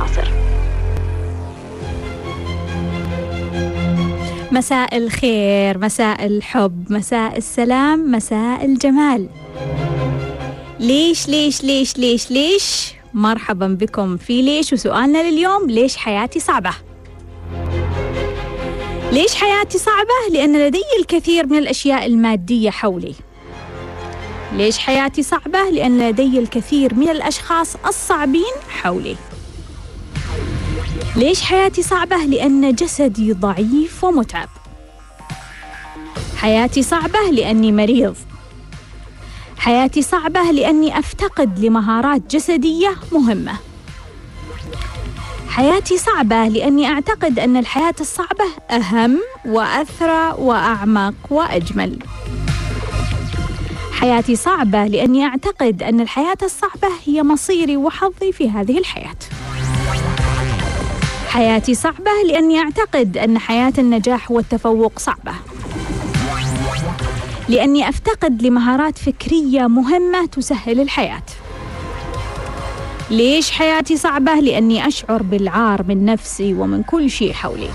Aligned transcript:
ناصر. 0.00 0.28
مساء 4.52 4.96
الخير 4.96 5.78
مساء 5.78 6.26
الحب 6.26 6.92
مساء 6.92 7.36
السلام 7.38 8.12
مساء 8.12 8.64
الجمال. 8.64 9.28
ليش 10.80 11.28
ليش 11.28 11.64
ليش 11.64 11.98
ليش 11.98 12.30
ليش؟ 12.30 12.92
مرحبا 13.14 13.66
بكم. 13.66 14.16
في 14.16 14.42
ليش؟ 14.42 14.72
وسؤالنا 14.72 15.30
لليوم 15.30 15.70
ليش 15.70 15.96
حياتي 15.96 16.40
صعبة؟ 16.40 16.72
ليش 19.12 19.34
حياتي 19.34 19.78
صعبة؟ 19.78 20.32
لأن 20.32 20.66
لدي 20.66 20.82
الكثير 21.00 21.46
من 21.46 21.58
الأشياء 21.58 22.06
المادية 22.06 22.70
حولي. 22.70 23.14
ليش 24.52 24.78
حياتي 24.78 25.22
صعبة؟ 25.22 25.70
لأن 25.70 26.08
لدي 26.08 26.38
الكثير 26.38 26.94
من 26.94 27.08
الأشخاص 27.08 27.76
الصعبين 27.86 28.54
حولي. 28.68 29.16
ليش 31.16 31.42
حياتي 31.42 31.82
صعبة؟ 31.82 32.16
لأن 32.16 32.74
جسدي 32.74 33.32
ضعيف 33.32 34.04
ومتعب. 34.04 34.48
حياتي 36.36 36.82
صعبة 36.82 37.30
لأني 37.32 37.72
مريض. 37.72 38.16
حياتي 39.58 40.02
صعبة 40.02 40.50
لأني 40.50 40.98
أفتقد 40.98 41.58
لمهارات 41.58 42.22
جسدية 42.34 42.94
مهمة. 43.12 43.52
حياتي 45.48 45.98
صعبة 45.98 46.48
لأني 46.48 46.86
أعتقد 46.88 47.38
أن 47.38 47.56
الحياة 47.56 47.94
الصعبة 48.00 48.44
أهم 48.70 49.20
وأثرى 49.46 50.34
وأعمق 50.38 51.14
وأجمل. 51.30 51.98
حياتي 53.92 54.36
صعبة 54.36 54.84
لأني 54.86 55.24
أعتقد 55.24 55.82
أن 55.82 56.00
الحياة 56.00 56.38
الصعبة 56.42 56.88
هي 57.04 57.22
مصيري 57.22 57.76
وحظي 57.76 58.32
في 58.32 58.50
هذه 58.50 58.78
الحياة. 58.78 59.16
حياتي 61.30 61.74
صعبة 61.74 62.10
لأني 62.26 62.58
أعتقد 62.58 63.16
أن 63.16 63.38
حياة 63.38 63.72
النجاح 63.78 64.30
والتفوق 64.30 64.98
صعبة. 64.98 65.32
لأني 67.48 67.88
أفتقد 67.88 68.42
لمهارات 68.42 68.98
فكرية 68.98 69.66
مهمة 69.66 70.26
تسهل 70.26 70.80
الحياة. 70.80 71.22
ليش 73.10 73.50
حياتي 73.50 73.96
صعبة؟ 73.96 74.34
لأني 74.34 74.86
أشعر 74.86 75.22
بالعار 75.22 75.82
من 75.82 76.04
نفسي 76.04 76.54
ومن 76.54 76.82
كل 76.82 77.10
شيء 77.10 77.32
حولي. 77.32 77.70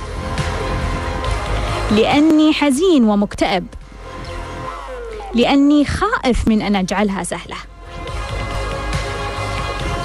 لأني 1.91 2.53
حزين 2.53 3.03
ومكتئب. 3.03 3.67
لأني 5.33 5.85
خائف 5.85 6.47
من 6.47 6.61
أن 6.61 6.75
أجعلها 6.75 7.23
سهلة. 7.23 7.57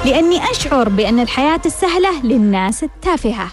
لأني 0.05 0.51
أشعر 0.51 0.89
بأن 0.89 1.20
الحياة 1.20 1.61
السهلة 1.67 2.23
للناس 2.23 2.84
التافهة. 2.84 3.48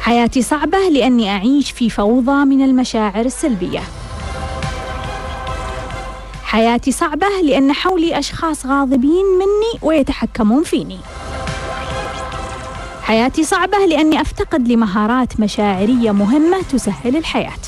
حياتي 0.00 0.42
صعبة 0.42 0.78
لأني 0.78 1.30
أعيش 1.30 1.70
في 1.70 1.90
فوضى 1.90 2.44
من 2.44 2.64
المشاعر 2.64 3.24
السلبية. 3.24 3.82
حياتي 6.44 6.92
صعبة 6.92 7.28
لأن 7.42 7.72
حولي 7.72 8.18
أشخاص 8.18 8.66
غاضبين 8.66 9.24
مني 9.38 9.80
ويتحكمون 9.82 10.62
فيني. 10.62 10.98
حياتي 13.02 13.44
صعبة 13.44 13.78
لأني 13.78 14.20
أفتقد 14.20 14.68
لمهارات 14.68 15.40
مشاعرية 15.40 16.10
مهمة 16.12 16.62
تسهل 16.62 17.16
الحياة. 17.16 17.62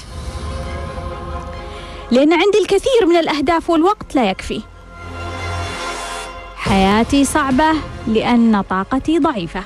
لأن 2.11 2.33
عندي 2.33 2.59
الكثير 2.63 3.07
من 3.07 3.17
الأهداف 3.17 3.71
والوقت 3.71 4.15
لا 4.15 4.31
يكفي. 4.31 4.63
حياتي 6.69 7.25
صعبة 7.25 7.73
لأن 8.07 8.63
طاقتي 8.71 9.19
ضعيفة. 9.19 9.63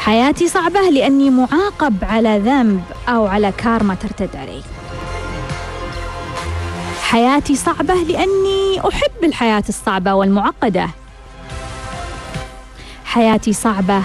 حياتي 0.00 0.48
صعبة 0.48 0.80
لأني 0.80 1.30
معاقب 1.30 1.94
على 2.02 2.38
ذنب 2.38 2.82
أو 3.08 3.26
على 3.26 3.52
كارما 3.52 3.94
ترتد 3.94 4.36
علي. 4.36 4.62
حياتي 7.02 7.56
صعبة 7.56 7.94
لأني 7.94 8.80
أحب 8.88 9.24
الحياة 9.24 9.64
الصعبة 9.68 10.14
والمعقدة. 10.14 10.88
حياتي 13.04 13.52
صعبة 13.52 14.02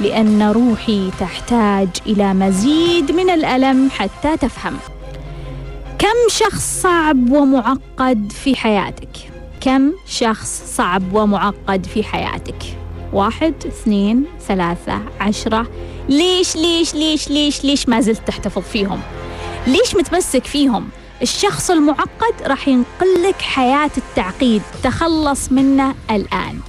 لأن 0.00 0.42
روحي 0.42 1.10
تحتاج 1.20 1.88
إلى 2.06 2.34
مزيد 2.34 3.12
من 3.12 3.30
الألم 3.30 3.90
حتى 3.90 4.36
تفهم. 4.36 4.76
كم 5.98 6.28
شخص 6.28 6.80
صعب 6.82 7.30
ومعقد 7.30 8.32
في 8.44 8.56
حياتك؟ 8.56 9.31
كم 9.64 9.92
شخص 10.06 10.62
صعب 10.76 11.14
ومعقد 11.14 11.86
في 11.86 12.04
حياتك؟ 12.04 12.56
واحد 13.12 13.54
اثنين 13.66 14.24
ثلاثة 14.48 15.02
عشرة 15.20 15.66
ليش 16.08 16.56
ليش 16.56 16.94
ليش 16.94 17.30
ليش 17.30 17.64
ليش 17.64 17.88
ما 17.88 18.00
زلت 18.00 18.26
تحتفظ 18.26 18.62
فيهم؟ 18.62 19.00
ليش 19.66 19.96
متمسك 19.96 20.44
فيهم؟ 20.44 20.88
الشخص 21.22 21.70
المعقد 21.70 22.42
راح 22.46 22.68
ينقل 22.68 23.22
لك 23.22 23.42
حياة 23.42 23.90
التعقيد 23.96 24.62
تخلص 24.82 25.52
منه 25.52 25.94
الآن 26.10 26.60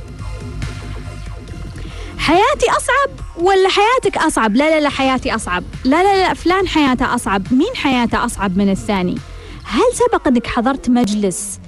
حياتي 2.18 2.66
أصعب 2.70 3.10
ولا 3.38 3.70
حياتك 3.70 4.18
أصعب 4.18 4.56
لا 4.56 4.70
لا 4.70 4.80
لا 4.80 4.90
حياتي 4.90 5.36
أصعب 5.36 5.64
لا 5.86 6.04
لا 6.04 6.28
لا 6.28 6.34
فلان 6.34 6.68
حياته 6.68 7.16
أصعب 7.16 7.54
مين 7.54 7.76
حياته 7.76 8.26
أصعب 8.26 8.58
من 8.58 8.70
الثاني 8.70 9.18
هل 9.64 9.84
سبق 9.94 10.28
أنك 10.28 10.48
حضرت 10.48 10.90
مجلس 10.90 11.60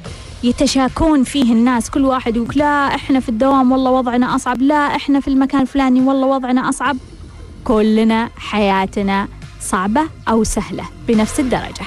يتشاكون 0.45 1.23
فيه 1.23 1.53
الناس. 1.53 1.89
كل 1.89 2.05
واحد 2.05 2.35
يقول 2.35 2.55
لا 2.55 2.95
إحنا 2.95 3.19
في 3.19 3.29
الدوام 3.29 3.71
والله 3.71 3.91
وضعنا 3.91 4.35
أصعب. 4.35 4.61
لا 4.61 4.95
إحنا 4.95 5.19
في 5.19 5.27
المكان 5.27 5.61
الفلاني 5.61 6.01
والله 6.01 6.27
وضعنا 6.27 6.69
أصعب. 6.69 6.97
كلنا 7.63 8.29
حياتنا 8.37 9.27
صعبة 9.61 10.01
أو 10.29 10.43
سهلة 10.43 10.83
بنفس 11.07 11.39
الدرجة. 11.39 11.85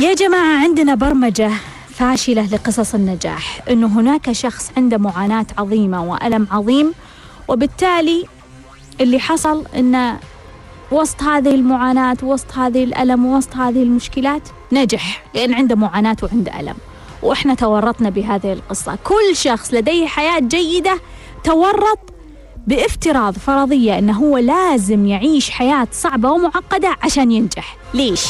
يا 0.00 0.14
جماعة 0.14 0.62
عندنا 0.62 0.94
برمجة 0.94 1.50
فاشلة 1.88 2.46
لقصص 2.46 2.94
النجاح 2.94 3.60
إنه 3.70 3.86
هناك 3.86 4.32
شخص 4.32 4.70
عنده 4.76 4.98
معاناة 4.98 5.46
عظيمة 5.58 6.04
وألم 6.04 6.46
عظيم 6.50 6.94
وبالتالي 7.48 8.24
اللي 9.00 9.20
حصل 9.20 9.64
إنه 9.76 10.18
وسط 10.92 11.22
هذه 11.22 11.54
المعاناة 11.54 12.16
وسط 12.22 12.52
هذه 12.52 12.84
الألم 12.84 13.26
وسط 13.26 13.56
هذه 13.56 13.82
المشكلات 13.82 14.42
نجح 14.72 15.24
لأن 15.34 15.54
عنده 15.54 15.76
معاناة 15.76 16.16
وعنده 16.22 16.60
ألم. 16.60 16.74
وإحنا 17.22 17.54
تورطنا 17.54 18.10
بهذه 18.10 18.52
القصة. 18.52 18.98
كل 19.04 19.36
شخص 19.36 19.74
لديه 19.74 20.06
حياة 20.06 20.38
جيدة 20.40 21.00
تورط 21.44 21.98
بافتراض 22.66 23.34
فرضية 23.34 23.98
أنه 23.98 24.12
هو 24.12 24.38
لازم 24.38 25.06
يعيش 25.06 25.50
حياة 25.50 25.88
صعبة 25.92 26.30
ومعقدة 26.30 26.96
عشان 27.02 27.30
ينجح. 27.32 27.76
ليش؟ 27.94 28.26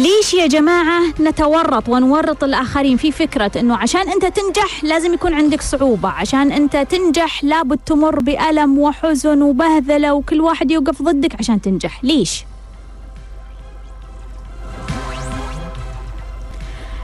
ليش 0.00 0.34
يا 0.34 0.46
جماعة 0.46 1.02
نتورط 1.20 1.88
ونورط 1.88 2.44
الآخرين 2.44 2.96
في 2.96 3.12
فكرة 3.12 3.50
أنه 3.60 3.76
عشان 3.76 4.08
أنت 4.08 4.24
تنجح 4.26 4.84
لازم 4.84 5.14
يكون 5.14 5.34
عندك 5.34 5.62
صعوبة 5.62 6.08
عشان 6.08 6.52
أنت 6.52 6.76
تنجح 6.76 7.44
لابد 7.44 7.78
تمر 7.86 8.18
بألم 8.20 8.78
وحزن 8.78 9.42
وبهذلة 9.42 10.14
وكل 10.14 10.40
واحد 10.40 10.70
يوقف 10.70 11.02
ضدك 11.02 11.34
عشان 11.38 11.60
تنجح 11.60 12.04
ليش؟ 12.04 12.44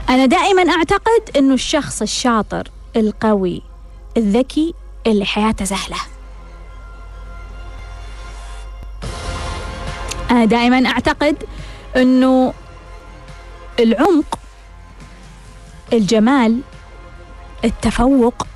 أنا 0.09 0.25
دائما 0.25 0.71
أعتقد 0.71 1.29
أنه 1.37 1.53
الشخص 1.53 2.01
الشاطر 2.01 2.67
القوي 2.95 3.61
الذكي 4.17 4.73
اللي 5.07 5.25
حياته 5.25 5.65
سهلة 5.65 5.97
أنا 10.31 10.45
دائما 10.45 10.89
أعتقد 10.89 11.43
أنه 11.95 12.53
العمق 13.79 14.39
الجمال 15.93 16.61
التفوق 17.65 18.47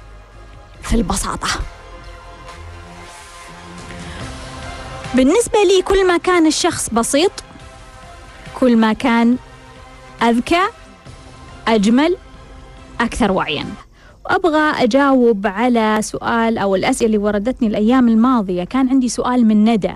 في 0.81 0.95
البساطة. 0.95 1.47
بالنسبة 5.13 5.59
لي 5.67 5.81
كل 5.81 6.07
ما 6.07 6.17
كان 6.17 6.47
الشخص 6.47 6.89
بسيط 6.89 7.31
كل 8.59 8.77
ما 8.77 8.93
كان 8.93 9.37
أذكى 10.23 10.61
أجمل 11.67 12.17
أكثر 12.99 13.31
وعيا. 13.31 13.65
وأبغى 14.25 14.83
أجاوب 14.83 15.47
على 15.47 15.97
سؤال 16.01 16.57
أو 16.57 16.75
الأسئلة 16.75 17.05
اللي 17.05 17.17
وردتني 17.17 17.67
الأيام 17.67 18.07
الماضية. 18.07 18.63
كان 18.63 18.89
عندي 18.89 19.09
سؤال 19.09 19.45
من 19.45 19.63
ندى. 19.69 19.95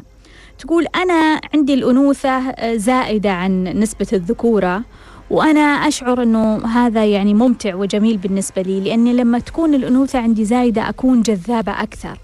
تقول 0.60 0.88
أنا 0.95 1.42
عندي 1.54 1.74
الأنوثة 1.74 2.56
زائدة 2.75 3.31
عن 3.31 3.63
نسبة 3.63 4.07
الذكورة. 4.13 4.81
وأنا 5.30 5.62
أشعر 5.62 6.24
أنه 6.24 6.66
هذا 6.68 7.06
يعني 7.06 7.33
ممتع 7.33 7.75
وجميل 7.75 8.18
بالنسبة 8.18 8.62
لي 8.62 8.80
لأني 8.80 9.13
لما 9.13 9.39
تكون 9.39 9.74
الأنوثة 9.74 10.19
عندي 10.19 10.45
زايدة 10.45 10.89
أكون 10.89 11.22
جذابة 11.22 11.72
أكثر. 11.72 12.18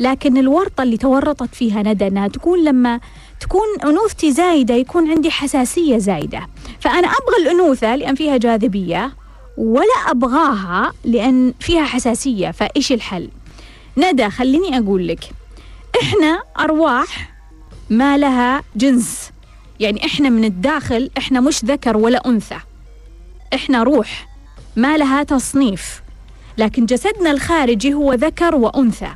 لكن 0.00 0.36
الورطة 0.36 0.82
اللي 0.82 0.96
تورطت 0.96 1.54
فيها 1.54 1.82
ندى 1.82 2.06
أنها 2.06 2.28
تكون 2.28 2.64
لما 2.64 3.00
تكون 3.40 3.66
أنوثتي 3.84 4.32
زايدة 4.32 4.74
يكون 4.74 5.10
عندي 5.10 5.30
حساسية 5.30 5.98
زايدة. 5.98 6.46
فأنا 6.80 7.08
أبغى 7.08 7.42
الأنوثة 7.42 7.96
لأن 7.96 8.14
فيها 8.14 8.36
جاذبية 8.36 9.12
ولا 9.56 10.10
أبغاها 10.10 10.92
لأن 11.04 11.54
فيها 11.60 11.84
حساسية 11.84 12.50
فإيش 12.50 12.92
الحل؟ 12.92 13.28
ندى 13.96 14.30
خليني 14.30 14.78
أقول 14.78 15.08
لك. 15.08 15.24
إحنا 16.02 16.42
أرواح 16.60 17.32
ما 17.90 18.18
لها 18.18 18.62
جنس. 18.76 19.31
يعني 19.82 20.06
إحنا 20.06 20.28
من 20.28 20.44
الداخل 20.44 21.10
إحنا 21.18 21.40
مش 21.40 21.64
ذكر 21.64 21.96
ولا 21.96 22.26
أنثى. 22.26 22.58
إحنا 23.54 23.82
روح 23.82 24.28
ما 24.76 24.96
لها 24.96 25.22
تصنيف. 25.22 26.02
لكن 26.58 26.86
جسدنا 26.86 27.30
الخارجي 27.30 27.94
هو 27.94 28.12
ذكر 28.12 28.54
وأنثى. 28.54 29.14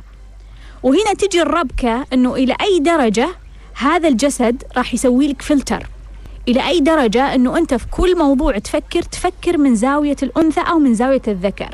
وهنا 0.83 1.13
تجي 1.13 1.41
الربكة 1.41 2.05
أنه 2.13 2.35
إلى 2.35 2.55
أي 2.61 2.79
درجة 2.79 3.29
هذا 3.73 4.07
الجسد 4.07 4.63
راح 4.77 4.93
يسوي 4.93 5.27
لك 5.27 5.41
فلتر. 5.41 5.87
إلى 6.47 6.67
أي 6.67 6.79
درجة 6.79 7.35
أنه 7.35 7.57
أنت 7.57 7.73
في 7.73 7.85
كل 7.91 8.17
موضوع 8.17 8.57
تفكر 8.57 9.01
تفكر 9.01 9.57
من 9.57 9.75
زاوية 9.75 10.17
الأنثى 10.23 10.61
أو 10.61 10.79
من 10.79 10.93
زاوية 10.93 11.21
الذكر. 11.27 11.69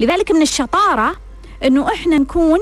لذلك 0.00 0.30
من 0.32 0.42
الشطارة 0.42 1.16
أنه 1.64 1.92
إحنا 1.92 2.18
نكون 2.18 2.58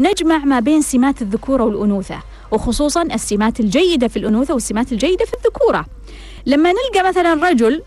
نجمع 0.00 0.38
ما 0.38 0.60
بين 0.60 0.82
سمات 0.82 1.22
الذكورة 1.22 1.62
والأنوثة. 1.62 2.22
وخصوصا 2.50 3.02
السمات 3.02 3.60
الجيدة 3.60 4.08
في 4.08 4.18
الأنوثة 4.18 4.54
والسمات 4.54 4.92
الجيدة 4.92 5.24
في 5.24 5.34
الذكورة. 5.34 5.86
لما 6.46 6.72
نلقى 6.72 7.08
مثلا 7.08 7.48
رجل 7.50 7.82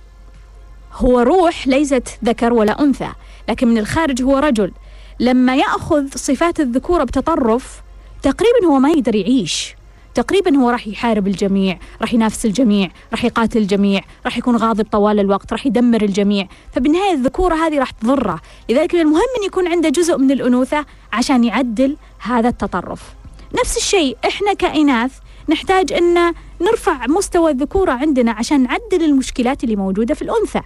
هو 0.94 1.20
روح 1.20 1.68
ليست 1.68 2.08
ذكر 2.26 2.54
ولا 2.54 2.82
أنثى 2.82 3.10
لكن 3.50 3.68
من 3.68 3.78
الخارج 3.78 4.24
هو 4.24 4.38
رجل 4.38 4.72
لما 5.20 5.56
يأخذ 5.56 6.08
صفات 6.16 6.60
الذكورة 6.60 7.04
بتطرف 7.04 7.82
تقريبا 8.22 8.66
هو 8.66 8.80
ما 8.80 8.90
يقدر 8.90 9.16
يعيش. 9.16 9.76
تقريبا 10.16 10.58
هو 10.58 10.70
راح 10.70 10.88
يحارب 10.88 11.28
الجميع 11.28 11.80
راح 12.02 12.14
ينافس 12.14 12.46
الجميع 12.46 12.90
راح 13.12 13.26
يقاتل 13.26 13.58
الجميع 13.58 14.02
راح 14.26 14.38
يكون 14.38 14.56
غاضب 14.56 14.88
طوال 14.92 15.20
الوقت 15.20 15.52
راح 15.54 15.66
يدمر 15.66 16.02
الجميع. 16.02 16.48
فبالنهاية 16.72 17.14
الذكورة 17.14 17.56
هذه 17.56 17.80
راح 17.80 17.92
تضره. 17.92 18.40
لذلك 18.70 18.96
من 18.96 19.02
المهم 19.02 19.32
أن 19.40 19.46
يكون 19.46 19.68
عنده 19.68 19.90
جزء 19.90 20.18
من 20.18 20.32
الأنوثة 20.32 20.86
عشان 21.14 21.44
يعدل 21.44 21.98
هذا 22.20 22.50
التطرف. 22.50 23.21
نفس 23.60 23.78
الشيء 23.78 24.18
إحنا 24.28 24.54
كإناث 24.54 25.12
نحتاج 25.50 25.94
أن 25.94 26.34
نرفع 26.62 27.08
مستوى 27.08 27.52
الذكورة 27.52 27.92
عندنا 27.92 28.32
عشان 28.32 28.64
نعدل 28.64 29.04
المشكلات 29.06 29.64
اللي 29.64 29.76
موجودة 29.76 30.14
في 30.16 30.22
الأنثى. 30.22 30.62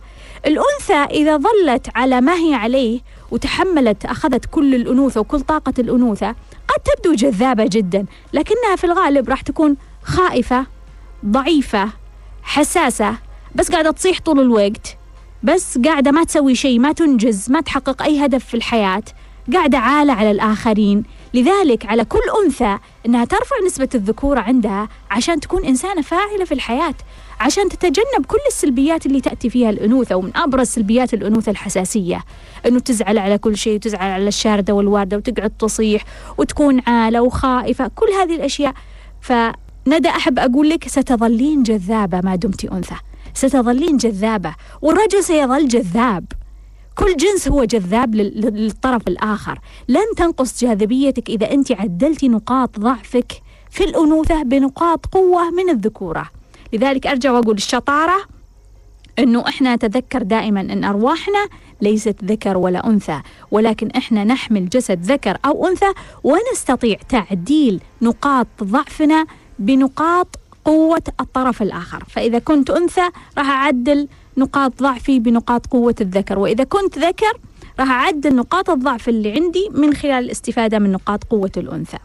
الأنثى 0.45 1.13
إذا 1.13 1.37
ظلت 1.37 1.87
على 1.95 2.21
ما 2.21 2.33
هي 2.33 2.53
عليه 2.53 2.99
وتحملت 3.31 4.05
أخذت 4.05 4.45
كل 4.45 4.75
الأنوثة 4.75 5.21
وكل 5.21 5.41
طاقة 5.41 5.73
الأنوثة 5.79 6.35
قد 6.67 6.79
تبدو 6.85 7.15
جذابة 7.15 7.65
جدا 7.71 8.05
لكنها 8.33 8.75
في 8.77 8.83
الغالب 8.83 9.29
راح 9.29 9.41
تكون 9.41 9.77
خائفة 10.03 10.65
ضعيفة 11.25 11.89
حساسة 12.43 13.17
بس 13.55 13.71
قاعدة 13.71 13.91
تصيح 13.91 14.19
طول 14.19 14.39
الوقت 14.39 14.97
بس 15.43 15.77
قاعدة 15.77 16.11
ما 16.11 16.23
تسوي 16.23 16.55
شيء 16.55 16.79
ما 16.79 16.91
تنجز 16.91 17.51
ما 17.51 17.61
تحقق 17.61 18.01
أي 18.01 18.25
هدف 18.25 18.45
في 18.45 18.53
الحياة 18.53 19.03
قاعدة 19.53 19.77
عالة 19.77 20.13
على 20.13 20.31
الآخرين. 20.31 21.03
لذلك 21.35 21.85
على 21.85 22.05
كل 22.05 22.19
أنثى 22.45 22.77
أنها 23.05 23.25
ترفع 23.25 23.55
نسبة 23.65 23.89
الذكورة 23.95 24.39
عندها 24.39 24.89
عشان 25.11 25.39
تكون 25.39 25.65
إنسانة 25.65 26.01
فاعلة 26.01 26.45
في 26.45 26.53
الحياة 26.53 26.93
عشان 27.39 27.69
تتجنب 27.69 28.25
كل 28.27 28.37
السلبيات 28.47 29.05
اللي 29.05 29.21
تأتي 29.21 29.49
فيها 29.49 29.69
الأنوثة 29.69 30.15
ومن 30.15 30.37
أبرز 30.37 30.67
سلبيات 30.67 31.13
الأنوثة 31.13 31.51
الحساسية. 31.51 32.23
أنه 32.65 32.79
تزعل 32.79 33.17
على 33.17 33.37
كل 33.37 33.57
شيء 33.57 33.75
وتزعل 33.75 34.11
على 34.11 34.27
الشاردة 34.27 34.73
والواردة 34.73 35.17
وتقعد 35.17 35.49
تصيح 35.49 36.05
وتكون 36.37 36.81
عالة 36.87 37.21
وخائفة 37.21 37.91
كل 37.95 38.07
هذه 38.21 38.35
الأشياء. 38.35 38.73
فندى 39.21 40.09
أحب 40.09 40.39
أقول 40.39 40.69
لك 40.69 40.87
ستظلين 40.87 41.63
جذابة 41.63 42.21
ما 42.21 42.35
دمت 42.35 42.65
أنثى 42.65 42.95
ستظلين 43.33 43.97
جذابة 43.97 44.55
والرجل 44.81 45.23
سيظل 45.23 45.67
جذاب. 45.67 46.25
كل 46.95 47.17
جنس 47.17 47.47
هو 47.47 47.63
جذاب 47.63 48.15
للطرف 48.15 49.07
الآخر. 49.07 49.59
لن 49.87 50.05
تنقص 50.17 50.61
جاذبيتك 50.61 51.29
إذا 51.29 51.51
أنت 51.51 51.71
عدلتي 51.71 52.27
نقاط 52.27 52.79
ضعفك 52.79 53.41
في 53.71 53.83
الأنوثة 53.83 54.43
بنقاط 54.43 55.05
قوة 55.05 55.49
من 55.49 55.69
الذكورة. 55.69 56.29
لذلك 56.73 57.07
أرجع 57.07 57.31
وأقول 57.31 57.55
الشطارة 57.55 58.17
أنه 59.19 59.47
إحنا 59.47 59.75
نتذكر 59.75 60.23
دائما 60.23 60.61
أن 60.61 60.83
أرواحنا 60.83 61.47
ليست 61.81 62.15
ذكر 62.23 62.57
ولا 62.57 62.87
أنثى 62.87 63.21
ولكن 63.51 63.89
إحنا 63.91 64.23
نحمل 64.23 64.69
جسد 64.69 65.03
ذكر 65.03 65.37
أو 65.45 65.67
أنثى 65.67 65.93
ونستطيع 66.23 66.97
تعديل 67.09 67.81
نقاط 68.01 68.47
ضعفنا 68.63 69.25
بنقاط 69.59 70.27
قوة 70.65 71.03
الطرف 71.19 71.61
الآخر. 71.61 72.03
فإذا 72.09 72.39
كنت 72.39 72.69
أنثى 72.69 73.09
راح 73.37 73.49
أعدل 73.49 74.07
نقاط 74.37 74.81
ضعفي 74.81 75.19
بنقاط 75.19 75.65
قوة 75.65 75.95
الذكر 76.01 76.39
وإذا 76.39 76.63
كنت 76.63 76.99
ذكر 76.99 77.39
راح 77.79 77.91
أعدل 77.91 78.35
نقاط 78.35 78.69
الضعف 78.69 79.09
اللي 79.09 79.31
عندي 79.31 79.69
من 79.71 79.93
خلال 79.93 80.25
الاستفادة 80.25 80.79
من 80.79 80.91
نقاط 80.91 81.23
قوة 81.23 81.51
الأنثى. 81.57 81.97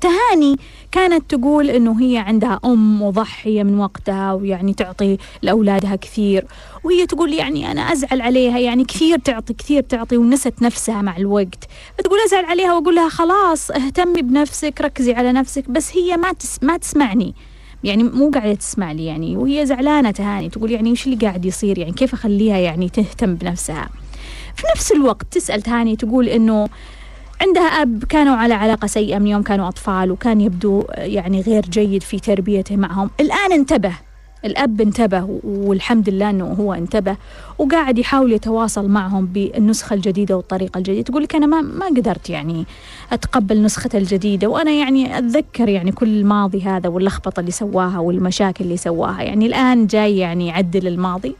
تهاني 0.00 0.56
كانت 0.92 1.34
تقول 1.34 1.70
إنه 1.70 2.00
هي 2.00 2.18
عندها 2.18 2.60
أم 2.64 3.02
مضحيه 3.02 3.62
من 3.62 3.78
وقتها 3.78 4.32
ويعني 4.32 4.74
تعطي 4.74 5.18
لأولادها 5.42 5.96
كثير 5.96 6.46
وهي 6.84 7.06
تقول 7.06 7.34
يعني 7.34 7.70
أنا 7.70 7.80
أزعل 7.80 8.20
عليها 8.20 8.58
يعني 8.58 8.84
كثير 8.84 9.18
تعطي 9.18 9.54
كثير 9.54 9.82
تعطي 9.82 10.16
ونست 10.16 10.62
نفسها 10.62 11.02
مع 11.02 11.16
الوقت. 11.16 11.64
فتقول 11.98 12.18
أزعل 12.26 12.44
عليها 12.44 12.74
وأقول 12.74 12.94
لها 12.94 13.08
خلاص 13.08 13.70
اهتمي 13.70 14.22
بنفسك 14.22 14.80
ركزي 14.80 15.14
على 15.14 15.32
نفسك 15.32 15.70
بس 15.70 15.96
هي 15.96 16.16
ما 16.16 16.32
تس 16.32 16.62
ما 16.62 16.76
تسمعني. 16.76 17.34
يعني 17.84 18.02
مو 18.02 18.30
قاعدة 18.30 18.54
تسمع 18.54 18.92
لي 18.92 19.04
يعني 19.06 19.36
وهي 19.36 19.66
زعلانة 19.66 20.10
تهاني 20.10 20.48
تقول 20.48 20.70
يعني 20.70 20.92
وش 20.92 21.06
اللي 21.06 21.16
قاعد 21.16 21.44
يصير؟ 21.44 21.78
يعني 21.78 21.92
كيف 21.92 22.14
أخليها 22.14 22.56
يعني 22.58 22.88
تهتم 22.88 23.34
بنفسها؟ 23.34 23.88
في 24.56 24.62
نفس 24.74 24.92
الوقت 24.92 25.26
تسأل 25.30 25.62
تهاني 25.62 25.96
تقول 25.96 26.28
إنه 26.28 26.68
عندها 27.40 27.62
أب 27.62 28.04
كانوا 28.04 28.36
على 28.36 28.54
علاقة 28.54 28.86
سيئة 28.86 29.18
من 29.18 29.26
يوم 29.26 29.42
كانوا 29.42 29.68
أطفال 29.68 30.10
وكان 30.10 30.40
يبدو 30.40 30.84
يعني 30.96 31.40
غير 31.40 31.62
جيد 31.62 32.02
في 32.02 32.18
تربيته 32.20 32.76
معهم. 32.76 33.10
الآن 33.20 33.52
انتبه 33.52 33.92
الأب 34.44 34.80
انتبه 34.80 35.40
والحمد 35.44 36.08
لله 36.08 36.30
أنه 36.30 36.44
هو 36.44 36.74
انتبه 36.74 37.16
وقاعد 37.58 37.98
يحاول 37.98 38.32
يتواصل 38.32 38.88
معهم 38.88 39.26
بالنسخة 39.26 39.94
الجديدة 39.94 40.36
والطريقة 40.36 40.78
الجديدة. 40.78 41.02
تقول 41.02 41.22
لك 41.22 41.36
أنا 41.36 41.46
ما 41.46 41.60
ما 41.60 41.86
قدرت 41.86 42.30
يعني 42.30 42.66
أتقبل 43.12 43.62
نسخة 43.62 43.90
الجديدة 43.94 44.48
وأنا 44.48 44.70
يعني 44.70 45.18
أتذكر 45.18 45.68
يعني 45.68 45.92
كل 45.92 46.08
الماضي 46.08 46.62
هذا 46.62 46.88
واللخبطة 46.88 47.40
اللي 47.40 47.50
سواها 47.50 47.98
والمشاكل 47.98 48.64
اللي 48.64 48.76
سواها. 48.76 49.22
يعني 49.22 49.46
الآن 49.46 49.86
جاي 49.86 50.18
يعني 50.18 50.46
يعدل 50.46 50.86
الماضي. 50.86 51.34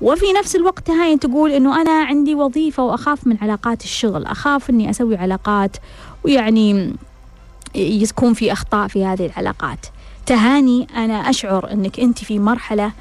وفي 0.00 0.24
نفس 0.38 0.56
الوقت 0.56 0.90
هاي 0.90 1.16
تقول 1.16 1.50
إنه 1.50 1.80
أنا 1.80 2.04
عندي 2.04 2.34
وظيفة 2.34 2.84
وأخاف 2.84 3.26
من 3.26 3.36
علاقات 3.42 3.84
الشغل 3.84 4.24
أخاف 4.24 4.70
إني 4.70 4.90
أسوي 4.90 5.16
علاقات 5.16 5.76
ويعني 6.24 6.96
يكون 7.74 8.34
في 8.34 8.52
أخطاء 8.52 8.88
في 8.88 9.04
هذه 9.04 9.26
العلاقات. 9.26 9.86
تهاني. 10.26 10.86
أنا 10.96 11.30
أشعر 11.30 11.72
أنك 11.72 12.00
أنت 12.00 12.18
في 12.18 12.38
مرحلة 12.38 12.92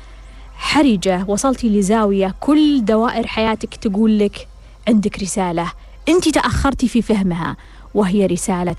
حرجة. 0.56 1.26
وصلتي 1.28 1.70
لزاوية 1.70 2.36
كل 2.40 2.86
دوائر 2.86 3.28
حياتك 3.28 3.76
تقول 3.76 4.20
لك 4.20 4.48
عندك 4.88 5.20
رسالة. 5.20 5.72
أنت 6.10 6.30
تأخرتي 6.30 6.88
في 6.88 7.02
فهمها 7.02 7.58
وهي 7.94 8.26
رسالة 8.26 8.76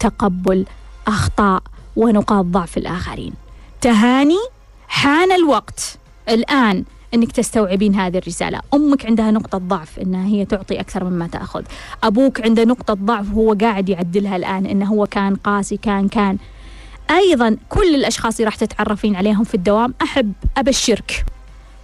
تقبل 0.00 0.66
أخطاء 1.06 1.62
ونقاط 1.96 2.44
ضعف 2.44 2.76
الآخرين. 2.78 3.32
تهاني 3.80 4.38
حان 4.88 5.32
الوقت. 5.32 5.98
الآن 6.28 6.84
أنك 7.14 7.32
تستوعبين 7.32 7.94
هذه 7.94 8.18
الرسالة. 8.18 8.60
أمك 8.74 9.06
عندها 9.06 9.30
نقطة 9.30 9.58
ضعف 9.58 9.98
إنها 9.98 10.26
هي 10.26 10.44
تعطي 10.44 10.80
أكثر 10.80 11.04
مما 11.04 11.26
تأخذ. 11.26 11.62
أبوك 12.04 12.40
عنده 12.40 12.64
نقطة 12.64 12.94
ضعف 12.94 13.30
وهو 13.34 13.56
قاعد 13.60 13.88
يعدلها 13.88 14.36
الآن 14.36 14.66
إنه 14.66 14.86
هو 14.86 15.06
كان 15.06 15.36
قاسي 15.36 15.76
كان 15.76 16.08
كان. 16.08 16.38
أيضا 17.10 17.56
كل 17.68 17.94
الأشخاص 17.94 18.34
اللي 18.34 18.44
راح 18.44 18.54
تتعرفين 18.56 19.16
عليهم 19.16 19.44
في 19.44 19.54
الدوام 19.54 19.94
أحب 20.02 20.32
أبشرك 20.56 21.24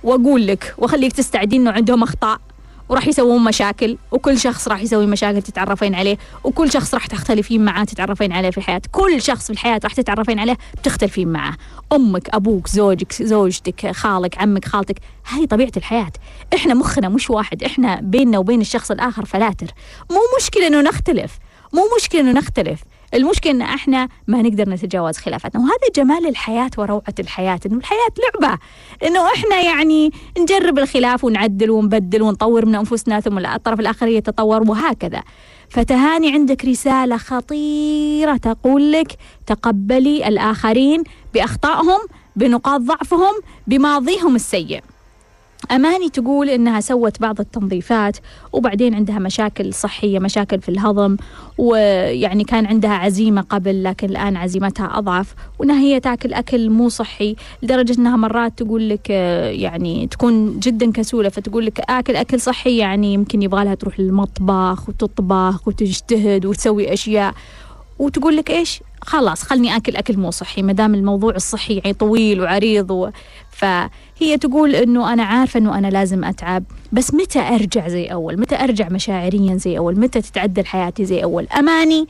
وأقول 0.05 0.47
لك 0.47 0.75
وأخليك 0.79 1.13
تستعدين 1.13 1.61
إنه 1.61 1.71
عندهم 1.71 2.03
أخطاء 2.03 2.41
وراح 2.89 3.09
يسوون 3.09 3.45
مشاكل 3.45 3.97
وكل 4.11 4.39
شخص 4.39 4.69
راح 4.69 4.83
يسوي 4.83 5.07
مشاكل 5.07 5.43
تتعرفين 5.43 5.95
عليه 5.95 6.19
وكل 6.45 6.73
شخص 6.73 6.95
راح 6.95 7.07
تختلفين 7.07 7.65
معاه 7.65 7.85
تتعرفين 7.85 8.33
عليه 8.33 8.51
في 8.51 8.59
الحياة 8.59 8.83
كل 8.93 9.23
شخص 9.23 9.47
في 9.47 9.53
الحياة 9.53 9.81
راح 9.85 9.95
تتعرفين 9.95 10.39
عليه 10.39 10.59
بتختلفين 10.79 11.29
معاه. 11.29 11.55
أمك 11.93 12.35
أبوك 12.35 12.69
زوجك 12.69 13.13
زوجتك 13.23 13.91
خالك 13.91 14.39
عمك 14.39 14.65
خالتك 14.65 14.97
هاي 15.29 15.47
طبيعة 15.47 15.73
الحياة. 15.77 16.13
إحنا 16.55 16.75
مخنا 16.75 17.09
مش 17.09 17.31
واحد 17.31 17.63
إحنا 17.63 18.01
بيننا 18.01 18.39
وبين 18.39 18.61
الشخص 18.61 18.91
الآخر 18.91 19.25
فلاتر. 19.25 19.67
مو 20.11 20.21
مشكلة 20.39 20.67
إنه 20.67 20.81
نختلف 20.81 21.39
مو 21.73 21.83
مشكلة 21.97 22.21
إنه 22.21 22.33
نختلف. 22.33 22.81
المشكلة 23.15 23.53
إن 23.53 23.63
إحنا 23.63 24.09
ما 24.27 24.43
نقدر 24.43 24.69
نتجاوز 24.69 25.17
خلافاتنا 25.17 25.61
وهذا 25.61 25.89
جمال 25.97 26.29
الحياة 26.29 26.71
وروعة 26.79 27.15
الحياة 27.19 27.61
إنه 27.67 27.77
الحياة 27.79 28.11
لعبة 28.41 28.59
إنه 29.07 29.27
إحنا 29.27 29.61
يعني 29.61 30.11
نجرب 30.39 30.79
الخلاف 30.79 31.25
ونعدل 31.25 31.71
ونبدل 31.71 32.23
ونطور 32.23 32.67
من 32.67 32.75
أنفسنا 32.75 33.21
ثم 33.21 33.39
الطرف 33.39 33.81
الآخر 33.81 34.09
يتطور 34.09 34.71
وهكذا. 34.71 35.23
فتهاني 35.71 36.33
عندك 36.33 36.65
رسالة 36.65 37.17
خطيرة 37.17 38.37
تقول 38.37 38.93
لك 38.93 39.13
تقبلي 39.47 40.29
الآخرين 40.29 41.03
بأخطائهم 41.35 41.99
بنقاط 42.37 42.81
ضعفهم 42.81 43.35
بماضيهم 43.67 44.35
السيء. 44.35 44.81
أماني 45.71 46.09
تقول 46.09 46.51
إنها 46.51 46.81
سوت 46.81 47.21
بعض 47.21 47.41
التنظيفات 47.41 48.17
وبعدين 48.53 48.95
عندها 48.95 49.19
مشاكل 49.19 49.75
صحية 49.75 50.19
مشاكل 50.19 50.61
في 50.61 50.69
الهضم 50.69 51.17
ويعني 51.59 52.45
كان 52.45 52.67
عندها 52.67 52.91
عزيمة 52.91 53.41
قبل 53.41 53.85
لكن 53.85 54.09
الآن 54.11 54.37
عزيمتها 54.37 54.99
أضعف 54.99 55.35
وإنها 55.59 55.81
هي 55.81 56.01
تاكل 56.01 56.33
أكل 56.33 56.71
مو 56.71 56.89
صحي 56.89 57.37
لدرجة 57.63 58.01
إنها 58.01 58.17
مرات 58.17 58.59
تقول 58.59 58.89
لك 58.89 59.11
يعني 59.11 60.07
تكون 60.07 60.61
جدا 60.61 60.93
كسولة 60.93 61.29
فتقول 61.29 61.67
لك 61.67 61.81
آكل 61.81 62.17
أكل 62.17 62.41
صحي 62.41 62.77
يعني 62.77 63.15
يمكن 63.15 63.43
يبغى 63.43 63.65
لها 63.65 63.75
تروح 63.75 64.01
للمطبخ 64.01 64.89
وتطبخ 64.89 65.69
وتجتهد 65.69 66.47
وتسوي 66.47 66.93
أشياء. 66.93 67.35
وتقول 68.01 68.37
لك 68.37 68.51
إيش؟ 68.51 68.81
خلاص 69.03 69.43
خلني 69.43 69.77
آكل 69.77 69.97
أكل 69.97 70.17
مو 70.17 70.31
صحي 70.31 70.63
ما 70.63 70.73
دام 70.73 70.95
الموضوع 70.95 71.35
الصحي 71.35 71.75
يعني 71.75 71.93
طويل 71.93 72.41
وعريض 72.41 72.91
و... 72.91 73.11
فهي 73.51 74.39
تقول 74.41 74.75
إنه 74.75 75.13
أنا 75.13 75.23
عارفة 75.23 75.59
إنه 75.59 75.79
أنا 75.79 75.87
لازم 75.87 76.25
أتعب 76.25 76.65
بس 76.93 77.15
متى 77.15 77.39
أرجع 77.39 77.89
زي 77.89 78.07
أول؟ 78.07 78.41
متى 78.41 78.55
أرجع 78.55 78.89
مشاعريا 78.89 79.57
زي 79.57 79.79
أول؟ 79.79 80.01
متى 80.01 80.21
تتعدل 80.21 80.67
حياتي 80.67 81.05
زي 81.05 81.23
أول؟ 81.23 81.47
أماني 81.59 82.07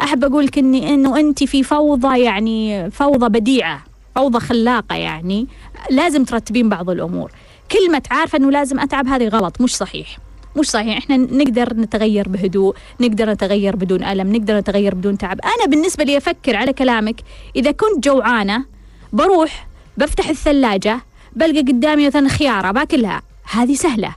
أحب 0.00 0.24
أقول 0.24 0.46
لك 0.46 0.58
اني 0.58 0.94
إنه 0.94 1.20
أنت 1.20 1.44
في 1.44 1.62
فوضى 1.62 2.20
يعني 2.20 2.90
فوضى 2.90 3.28
بديعة 3.40 3.84
فوضى 4.14 4.40
خلاقة 4.40 4.96
يعني 4.96 5.46
لازم 5.90 6.24
ترتبين 6.24 6.68
بعض 6.68 6.90
الأمور. 6.90 7.32
كلمة 7.72 8.02
عارفة 8.10 8.38
إنه 8.38 8.50
لازم 8.50 8.80
أتعب 8.80 9.06
هذه 9.06 9.28
غلط 9.28 9.60
مش 9.60 9.76
صحيح. 9.76 10.18
مش 10.56 10.70
صحيح. 10.70 10.96
إحنا 10.96 11.16
نقدر 11.16 11.74
نتغير 11.74 12.28
بهدوء 12.28 12.76
نقدر 13.00 13.30
نتغير 13.30 13.76
بدون 13.76 14.04
ألم 14.04 14.36
نقدر 14.36 14.58
نتغير 14.58 14.94
بدون 14.94 15.18
تعب. 15.18 15.40
أنا 15.40 15.66
بالنسبة 15.66 16.04
لي 16.04 16.16
أفكر 16.16 16.56
على 16.56 16.72
كلامك. 16.72 17.20
إذا 17.56 17.70
كنت 17.70 18.04
جوعانة 18.04 18.64
بروح 19.12 19.66
بفتح 19.96 20.28
الثلاجة 20.28 21.00
بلقى 21.32 21.60
قدامي 21.60 22.06
مثلا 22.06 22.28
خيارة 22.28 22.70
باكلها. 22.70 23.22
هذه 23.50 23.74
سهلة. 23.74 24.14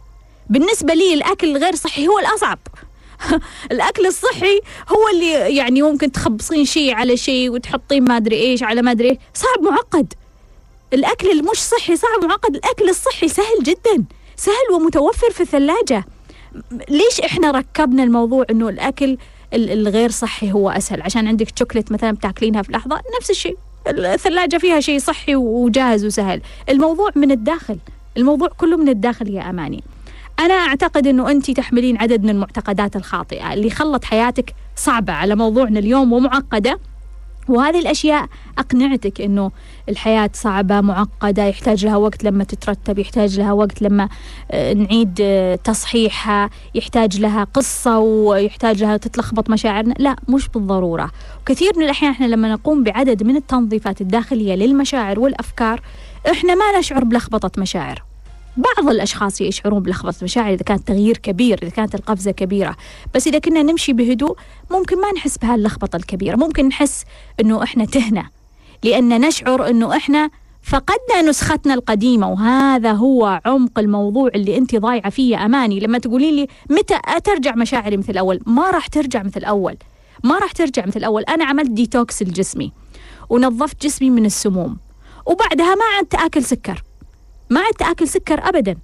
بالنسبة 0.49 0.93
لي 0.93 1.13
الأكل 1.13 1.55
الغير 1.55 1.75
صحي 1.75 2.07
هو 2.07 2.19
الأصعب. 2.19 2.59
الأكل 3.71 4.05
الصحي 4.05 4.61
هو 4.89 5.09
اللي 5.13 5.55
يعني 5.55 5.81
ممكن 5.81 6.11
تخبصين 6.11 6.65
شيء 6.65 6.93
على 6.93 7.17
شيء 7.17 7.49
وتحطين 7.49 8.03
ما 8.03 8.17
أدري 8.17 8.35
إيش 8.35 8.63
على 8.63 8.81
ما 8.81 8.91
أدري 8.91 9.09
إيش. 9.09 9.17
صعب 9.33 9.63
معقد. 9.63 10.13
الأكل 10.93 11.31
المش 11.31 11.57
صحي 11.57 11.95
صعب 11.95 12.25
معقد. 12.25 12.55
الأكل 12.55 12.89
الصحي 12.89 13.27
سهل 13.27 13.63
جدا. 13.63 14.05
سهل 14.35 14.73
ومتوفر 14.73 15.31
في 15.31 15.41
الثلاجة. 15.41 16.05
ليش 16.89 17.21
إحنا 17.25 17.51
ركبنا 17.51 18.03
الموضوع 18.03 18.45
إنه 18.49 18.69
الأكل 18.69 19.17
الغير 19.53 20.11
صحي 20.11 20.51
هو 20.51 20.69
أسهل؟ 20.69 21.01
عشان 21.01 21.27
عندك 21.27 21.57
شوكليت 21.59 21.91
مثلا 21.91 22.11
بتاكلينها 22.11 22.61
في 22.61 22.71
لحظة 22.71 23.01
نفس 23.19 23.29
الشيء. 23.29 23.57
الثلاجة 23.87 24.57
فيها 24.57 24.79
شيء 24.79 24.99
صحي 24.99 25.35
وجاهز 25.35 26.05
وسهل. 26.05 26.41
الموضوع 26.69 27.09
من 27.15 27.31
الداخل. 27.31 27.77
الموضوع 28.17 28.47
كله 28.47 28.77
من 28.77 28.89
الداخل 28.89 29.29
يا 29.29 29.49
أماني. 29.49 29.83
أنا 30.39 30.53
أعتقد 30.53 31.07
إنه 31.07 31.31
انت 31.31 31.51
تحملين 31.51 31.97
عدد 31.97 32.23
من 32.23 32.29
المعتقدات 32.29 32.95
الخاطئة 32.95 33.53
اللي 33.53 33.69
خلت 33.69 34.05
حياتك 34.05 34.53
صعبة 34.75 35.13
على 35.13 35.35
موضوعنا 35.35 35.79
اليوم 35.79 36.13
ومعقدة. 36.13 36.79
وهذه 37.49 37.79
الأشياء 37.79 38.27
أقنعتك 38.57 39.21
أنه 39.21 39.51
الحياة 39.89 40.29
صعبة 40.33 40.81
معقدة 40.81 41.45
يحتاج 41.45 41.85
لها 41.85 41.97
وقت 41.97 42.23
لما 42.23 42.43
تترتب 42.43 42.99
يحتاج 42.99 43.39
لها 43.39 43.53
وقت 43.53 43.81
لما 43.81 44.09
آه، 44.51 44.73
نعيد 44.73 45.19
آه، 45.21 45.55
تصحيحها 45.55 46.49
يحتاج 46.75 47.19
لها 47.19 47.43
قصة 47.43 47.99
ويحتاج 47.99 48.83
لها 48.83 48.97
تتلخبط 48.97 49.49
مشاعرنا. 49.49 49.93
لا 49.99 50.15
مش 50.29 50.47
بالضرورة. 50.49 51.11
وكثير 51.41 51.71
من 51.77 51.83
الأحيان 51.83 52.11
إحنا 52.11 52.25
لما 52.25 52.53
نقوم 52.53 52.83
بعدد 52.83 53.23
من 53.23 53.35
التنظيفات 53.35 54.01
الداخلية 54.01 54.55
للمشاعر 54.55 55.19
والأفكار 55.19 55.81
إحنا 56.31 56.55
ما 56.55 56.79
نشعر 56.79 57.03
بلخبطة 57.03 57.61
مشاعر. 57.61 58.12
بعض 58.57 58.89
الأشخاص 58.89 59.41
يشعرون 59.41 59.83
بلخبطة 59.83 60.23
مشاعر 60.23 60.53
إذا 60.53 60.63
كان 60.63 60.83
تغيير 60.83 61.17
كبير 61.17 61.59
إذا 61.63 61.69
كانت 61.69 61.95
القفزة 61.95 62.31
كبيرة. 62.31 62.75
بس 63.15 63.27
إذا 63.27 63.39
كنا 63.39 63.63
نمشي 63.63 63.93
بهدوء 63.93 64.37
ممكن 64.71 65.01
ما 65.01 65.11
نحس 65.11 65.37
بهاللخبطة 65.37 65.95
الكبيرة. 65.95 66.35
ممكن 66.35 66.67
نحس 66.67 67.03
أنه 67.39 67.63
إحنا 67.63 67.85
تهنا. 67.85 68.29
لأن 68.83 69.21
نشعر 69.21 69.69
أنه 69.69 69.97
إحنا 69.97 70.29
فقدنا 70.63 71.29
نسختنا 71.29 71.73
القديمة 71.73 72.29
وهذا 72.31 72.91
هو 72.91 73.41
عمق 73.45 73.79
الموضوع 73.79 74.29
اللي 74.35 74.57
أنت 74.57 74.75
ضايعة 74.75 75.09
فيه 75.09 75.45
أماني. 75.45 75.79
لما 75.79 75.97
تقولين 75.97 76.35
لي 76.35 76.47
متى 76.69 76.99
ترجع 77.23 77.55
مشاعري 77.55 77.97
مثل 77.97 78.11
الأول 78.11 78.39
ما 78.45 78.71
راح 78.71 78.87
ترجع 78.87 79.23
مثل 79.23 79.39
الأول 79.39 79.77
ما 80.23 80.39
راح 80.39 80.51
ترجع 80.51 80.85
مثل 80.85 80.99
الأول 80.99 81.23
أنا 81.23 81.45
عملت 81.45 81.69
ديتوكس 81.69 82.23
لجسمي 82.23 82.71
ونظفت 83.29 83.85
جسمي 83.85 84.09
من 84.09 84.25
السموم 84.25 84.77
وبعدها 85.25 85.75
ما 85.75 85.85
عدت 85.97 86.15
آكل 86.15 86.43
سكر. 86.43 86.83
ما 87.53 87.59
عدت 87.59 87.81
آكل 87.81 88.07
سكر 88.07 88.49
ابدا. 88.49 88.77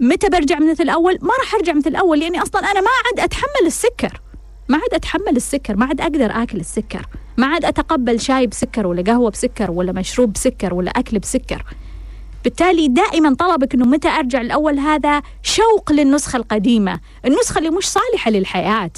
متى 0.00 0.28
برجع 0.28 0.58
مثل 0.58 0.82
الأول؟ 0.82 1.18
ما 1.22 1.30
راح 1.40 1.54
أرجع 1.54 1.72
مثل 1.72 1.90
الأول 1.90 2.20
لاني 2.20 2.42
أصلا 2.42 2.60
أنا 2.60 2.80
ما 2.80 2.88
عاد 3.06 3.20
أتحمل 3.20 3.66
السكر. 3.66 4.20
ما 4.68 4.76
عاد 4.76 4.94
أتحمل 4.94 5.36
السكر 5.36 5.76
ما 5.76 5.86
عاد 5.86 6.00
أقدر 6.00 6.42
آكل 6.42 6.60
السكر. 6.60 7.06
ما 7.36 7.46
عاد 7.46 7.64
أتقبل 7.64 8.20
شاي 8.20 8.46
بسكر 8.46 8.86
ولا 8.86 9.02
قهوة 9.02 9.30
بسكر 9.30 9.70
ولا 9.70 9.92
مشروب 9.92 10.32
بسكر 10.32 10.74
ولا 10.74 10.90
أكل 10.90 11.18
بسكر. 11.18 11.64
بالتالي 12.44 12.88
دائما 12.88 13.34
طلبك 13.34 13.74
إنه 13.74 13.86
متى 13.86 14.08
أرجع 14.08 14.40
الأول 14.40 14.78
هذا 14.78 15.22
شوق 15.42 15.92
للنسخة 15.92 16.36
القديمة. 16.36 17.00
النسخة 17.26 17.58
اللي 17.58 17.70
مش 17.70 17.88
صالحة 17.88 18.30
للحياة. 18.30 18.90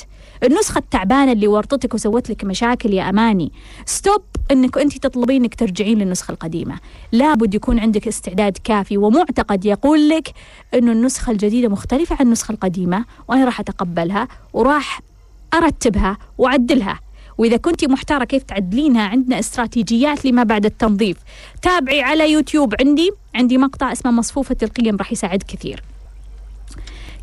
النسخة 0.45 0.79
التعبانة 0.79 1.33
اللي 1.33 1.49
ورطتك 1.49 1.95
وسوت 1.95 2.31
لك 2.31 2.45
مشاكل 2.45 2.95
يا 2.95 3.09
أماني. 3.09 3.53
stop 3.87 4.23
أنك 4.51 4.79
أنت 4.79 4.99
تطلبين 4.99 5.43
أنك 5.43 5.55
ترجعين 5.55 5.99
للنسخة 5.99 6.33
القديمة. 6.33 6.79
لابد 7.13 7.55
يكون 7.55 7.79
عندك 7.79 8.09
استعداد 8.09 8.59
كافي 8.65 8.97
ومعتقد 8.97 9.65
يقول 9.65 10.09
لك 10.09 10.33
أنه 10.75 10.93
النسخة 10.93 11.31
الجديدة 11.31 11.69
مختلفة 11.69 12.17
عن 12.21 12.27
النسخة 12.27 12.53
القديمة 12.53 13.05
وأنا 13.29 13.45
راح 13.45 13.61
أتقبلها 13.61 14.29
وراح 14.53 15.01
أرتبها 15.55 16.19
وأعدلها. 16.39 17.01
وإذا 17.39 17.57
كنت 17.57 17.85
محتارة 17.85 18.25
كيف 18.25 18.43
تعدلينها 18.43 19.03
عندنا 19.03 19.39
استراتيجيات 19.39 20.25
لما 20.25 20.43
بعد 20.43 20.65
التنظيف. 20.65 21.17
تابعي 21.63 22.03
على 22.03 22.33
يوتيوب 22.33 22.75
عندي 22.81 23.11
عندي 23.35 23.59
مقطع 23.59 23.93
اسمه 23.93 24.11
مصفوفة 24.11 24.57
القيم 24.63 24.97
راح 24.97 25.13
يساعد 25.13 25.43
كثير. 25.43 25.83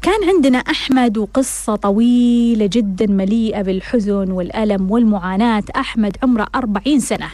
كان 0.01 0.29
عندنا 0.29 0.57
أحمد 0.57 1.17
وقصة 1.17 1.75
طويلة 1.75 2.69
جدا 2.73 3.07
مليئة 3.07 3.61
بالحزن 3.61 4.31
والألم 4.31 4.91
والمعاناة. 4.91 5.63
أحمد 5.75 6.17
عمره 6.23 6.47
أربعين 6.55 6.99
سنة. 6.99 7.29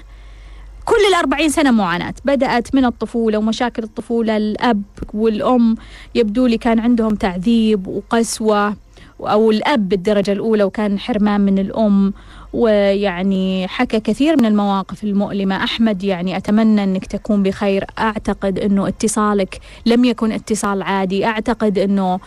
كل 0.86 0.96
الأربعين 1.10 1.50
سنة 1.50 1.72
معاناة. 1.72 2.14
بدأت 2.26 2.76
من 2.76 2.86
الطفولة 2.86 3.38
ومشاكل 3.38 3.84
الطفولة. 3.84 4.38
الأب 4.38 4.82
والأم 5.14 5.76
يبدو 6.16 6.46
لي 6.46 6.58
كان 6.58 6.80
عندهم 6.80 7.16
تعذيب 7.16 7.88
وقسوة 7.88 8.76
أو 9.22 9.52
الأب 9.52 9.90
بالدرجة 9.90 10.32
الأولى 10.32 10.64
وكان 10.64 11.00
حرمان 11.00 11.42
من 11.42 11.60
الأم 11.60 12.14
ويعني 12.54 13.68
حكى 13.68 14.00
كثير 14.00 14.38
من 14.38 14.46
المواقف 14.46 15.04
المؤلمة. 15.04 15.64
أحمد 15.64 16.04
يعني 16.04 16.38
أتمنى 16.38 16.84
أنك 16.84 17.06
تكون 17.06 17.44
بخير. 17.44 17.86
أعتقد 18.00 18.60
أنه 18.60 18.88
اتصالك 18.88 19.60
لم 19.86 20.06
يكن 20.06 20.32
اتصال 20.32 20.82
عادي. 20.82 21.26
أعتقد 21.26 21.78
أنه 21.78 22.20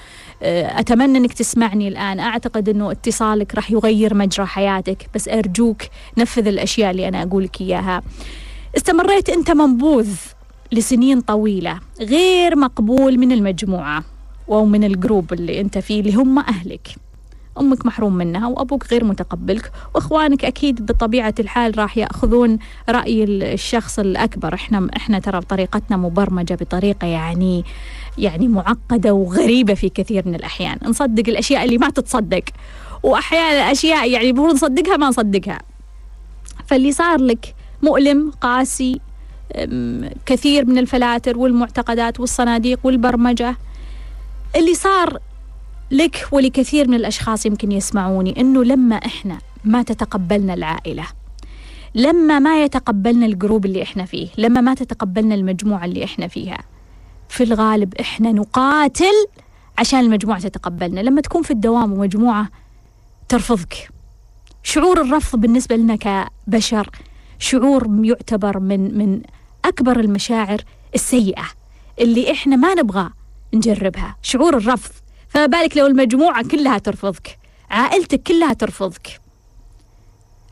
أتمنى 0.43 1.19
أنك 1.19 1.33
تسمعني 1.33 1.89
الآن. 1.89 2.21
أعتقد 2.21 2.69
أنه 2.69 2.91
اتصالك 2.91 3.55
راح 3.55 3.71
يغير 3.71 4.15
مجرى 4.15 4.47
حياتك 4.47 5.09
بس 5.15 5.29
أرجوك 5.29 5.83
نفذ 6.19 6.47
الأشياء 6.47 6.91
اللي 6.91 7.09
أنا 7.09 7.23
أقول 7.23 7.45
لك 7.45 7.61
إياها. 7.61 8.03
استمريت 8.77 9.29
أنت 9.29 9.51
منبوذ 9.51 10.09
لسنين 10.73 11.21
طويلة 11.21 11.81
غير 12.01 12.57
مقبول 12.57 13.19
من 13.19 13.33
المجموعة 13.33 14.05
أو 14.49 14.65
من 14.65 14.85
الجروب 14.85 15.33
اللي 15.33 15.61
أنت 15.61 15.79
فيه 15.79 16.01
اللي 16.01 16.15
هم 16.15 16.39
أهلك. 16.39 16.89
أمك 17.61 17.87
محروم 17.87 18.15
منها 18.15 18.49
وأبوك 18.49 18.87
غير 18.91 19.05
متقبلك 19.05 19.73
وإخوانك 19.95 20.45
أكيد 20.45 20.87
بطبيعة 20.87 21.35
الحال 21.41 21.79
راح 21.79 21.99
يأخذون 21.99 22.59
رأي 22.89 23.25
الشخص 23.25 23.99
الأكبر. 23.99 24.55
إحنا 24.55 24.89
إحنا 24.97 25.19
ترى 25.19 25.41
طريقتنا 25.41 25.97
مبرمجة 25.97 26.55
بطريقة 26.55 27.07
يعني 27.07 27.65
يعني 28.19 28.49
معقدة 28.49 29.15
وغريبة 29.15 29.75
في 29.75 29.89
كثير 29.89 30.29
من 30.29 30.35
الأحيان. 30.35 30.79
نصدق 30.83 31.29
الأشياء 31.29 31.65
اللي 31.65 31.79
ما 31.79 31.91
تتصدق. 31.91 32.43
وأحيانا 33.03 33.73
أشياء 33.73 34.11
يعني 34.11 34.31
المفروض 34.31 34.55
نصدقها 34.55 34.97
ما 34.97 35.09
نصدقها. 35.09 35.59
فاللي 36.67 36.93
صار 36.93 37.21
لك 37.21 37.55
مؤلم 37.83 38.31
قاسي 38.41 39.01
كثير 40.27 40.65
من 40.67 40.79
الفلاتر 40.79 41.39
والمعتقدات 41.39 42.21
والصناديق 42.21 42.79
والبرمجة 42.85 43.57
اللي 44.57 44.75
صار 44.75 45.19
لك 45.91 46.29
ولكثير 46.33 46.89
من 46.89 46.95
الأشخاص 46.95 47.47
يمكن 47.47 47.73
يسمعوني 47.73 48.41
أنه 48.41 48.65
لما 48.65 48.97
إحنا 48.97 49.39
ما 49.65 49.83
تتقبلنا 49.83 50.55
العائلة 50.55 51.05
لما 51.95 52.39
ما 52.39 52.63
يتقبلنا 52.65 53.27
الجروب 53.27 53.67
اللي 53.67 53.83
إحنا 53.83 54.05
فيه 54.05 54.29
لما 54.39 54.61
ما 54.61 54.75
تتقبلنا 54.75 55.35
المجموعة 55.35 55.85
اللي 55.85 56.05
إحنا 56.05 56.29
فيها 56.29 56.59
في 57.29 57.45
الغالب 57.45 57.95
إحنا 57.95 58.33
نقاتل 58.33 59.27
عشان 59.79 60.01
المجموعة 60.01 60.41
تتقبلنا. 60.41 61.01
لما 61.01 61.21
تكون 61.21 61.43
في 61.43 61.51
الدوام 61.51 61.93
ومجموعة 61.93 62.49
ترفضك. 63.29 63.89
شعور 64.63 65.01
الرفض 65.01 65.41
بالنسبة 65.41 65.77
لنا 65.77 65.97
كبشر 65.97 66.91
شعور 67.39 67.89
يعتبر 68.05 68.59
من 68.59 68.99
من 68.99 69.23
أكبر 69.65 70.01
المشاعر 70.01 70.61
السيئة 70.95 71.45
اللي 72.01 72.33
إحنا 72.33 72.57
ما 72.57 72.75
نبغى 72.75 73.11
نجربها. 73.55 74.17
شعور 74.23 74.57
الرفض. 74.57 74.93
فما 75.29 75.47
بالك 75.47 75.77
لو 75.77 75.87
المجموعة 75.87 76.49
كلها 76.49 76.79
ترفضك. 76.79 77.39
عائلتك 77.71 78.23
كلها 78.23 78.53
ترفضك. 78.53 79.21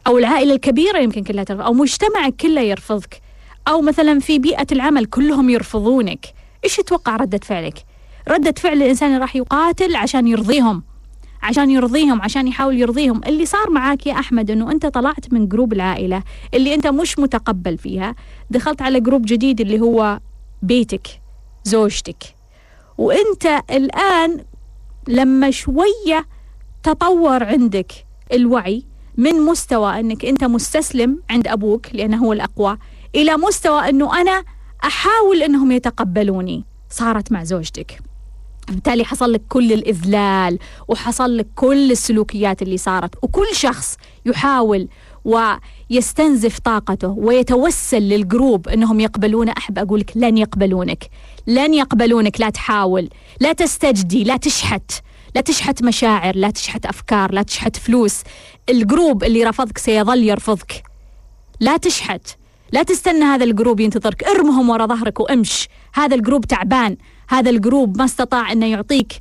أو 0.06 0.18
العائلة 0.18 0.54
الكبيرة 0.54 0.98
يمكن 0.98 1.24
كلها 1.24 1.44
ترفض 1.44 1.60
أو 1.60 1.72
مجتمعك 1.72 2.36
كله 2.36 2.60
يرفضك. 2.60 3.20
أو 3.68 3.82
مثلا 3.82 4.18
في 4.20 4.38
بيئة 4.38 4.66
العمل 4.72 5.06
كلهم 5.06 5.50
يرفضونك. 5.50 6.26
إيش 6.64 6.76
تتوقع 6.76 7.16
ردة 7.16 7.38
فعلك؟ 7.42 7.84
ردة 8.28 8.54
فعل 8.58 8.82
الإنسان 8.82 9.18
راح 9.20 9.36
يقاتل 9.36 9.96
عشان 9.96 10.28
يرضيهم 10.28 10.82
عشان 11.42 11.70
يرضيهم 11.70 12.22
عشان 12.22 12.48
يحاول 12.48 12.80
يرضيهم. 12.80 13.20
اللي 13.26 13.46
صار 13.46 13.70
معاك 13.70 14.06
يا 14.06 14.12
أحمد 14.12 14.50
أنه 14.50 14.70
أنت 14.72 14.86
طلعت 14.86 15.32
من 15.32 15.48
group 15.48 15.72
العائلة 15.72 16.22
اللي 16.54 16.74
أنت 16.74 16.86
مش 16.86 17.18
متقبل 17.18 17.78
فيها 17.78 18.14
دخلت 18.50 18.82
على 18.82 19.00
group 19.00 19.22
جديد 19.26 19.60
اللي 19.60 19.80
هو 19.80 20.20
بيتك 20.62 21.06
زوجتك. 21.64 22.24
وأنت 22.98 23.60
الآن 23.70 24.44
لما 25.08 25.50
شوية 25.50 26.26
تطور 26.82 27.44
عندك 27.44 27.92
الوعي 28.32 28.84
من 29.16 29.40
مستوى 29.40 30.00
أنك 30.00 30.24
أنت 30.24 30.44
مستسلم 30.44 31.22
عند 31.30 31.48
أبوك 31.48 31.86
لأنه 31.92 32.16
هو 32.16 32.32
الأقوى 32.32 32.78
إلى 33.14 33.36
مستوى 33.36 33.88
أنه 33.88 34.20
أنا 34.20 34.44
أحاول 34.84 35.42
أنهم 35.42 35.72
يتقبلوني. 35.72 36.64
صارت 36.90 37.32
مع 37.32 37.44
زوجتك. 37.44 38.00
بالتالي 38.68 39.04
حصل 39.04 39.32
لك 39.32 39.42
كل 39.48 39.72
الإذلال 39.72 40.58
وحصل 40.88 41.36
لك 41.36 41.46
كل 41.54 41.90
السلوكيات 41.90 42.62
اللي 42.62 42.76
صارت. 42.76 43.14
وكل 43.22 43.46
شخص 43.52 43.96
يحاول 44.26 44.88
ويستنزف 45.24 46.58
طاقته 46.58 47.08
ويتوسل 47.08 48.02
لل 48.02 48.21
group 48.21 48.68
أنهم 48.68 49.00
يقبلونه. 49.00 49.54
أحب 49.58 49.78
أقول 49.78 50.00
لك 50.00 50.12
لن 50.16 50.38
يقبلونك. 50.38 51.10
لن 51.46 51.74
يقبلونك. 51.74 52.40
لا 52.40 52.50
تحاول 52.50 53.08
لا 53.40 53.52
تستجدي 53.52 54.24
لا 54.24 54.36
تشحت. 54.36 54.90
لا 55.34 55.40
تشحت 55.40 55.82
مشاعر 55.82 56.36
لا 56.36 56.50
تشحت 56.50 56.86
أفكار 56.86 57.32
لا 57.32 57.42
تشحت 57.42 57.76
فلوس. 57.76 58.22
ال 58.68 58.77
group 58.77 59.24
اللي 59.24 59.44
رفضك 59.44 59.78
سيظل 59.78 60.22
يرفضك. 60.22 60.82
لا 61.60 61.76
تشحت. 61.76 62.28
لا 62.74 62.82
تستنى 62.82 63.24
هذا 63.24 63.44
ال 63.44 63.50
group 63.50 63.80
ينتظرك. 63.80 64.24
ارمهم 64.24 64.70
ورا 64.70 64.86
ظهرك 64.86 65.20
وامش. 65.20 65.68
هذا 65.94 66.14
ال 66.14 66.19
group 66.19 66.44
تعبان. 66.44 66.96
هذا 67.28 67.50
ال 67.50 67.58
group 67.58 67.98
ما 67.98 68.04
استطاع 68.04 68.52
إنه 68.52 68.66
يعطيك 68.66 69.12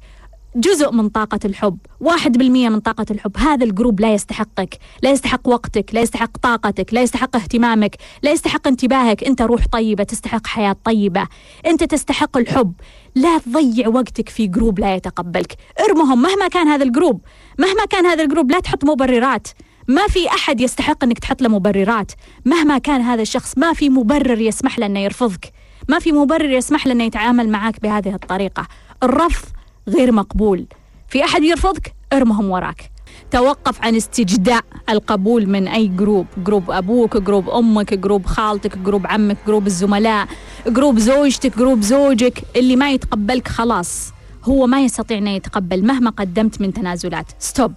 جزء 0.56 0.92
من 0.92 1.10
طاقة 1.10 1.40
الحب. 1.46 1.78
واحد 2.00 2.38
بالمية 2.38 2.70
من 2.70 2.80
طاقة 2.80 3.06
الحب. 3.12 3.38
هذا 3.38 3.64
ال 3.64 3.70
group 3.70 4.00
لا 4.00 4.14
يستحقك. 4.14 4.78
لا 5.04 5.12
يستحق 5.12 5.48
وقتك. 5.48 5.94
لا 5.94 6.02
يستحق 6.02 6.38
طاقتك. 6.38 6.94
لا 6.94 7.02
يستحق 7.02 7.36
اهتمامك. 7.36 7.96
لا 8.24 8.32
يستحق 8.32 8.68
انتباهك. 8.68 9.24
أنت 9.24 9.42
روح 9.42 9.68
طيبة. 9.68 10.04
تستحق 10.04 10.48
حياة 10.48 10.76
طيبة. 10.84 11.28
أنت 11.66 11.84
تستحق 11.84 12.38
الحب. 12.38 12.74
لا 13.16 13.38
تضيع 13.38 13.88
وقتك 13.88 14.30
في 14.30 14.48
group 14.48 14.80
لا 14.80 14.96
يتقبلك. 14.96 15.56
ارمهم. 15.90 16.22
مهما 16.22 16.48
كان 16.48 16.68
هذا 16.68 16.84
ال 16.84 16.89
group. 16.89 17.22
مهما 17.60 17.86
كان 17.86 18.06
هذا 18.06 18.24
ال 18.24 18.28
group 18.28 18.52
لا 18.52 18.60
تحط 18.60 18.86
مبررات. 18.86 19.48
ما 19.88 20.08
في 20.08 20.28
أحد 20.28 20.62
يستحق 20.62 21.04
أنك 21.04 21.20
تحط 21.20 21.42
له 21.42 21.50
مبررات. 21.50 22.12
مهما 22.46 22.78
كان 22.78 23.02
هذا 23.02 23.22
الشخص 23.22 23.58
ما 23.58 23.74
في 23.74 23.90
مبرر 23.90 24.42
يسمح 24.42 24.80
له 24.80 24.86
أنه 24.86 25.00
يرفضك. 25.00 25.52
ما 25.90 26.00
في 26.00 26.12
مبرر 26.12 26.50
يسمح 26.50 26.88
له 26.88 26.94
أنه 26.94 27.04
يتعامل 27.04 27.50
معك 27.50 27.82
بهذه 27.82 28.14
الطريقة. 28.14 28.68
الرفض 29.04 29.48
غير 29.88 30.12
مقبول. 30.12 30.66
في 31.08 31.24
أحد 31.24 31.44
يرفضك؟ 31.44 31.94
ارمهم 32.14 32.50
وراك. 32.50 32.92
توقف 33.32 33.82
عن 33.82 33.96
استجداء 33.96 34.64
القبول 34.90 35.50
من 35.50 35.68
أي 35.68 35.88
group. 35.88 36.26
group 36.38 36.72
أبوك 36.72 37.18
group 37.18 37.50
أمك 37.50 37.94
group 37.94 38.26
خالتك 38.26 38.78
group 38.78 39.08
عمك 39.08 39.38
group 39.48 39.68
الزملاء 39.68 40.28
group 40.68 41.00
زوجتك 41.00 41.58
group 41.58 41.82
زوجك. 41.82 42.44
اللي 42.56 42.76
ما 42.76 42.92
يتقبلك 42.92 43.48
خلاص. 43.48 44.14
هو 44.44 44.68
ما 44.68 44.82
يستطيع 44.82 45.18
أن 45.18 45.28
يتقبل 45.28 45.86
مهما 45.86 46.10
قدمت 46.10 46.62
من 46.62 46.74
تنازلات. 46.74 47.26
stop 47.40 47.74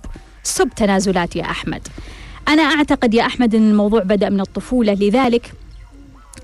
stop 0.47 0.71
تنازلات 0.75 1.37
يا 1.37 1.43
أحمد. 1.51 1.89
أنا 2.49 2.63
أعتقد 2.63 3.15
يا 3.15 3.27
أحمد 3.27 3.55
أن 3.55 3.71
الموضوع 3.71 4.03
بدأ 4.03 4.29
من 4.29 4.41
الطفولة 4.41 4.93
لذلك 4.93 5.53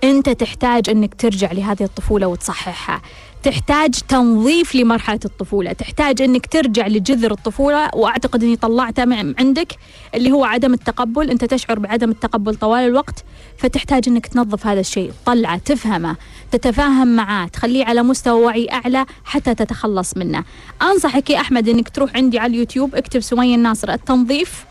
أنت 0.05 0.29
تحتاج 0.29 0.91
أنك 0.91 1.15
ترجع 1.15 1.53
لهذه 1.53 1.83
الطفولة 1.83 2.27
وتصححها. 2.27 3.03
تحتاج 3.43 3.91
تنظيف 4.09 4.75
لمرحلة 4.75 5.21
الطفولة. 5.25 5.73
تحتاج 5.73 6.23
أنك 6.23 6.47
ترجع 6.47 6.87
لجذر 6.87 7.31
الطفولة 7.31 7.91
وأعتقد 7.95 8.43
أني 8.43 8.57
طلعته 8.57 9.03
عندك 9.39 9.73
اللي 10.15 10.33
هو 10.33 10.45
عدم 10.45 10.75
التقبل. 10.75 11.31
أنت 11.31 11.45
تشعر 11.45 11.79
بعدم 11.79 12.11
التقبل 12.11 12.55
طوال 12.55 12.81
الوقت 12.81 13.25
فتحتاج 13.59 14.09
أنك 14.09 14.27
تنظف 14.27 14.67
هذا 14.67 14.81
الشيء. 14.81 15.13
طلعه 15.27 15.59
تفهمه 15.59 16.17
تتفاهم 16.53 17.17
معاه 17.17 17.47
تخليه 17.47 17.85
على 17.85 18.03
مستوى 18.03 18.45
وعي 18.45 18.69
أعلى 18.73 19.07
حتى 19.25 19.55
تتخلص 19.55 20.17
منه. 20.17 20.45
أنصحك 20.83 21.31
يا 21.31 21.41
أحمد 21.41 21.69
أنك 21.69 21.89
تروح 21.89 22.17
عندي 22.17 22.39
على 22.39 22.51
اليوتيوب 22.51 22.95
اكتب 22.95 23.21
سمية 23.21 23.55
الناصر 23.55 23.93
التنظيف 23.93 24.65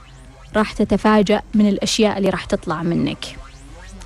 راح 0.55 0.73
تتفاجأ 0.73 1.41
من 1.53 1.67
الأشياء 1.69 2.17
اللي 2.17 2.29
راح 2.29 2.45
تطلع 2.45 2.83
منك. 2.83 3.40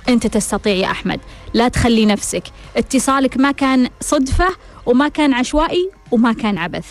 أنت 0.08 0.26
تستطيع 0.26 0.74
يا 0.74 0.90
أحمد. 0.90 1.20
لا 1.54 1.68
تخلي 1.68 2.06
نفسك. 2.06 2.42
اتصالك 2.76 3.36
ما 3.36 3.52
كان 3.52 3.88
صدفة 4.00 4.48
وما 4.86 5.08
كان 5.08 5.34
عشوائي 5.34 5.90
وما 6.10 6.32
كان 6.32 6.58
عبث. 6.58 6.86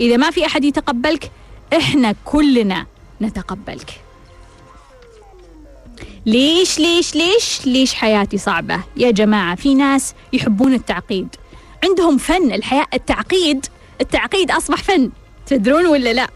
إذا 0.00 0.16
ما 0.16 0.30
في 0.30 0.46
أحد 0.46 0.64
يتقبلك 0.64 1.30
إحنا 1.76 2.14
كلنا 2.24 2.86
نتقبلك. 3.22 4.00
ليش 6.26 6.78
ليش 6.78 7.14
ليش 7.14 7.66
ليش 7.66 7.94
حياتي 7.94 8.38
صعبة؟ 8.38 8.80
يا 8.96 9.10
جماعة 9.10 9.54
في 9.54 9.74
ناس 9.74 10.14
يحبون 10.32 10.74
التعقيد. 10.74 11.28
عندهم 11.84 12.18
فن 12.18 12.52
الحياة 12.52 12.86
التعقيد 12.94 13.66
التعقيد 14.00 14.50
أصبح 14.50 14.82
فن. 14.82 15.10
تدرون 15.46 15.86
ولا 15.86 16.12
لا؟ 16.12 16.28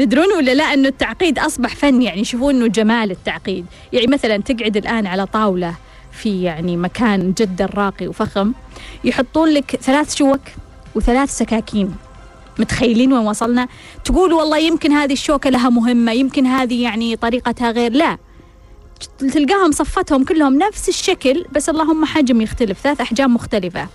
تدرون 0.00 0.32
ولا 0.36 0.54
لا 0.54 0.64
إنه 0.64 0.88
التعقيد 0.88 1.38
أصبح 1.38 1.76
فن؟ 1.76 2.02
يعني 2.02 2.20
يشوفون 2.20 2.54
إنه 2.54 2.66
جمال 2.66 3.10
التعقيد. 3.10 3.66
يعني 3.92 4.06
مثلا 4.06 4.36
تقعد 4.36 4.76
الآن 4.76 5.06
على 5.06 5.26
طاولة 5.26 5.74
في 6.12 6.42
يعني 6.42 6.76
مكان 6.76 7.32
جدا 7.38 7.66
راقي 7.74 8.08
وفخم 8.08 8.52
يحطون 9.04 9.48
لك 9.48 9.76
ثلاث 9.82 10.14
شوك 10.14 10.40
وثلاث 10.94 11.30
سكاكين. 11.38 11.94
متخيلين 12.58 13.12
وين 13.12 13.26
وصلنا؟ 13.26 13.68
تقول 14.04 14.32
والله 14.32 14.58
يمكن 14.58 14.92
هذه 14.92 15.12
الشوكة 15.12 15.50
لها 15.50 15.68
مهمة 15.68 16.12
يمكن 16.12 16.46
هذه 16.46 16.82
يعني 16.82 17.16
طريقتها 17.16 17.70
غير. 17.70 17.92
لا. 17.92 18.18
تلقاهم 19.18 19.72
صفتهم 19.72 20.24
كلهم 20.24 20.58
نفس 20.58 20.88
الشكل 20.88 21.44
بس 21.52 21.68
اللهم 21.68 22.04
حجم 22.04 22.40
يختلف 22.40 22.80
ثلاث 22.80 23.00
أحجام 23.00 23.34
مختلفة. 23.34 23.88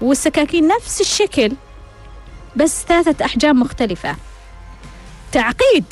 والسكاكين 0.00 0.68
نفس 0.68 1.00
الشكل 1.00 1.52
بس 2.56 2.84
ثلاثة 2.88 3.24
أحجام 3.24 3.60
مختلفة. 3.60 4.16
تعقيد 5.32 5.84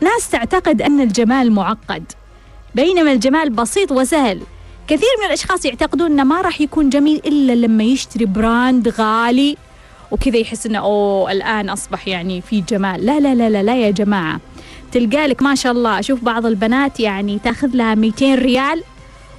ناس 0.00 0.30
تعتقد 0.30 0.82
أن 0.82 1.00
الجمال 1.00 1.52
معقد 1.52 2.12
بينما 2.74 3.12
الجمال 3.12 3.50
بسيط 3.50 3.92
وسهل. 3.92 4.40
كثير 4.88 5.08
من 5.20 5.26
الأشخاص 5.26 5.64
يعتقدون 5.64 6.10
أنه 6.10 6.24
ما 6.24 6.40
راح 6.40 6.60
يكون 6.60 6.90
جميل 6.90 7.22
إلا 7.26 7.52
لما 7.52 7.84
يشتري 7.84 8.24
براند 8.24 8.88
غالي 8.88 9.56
وكذا 10.10 10.36
يحس 10.36 10.66
أنه 10.66 10.78
أوه 10.78 11.32
الآن 11.32 11.70
أصبح 11.70 12.08
يعني 12.08 12.40
في 12.40 12.60
جمال. 12.60 13.06
لا 13.06 13.20
لا 13.20 13.34
لا 13.34 13.50
لا, 13.50 13.62
لا 13.62 13.76
يا 13.76 13.90
جماعة. 13.90 14.40
تلقى 14.92 15.26
لك 15.26 15.42
ما 15.42 15.54
شاء 15.54 15.72
الله 15.72 15.98
أشوف 15.98 16.24
بعض 16.24 16.46
البنات 16.46 17.00
يعني 17.00 17.38
تأخذ 17.44 17.68
لها 17.74 17.94
200 17.94 18.34
ريال 18.34 18.82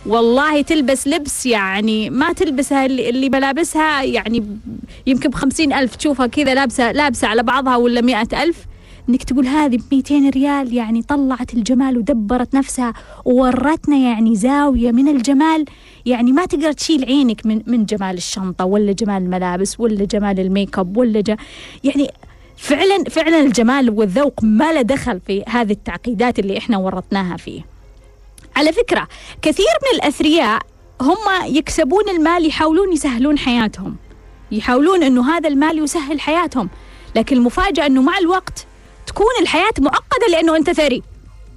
والله 0.06 0.62
تلبس 0.62 1.08
لبس 1.08 1.46
يعني 1.46 2.10
ما 2.10 2.34
تلبسها 2.34 2.86
اللي, 2.86 3.30
بلابسها 3.30 4.04
يعني 4.04 4.58
يمكن 5.08 5.30
بخمسين 5.30 5.74
ألف 5.74 5.96
تشوفها 5.96 6.28
كذا 6.28 6.54
لابسة 6.54 6.92
لابسة 6.92 7.28
على 7.28 7.44
بعضها 7.44 7.76
ولا 7.76 8.02
مئة 8.02 8.44
ألف. 8.44 8.58
إنك 9.10 9.24
تقول 9.24 9.48
هذه 9.48 9.78
ب 9.78 9.82
200 9.92 10.30
ريال 10.30 10.74
يعني 10.74 11.02
طلعت 11.02 11.54
الجمال 11.54 11.98
ودبرت 11.98 12.56
نفسها 12.56 12.94
وورتنا 13.26 13.98
يعني 13.98 14.36
زاوية 14.36 14.92
من 14.92 15.08
الجمال 15.08 15.66
يعني 16.06 16.32
ما 16.32 16.46
تقدر 16.46 16.72
تشيل 16.72 17.06
عينك 17.06 17.46
من 17.46 17.62
من 17.68 17.86
جمال 17.86 18.18
الشنطة 18.18 18.66
ولا 18.66 18.92
جمال 18.92 19.24
الملابس 19.24 19.80
ولا 19.80 20.06
جمال 20.06 20.40
ال 20.40 20.48
make 20.48 20.80
up 20.80 20.98
ولا 20.98 21.22
جا 21.22 21.38
يعني 21.84 22.12
فعلا 22.58 23.04
فعلا 23.10 23.40
الجمال 23.40 23.90
والذوق 23.90 24.44
ما 24.44 24.74
له 24.74 24.82
دخل 24.82 25.20
في 25.28 25.44
هذه 25.48 25.72
التعقيدات 25.72 26.40
اللي 26.40 26.58
إحنا 26.58 26.78
ورطناها 26.78 27.38
فيه. 27.38 27.62
على 28.56 28.74
فكرة 28.74 29.08
كثير 29.42 29.66
من 29.66 30.00
الأثرياء 30.00 30.62
هم 31.02 31.18
يكسبون 31.46 32.10
المال 32.10 32.46
يحاولون 32.48 32.94
يسهلون 32.94 33.38
حياتهم. 33.38 33.96
يحاولون 34.52 35.04
إنه 35.04 35.38
هذا 35.38 35.50
المال 35.50 35.80
يسهل 35.80 36.20
حياتهم، 36.20 36.70
لكن 37.16 37.38
المفاجأة 37.38 37.86
إنه 37.86 38.02
مع 38.02 38.18
الوقت 38.18 38.69
تكون 39.10 39.34
الحياة 39.42 39.74
معقدة 39.80 40.28
لأنه 40.32 40.56
أنت 40.56 40.72
ثري. 40.72 41.04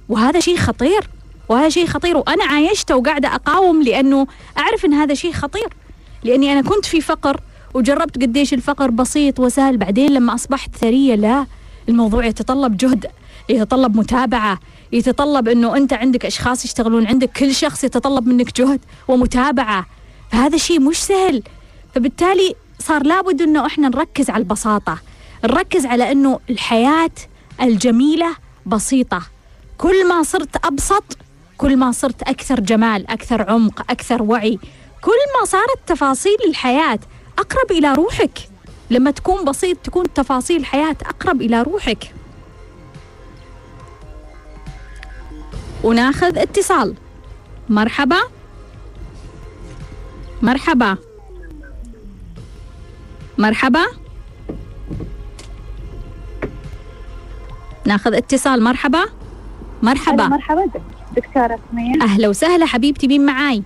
وهذا 0.09 0.39
شيء 0.39 0.57
خطير. 0.57 1.09
وهذا 1.49 1.69
شيء 1.69 1.87
خطير. 1.87 2.17
وأنا 2.17 2.45
عايشته 2.45 2.95
وقاعدة 2.95 3.35
أقاوم 3.35 3.83
لأنه 3.83 4.27
أعرف 4.57 4.85
أن 4.85 4.93
هذا 4.93 5.13
شيء 5.13 5.33
خطير. 5.33 5.73
لأني 6.23 6.53
أنا 6.53 6.61
كنت 6.61 6.85
في 6.85 7.01
فقر 7.01 7.41
وجربت 7.73 8.21
قديش 8.21 8.53
الفقر 8.53 8.91
بسيط 8.91 9.39
وسهل. 9.39 9.77
بعدين 9.77 10.13
لما 10.13 10.35
أصبحت 10.35 10.75
ثرية 10.75 11.15
لا 11.15 11.45
الموضوع 11.89 12.25
يتطلب 12.25 12.77
جهد 12.77 13.05
يتطلب 13.49 13.97
متابعة 13.97 14.59
يتطلب 14.91 15.47
أنه 15.47 15.77
أنت 15.77 15.93
عندك 15.93 16.25
أشخاص 16.25 16.65
يشتغلون 16.65 17.07
عندك 17.07 17.29
كل 17.31 17.55
شخص 17.55 17.83
يتطلب 17.83 18.27
منك 18.27 18.61
جهد 18.61 18.79
ومتابعة. 19.07 19.85
فهذا 20.31 20.57
شيء 20.57 20.79
مش 20.79 20.97
سهل. 20.97 21.43
فبالتالي 21.95 22.55
صار 22.79 23.03
لابد 23.03 23.41
أنه 23.41 23.65
إحنا 23.65 23.89
نركز 23.89 24.29
على 24.29 24.41
البساطة. 24.41 24.97
نركز 25.43 25.85
على 25.85 26.11
أنه 26.11 26.39
الحياة 26.49 27.11
الجميلة 27.61 28.35
بسيطة. 28.65 29.21
كل 29.77 30.07
ما 30.07 30.23
صرت 30.23 30.65
أبسط 30.65 31.17
كل 31.57 31.77
ما 31.77 31.91
صرت 31.91 32.23
أكثر 32.23 32.59
جمال 32.59 33.07
أكثر 33.07 33.49
عمق 33.51 33.91
أكثر 33.91 34.23
وعي 34.23 34.59
كل 35.01 35.39
ما 35.39 35.45
صارت 35.45 35.79
تفاصيل 35.87 36.37
الحياة 36.47 36.99
أقرب 37.39 37.71
إلى 37.71 37.93
روحك. 37.93 38.49
لما 38.89 39.11
تكون 39.11 39.45
بسيط 39.45 39.77
تكون 39.77 40.13
تفاصيل 40.13 40.57
الحياة 40.57 40.95
أقرب 41.05 41.41
إلى 41.41 41.61
روحك. 41.61 42.13
وناخذ 45.83 46.37
اتصال. 46.37 46.95
مرحبا. 47.69 48.19
مرحبا. 50.41 50.97
مرحبا. 53.37 54.02
ناخذ 57.85 58.13
اتصال. 58.13 58.63
مرحبا. 58.63 59.05
مرحبا. 59.81 60.27
مرحبا 60.27 60.65
دكتورة 61.15 61.59
سمية. 61.71 62.01
أهلا 62.01 62.27
وسهلا 62.27 62.65
حبيبتي 62.65 63.07
مين 63.07 63.25
معاي؟ 63.25 63.63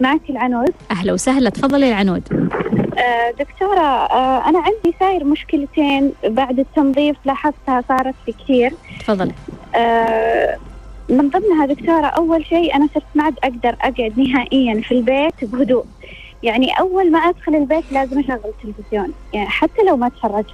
معك 0.00 0.20
العنود. 0.30 0.72
أهلا 0.90 1.12
وسهلا 1.12 1.50
تفضلي 1.50 1.88
العنود. 1.88 2.50
آه 2.98 3.30
دكتورة 3.30 3.80
آه 3.80 4.48
أنا 4.48 4.58
عندي 4.58 4.96
صاير 5.00 5.24
مشكلتين 5.24 6.12
بعد 6.24 6.58
التنظيف 6.58 7.16
لاحظتها 7.24 7.84
صارت 7.88 8.14
في 8.26 8.32
كثير. 8.32 8.72
تفضلي. 9.00 9.32
آه 9.74 10.56
من 11.08 11.30
ضمنها 11.30 11.66
دكتورة 11.66 12.06
أول 12.06 12.46
شيء 12.46 12.76
أنا 12.76 12.88
صرت 12.94 13.04
ما 13.14 13.24
عاد 13.24 13.34
أقدر 13.44 13.76
أقعد 13.80 14.12
نهائيا 14.16 14.80
في 14.80 14.92
البيت 14.92 15.44
بهدوء. 15.44 15.84
يعني 16.42 16.72
أول 16.80 17.12
ما 17.12 17.18
أدخل 17.18 17.54
البيت 17.54 17.92
لازم 17.92 18.18
أشغل 18.18 18.40
التلفزيون. 18.44 19.12
يعني 19.32 19.48
حتى 19.48 19.82
لو 19.82 19.96
ما 19.96 20.06
أتفرج 20.06 20.44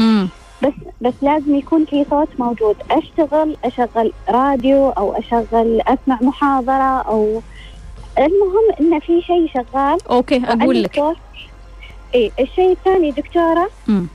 امم 0.00 0.28
بس 0.62 0.72
بس 1.00 1.14
لازم 1.22 1.54
يكون 1.54 1.84
في 1.84 2.04
صوت 2.10 2.28
موجود. 2.38 2.76
أشتغل 2.90 3.56
أشغل 3.64 4.12
راديو 4.28 4.90
أو 4.90 5.12
أشغل 5.12 5.80
أسمع 5.80 6.18
محاضرة 6.22 7.00
أو 7.00 7.42
المهم 8.18 8.66
إن 8.80 9.00
في 9.00 9.22
شيء 9.22 9.48
شغال. 9.54 9.98
okay 10.10 10.42
أقول 10.44 10.82
لك. 10.82 11.02
اي 12.14 12.32
الشيء 12.40 12.72
الثاني 12.72 13.10
دكتورة 13.10 13.70
امم 13.88 14.06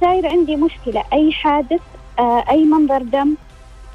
صاير 0.00 0.26
عندي 0.28 0.56
مشكلة. 0.56 1.02
أي 1.12 1.32
حادث 1.32 1.80
آه، 2.18 2.44
أي 2.50 2.64
منظر 2.64 3.02
دم 3.02 3.34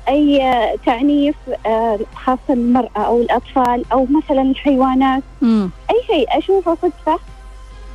أي 0.07 0.43
آه، 0.43 0.75
تعنيف 0.85 1.35
آه، 1.65 1.99
خاصة 2.15 2.39
المرأة 2.49 2.89
أو 2.99 3.21
الأطفال 3.21 3.83
أو 3.91 4.07
مثلا 4.09 4.41
الحيوانات. 4.41 5.23
امم 5.43 5.69
أي 5.91 5.95
شيء 6.07 6.37
أشوفه 6.37 6.77
صدفة. 6.81 7.19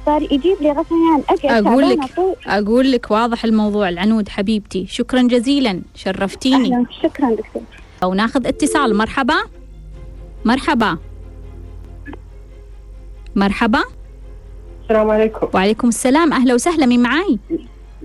صار 0.07 0.23
يجيب 0.23 0.57
لي 0.61 0.71
غثيان 0.71 1.23
اقعد 1.29 1.67
أقول 1.67 1.83
تعبانة 1.83 2.05
لك. 2.05 2.37
أقول 2.47 2.93
لك 2.93 3.11
واضح 3.11 3.45
الموضوع 3.45 3.89
العنود 3.89 4.29
حبيبتي. 4.29 4.87
شكرا 4.87 5.23
جزيلا 5.23 5.83
شرفتيني. 5.95 6.75
أهلا 6.75 6.87
شكرا 7.03 7.31
دكتور. 7.31 7.63
أو 8.03 8.15
ناخذ 8.15 8.47
اتصال. 8.47 8.97
مرحبا. 8.97 9.35
مرحبا. 10.45 10.99
مرحبا. 13.35 13.83
السلام 14.83 15.11
عليكم. 15.11 15.49
وعليكم 15.55 15.89
السلام. 15.89 16.33
أهلا 16.33 16.55
وسهلا 16.55 16.87
مين 16.87 17.03
معاي؟ 17.03 17.39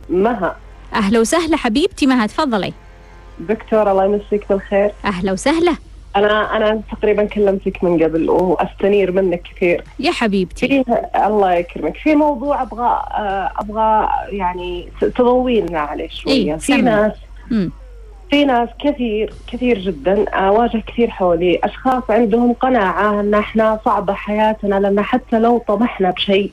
مها. 0.09 0.55
أهلا 0.93 1.19
وسهلا 1.19 1.57
حبيبتي 1.57 2.07
مها 2.07 2.25
تفضلي. 2.27 2.73
دكتور 3.39 3.91
الله 3.91 4.05
يمسيك 4.05 4.49
بالخير. 4.49 4.91
أهلا 5.05 5.31
وسهلا. 5.31 5.75
أنا 6.15 6.57
أنا 6.57 6.81
تقريبا 6.91 7.25
كلمتك 7.25 7.83
من 7.83 8.03
قبل 8.03 8.29
وأستنير 8.29 9.11
منك 9.11 9.41
كثير. 9.41 9.83
يا 9.99 10.11
حبيبتي. 10.11 10.67
في 10.83 10.95
الله 11.25 11.53
يكرمك. 11.53 11.97
في 11.97 12.15
موضوع 12.15 12.61
أبغى 12.61 12.87
آه، 13.13 13.51
أبغى 13.57 14.09
يعني 14.37 14.87
تضوينا 15.01 15.79
عليه 15.79 16.07
شوية. 16.09 16.33
إيه، 16.33 16.55
في 16.55 16.65
سمع. 16.65 16.77
ناس 16.81 17.13
امم 17.51 17.71
في 18.29 18.45
ناس 18.45 18.69
كثير 18.79 19.33
كثير 19.51 19.77
جدا 19.79 20.29
اواجه 20.29 20.83
كثير 20.87 21.09
حولي 21.09 21.59
أشخاص 21.63 22.03
عندهم 22.09 22.53
قناعة 22.53 23.19
إن 23.19 23.33
إحنا 23.33 23.79
صعبه 23.85 24.13
حياتنا 24.13 24.79
لأن 24.79 25.01
حتى 25.01 25.39
لو 25.39 25.57
طمحنا 25.67 26.11
بشيء 26.11 26.51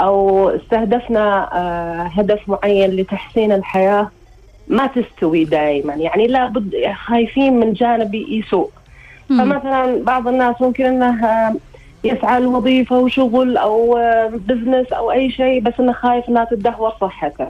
أو 0.00 0.48
استهدفنا 0.48 1.50
آه، 1.58 2.02
هدف 2.02 2.48
معين 2.48 2.90
لتحسين 2.90 3.52
الحياة 3.52 4.10
ما 4.68 4.86
تستوي 4.86 5.44
دائما 5.44 5.94
يعني 5.94 6.26
لابد 6.26 6.74
خايفين 7.06 7.60
من 7.60 7.72
جانب 7.72 8.14
يسوء. 8.14 8.70
فمثلا 9.28 10.02
بعض 10.04 10.28
الناس 10.28 10.56
ممكن 10.60 10.84
إنه 10.84 11.54
يسعى 12.04 12.40
لوظيفة 12.40 12.98
وشغل 12.98 13.56
أو 13.56 13.96
آه، 13.96 14.26
بزنس 14.26 14.92
أو 14.92 15.12
أي 15.12 15.30
شيء 15.30 15.60
بس 15.60 15.72
إنه 15.80 15.92
خايف 15.92 16.28
إنها 16.28 16.44
تدهور 16.44 16.92
صحته. 17.00 17.48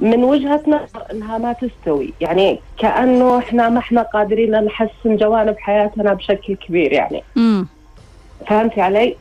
من 0.00 0.24
وجهة 0.24 0.62
نظر 0.66 1.02
إنها 1.12 1.38
ما 1.38 1.52
تستوي، 1.52 2.12
يعني 2.20 2.60
كأنه 2.78 3.38
إحنا 3.38 3.68
ما 3.68 3.78
إحنا 3.78 4.02
قادرين 4.02 4.50
نحسن 4.50 5.16
جوانب 5.16 5.56
حياتنا 5.58 6.14
بشكل 6.14 6.54
كبير 6.54 6.92
يعني، 6.92 7.22
فهمتي 8.46 8.80
علي؟ 8.80 9.16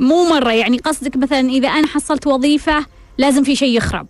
مو 0.00 0.24
مرة. 0.24 0.52
يعني 0.52 0.78
قصدك 0.78 1.16
مثلا 1.16 1.40
إذا 1.40 1.68
أنا 1.68 1.86
حصلت 1.86 2.26
وظيفة 2.26 2.86
لازم 3.18 3.42
في 3.42 3.56
شيء 3.56 3.76
يخرب. 3.76 4.06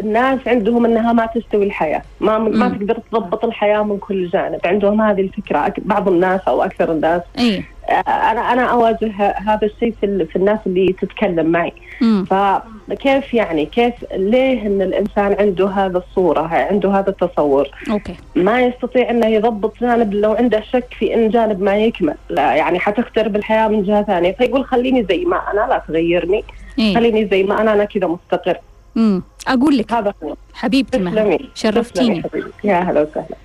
الناس 0.00 0.38
عندهم 0.46 0.84
إنها 0.84 1.12
ما 1.12 1.26
تستوي 1.26 1.64
الحياة، 1.64 2.02
ما 2.20 2.38
ما 2.38 2.68
مم. 2.68 2.74
تقدر 2.74 2.98
تضبط 3.12 3.44
الحياة 3.44 3.82
من 3.82 3.98
كل 3.98 4.28
جانب، 4.28 4.60
عندهم 4.64 5.00
هذه 5.00 5.20
الفكرة. 5.20 5.72
بعض 5.78 6.08
الناس 6.08 6.40
أو 6.48 6.62
أكثر 6.62 6.92
الناس. 6.92 7.22
إي. 7.38 7.64
أنا 8.08 8.52
أنا 8.52 8.62
أواجه 8.62 9.10
هذا 9.36 9.66
الشيء 9.66 9.94
في, 10.00 10.24
في 10.24 10.36
الناس 10.36 10.58
اللي 10.66 10.92
تتكلم 10.92 11.46
معي. 11.46 11.72
امم 12.02 12.24
فكيف 12.24 13.34
يعني؟ 13.34 13.66
كيف 13.66 13.94
ليه 14.14 14.66
إن 14.66 14.82
الإنسان 14.82 15.36
عنده 15.40 15.68
هذا 15.68 15.98
الصورة 15.98 16.40
عنده 16.40 16.90
هذا 16.90 17.08
التصور؟ 17.08 17.68
أوكي. 17.90 18.14
ما 18.34 18.62
يستطيع 18.62 19.10
إنه 19.10 19.26
يضبط 19.26 19.80
جانب 19.80 20.14
لو 20.14 20.32
عنده 20.32 20.60
شك 20.60 20.94
في 20.98 21.14
إن 21.14 21.28
جانب 21.28 21.62
ما 21.62 21.76
يكمل. 21.76 22.14
لا 22.28 22.54
يعني 22.54 22.78
حتخترب 22.78 23.36
الحياة 23.36 23.68
من 23.68 23.82
جهة 23.82 24.02
ثانية. 24.02 24.32
فيقول 24.32 24.64
خليني 24.64 25.04
زي 25.04 25.24
ما 25.24 25.36
أنا 25.52 25.66
لا 25.68 25.82
تغيرني. 25.88 26.44
إي. 26.78 26.94
خليني 26.94 27.26
زي 27.26 27.42
ما 27.42 27.60
أنا 27.60 27.72
أنا 27.72 27.84
كذا 27.84 28.06
مستقر. 28.06 28.56
امم 28.96 29.22
أقول 29.48 29.78
لك 29.78 29.92
هذا 29.92 30.14
هو. 30.22 30.36
حبيبتي 30.54 30.98
مها 30.98 31.38
شرفتيني. 31.54 32.22
يا 32.64 32.80
هلا 32.80 33.00
وسهلا. 33.02 33.36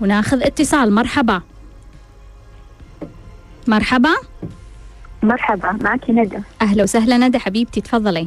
وناخذ 0.00 0.42
اتصال. 0.42 0.92
مرحبا. 0.92 1.42
مرحبا. 3.66 4.14
مرحبا 5.22 5.72
معك 5.72 6.10
ندى. 6.10 6.38
أهلا 6.62 6.82
وسهلا 6.82 7.18
ندى 7.18 7.38
حبيبتي 7.38 7.80
تفضلي. 7.80 8.26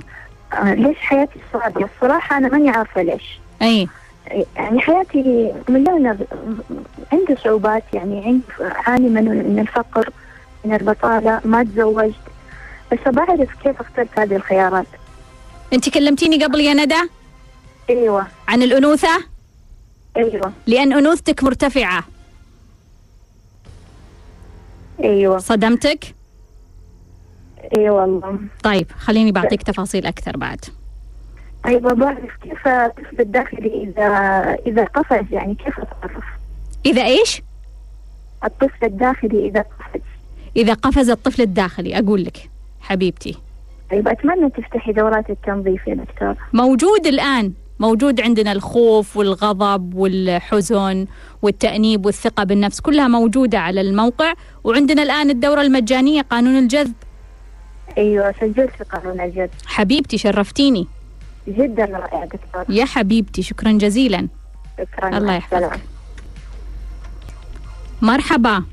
آه 0.54 0.74
ليش 0.74 0.98
حياتي 0.98 1.40
صعبة؟ 1.54 1.90
الصراحة 1.96 2.38
أنا 2.38 2.48
ماني 2.50 2.70
عارفة 2.70 3.02
ليش. 3.02 3.40
أي. 3.62 3.88
يعني 4.56 4.80
حياتي 4.80 5.54
مليانة 5.70 6.18
عندي 7.14 7.36
صعوبات 7.44 7.84
يعني 7.94 8.26
عندي 8.26 8.72
أعاني 8.72 9.10
من 9.10 9.26
من 9.26 9.60
الفقر 9.60 10.10
من 10.66 10.74
البطالة 10.74 11.42
ما 11.46 11.64
تزوجت 11.64 12.16
بس 12.92 13.00
بعرف 13.06 13.50
كيف 13.64 13.82
أخترت 13.82 14.20
هذه 14.20 14.36
الخيارات. 14.36 14.86
انت 15.74 15.90
كلمتيني 15.90 16.44
قبل 16.44 16.60
يا 16.60 16.74
ندى؟ 16.74 17.02
أيوة. 17.90 18.28
عن 18.48 18.62
الأنوثة؟ 18.64 19.24
أيوة. 20.18 20.54
لأن 20.68 20.94
أنوثتك 20.94 21.44
مرتفعة. 21.44 22.04
أيوة. 25.04 25.38
صدمتك؟ 25.38 26.16
أيوة 27.78 28.02
والله. 28.02 28.40
طيب 28.64 28.92
خليني 28.92 29.32
بعطيك 29.32 29.64
تفاصيل 29.64 30.06
أكثر 30.06 30.38
بعد. 30.38 30.66
أيوة 31.66 31.94
بعرف 31.94 32.32
كيف 32.44 32.68
الطفل 32.68 33.20
الداخلي 33.22 33.84
إذا 33.84 34.08
إذا 34.68 34.84
قفز 34.84 35.26
يعني 35.32 35.56
كيف 35.56 35.80
أتصرف 35.80 36.24
إذا 36.86 37.06
إيش؟ 37.06 37.42
الطفل 38.44 38.86
الداخلي 38.86 39.48
إذا 39.48 39.62
قفز 39.62 40.02
إذا 40.56 40.74
قفز 40.74 41.10
الطفل 41.10 41.42
الداخلي 41.42 42.00
أقول 42.00 42.24
لك 42.24 42.50
حبيبتي. 42.82 43.38
طيب 43.92 44.08
أتمنى 44.08 44.50
تفتحي 44.50 44.92
دورات 44.92 45.30
التنظيف 45.30 45.88
يا 45.88 45.96
دكتور. 45.96 46.36
موجود 46.54 47.08
الآن 47.08 47.54
موجود 47.80 48.22
عندنا 48.22 48.52
الخوف 48.52 49.18
والغضب 49.18 49.96
والحزن 49.96 51.06
والتأنيب 51.42 52.06
والثقة 52.06 52.44
بالنفس 52.44 52.80
كلها 52.80 53.08
موجودة 53.08 53.60
على 53.60 53.82
الموقع 53.82 54.34
وعندنا 54.64 55.04
الآن 55.04 55.30
الدورة 55.30 55.62
المجانية 55.62 56.22
قانون 56.22 56.58
الجذب. 56.58 56.94
أيوة 57.98 58.34
سجلت 58.42 58.72
في 58.78 58.84
قانون 58.84 59.22
الجد 59.22 59.50
حبيبتي 59.66 60.18
شرفتيني. 60.18 60.88
جدا 61.48 61.86
رائع 61.86 62.26
دكتور. 62.26 62.76
يا 62.76 62.86
حبيبتي 62.86 63.42
شكرا 63.42 63.72
جزيلا. 63.72 64.28
شكرا. 64.78 65.18
الله 65.18 65.34
يحفظك. 65.34 65.80
مرحبا. 68.02 68.64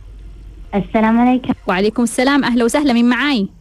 السلام 0.74 1.20
عليكم. 1.20 1.52
وعليكم 1.66 2.02
السلام 2.02 2.44
أهلا 2.44 2.64
وسهلا 2.64 2.92
من 2.92 3.08
معاي؟ 3.08 3.40
آه، 3.40 3.57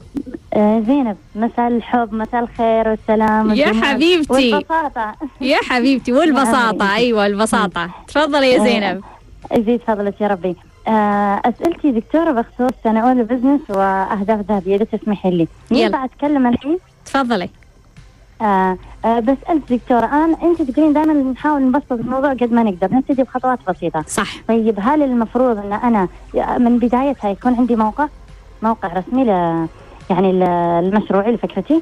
زينب 0.57 1.17
مساء 1.35 1.67
الحب 1.67 2.13
مساء 2.13 2.43
الخير 2.43 2.89
والسلام 2.89 3.53
يا 3.53 3.73
حبيبتي. 3.83 4.53
والبساطة. 4.53 5.15
يا 5.41 5.57
حبيبتي 5.69 6.13
والبساطة. 6.13 6.95
أيوة 6.95 7.25
البساطة. 7.25 7.89
تفضلي 8.07 8.51
يا 8.51 8.63
زينب. 8.63 9.03
يزيد 9.51 9.81
فضلك 9.87 10.21
يا 10.21 10.27
ربي. 10.27 10.55
آه، 10.87 11.41
أسئلتي 11.45 11.91
دكتورة 11.91 12.31
بخصوص 12.31 12.71
سنة 12.83 12.99
أولى 12.99 13.23
بزنس 13.23 13.61
وأهداف 13.69 14.39
ذهبية. 14.49 14.75
إذا 14.75 14.85
تسمحي 14.85 15.31
لي. 15.31 15.47
يلا. 15.71 15.81
ينفع 15.81 16.05
أتكلم 16.05 16.47
الحين؟ 16.47 16.77
تفضلي. 17.05 17.49
آه 18.41 18.77
آه 19.05 19.19
بسألك 19.19 19.61
دكتورة 19.69 20.05
أنا 20.05 20.37
أنت 20.43 20.61
تقولين 20.61 20.93
دائما 20.93 21.13
نحاول 21.13 21.61
نبسط 21.61 21.91
الموضوع 21.91 22.33
قد 22.33 22.51
ما 22.53 22.63
نقدر 22.63 22.95
نبتدي 22.95 23.23
بخطوات 23.23 23.59
بسيطة. 23.69 24.03
صح. 24.07 24.27
طيب 24.47 24.75
هل 24.79 25.03
المفروض 25.03 25.57
أن 25.57 25.73
أنا 25.73 26.07
من 26.57 26.79
بدايتها 26.79 27.29
يكون 27.29 27.55
عندي 27.55 27.75
موقع؟ 27.75 28.07
موقع 28.61 28.87
رسمي 28.93 29.23
ل 29.23 29.67
يعني 30.09 30.29
المشروعي 30.79 31.31
لفكرتي؟ 31.31 31.81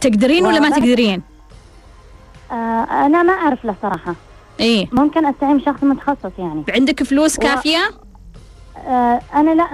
تقدرين 0.00 0.46
ولا 0.46 0.60
ما 0.60 0.70
تقدرين؟ 0.70 1.22
آه 2.52 2.54
أنا 3.06 3.22
ما 3.22 3.32
أعرف 3.32 3.64
له 3.64 3.74
صراحة. 3.82 4.14
إيه. 4.60 4.86
ممكن 4.92 5.26
أستعين 5.26 5.56
بشخص 5.58 5.82
متخصص 5.84 6.30
يعني. 6.38 6.64
عندك 6.74 7.02
فلوس 7.02 7.38
و- 7.38 7.42
كافية؟ 7.42 7.78
آه 8.88 9.20
أنا 9.34 9.50
لا 9.54 9.66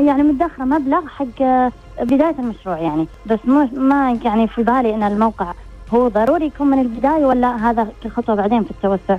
يعني 0.00 0.22
مدخرة 0.22 0.64
مبلغ 0.64 1.06
حق 1.06 1.42
آه، 1.42 1.72
بداية 2.00 2.34
المشروع 2.38 2.78
يعني. 2.78 3.06
بس 3.26 3.38
مو 3.44 3.68
ما 3.72 4.18
يعني 4.24 4.48
في 4.48 4.62
بالي 4.62 4.94
أن 4.94 5.02
الموقع 5.02 5.52
هو 5.94 6.08
ضروري 6.08 6.46
يكون 6.46 6.66
من 6.66 6.78
البداية 6.78 7.26
ولا 7.26 7.70
هذا 7.70 7.88
كخطوة 8.04 8.34
بعدين 8.34 8.64
في 8.64 8.70
التوسع. 8.70 9.18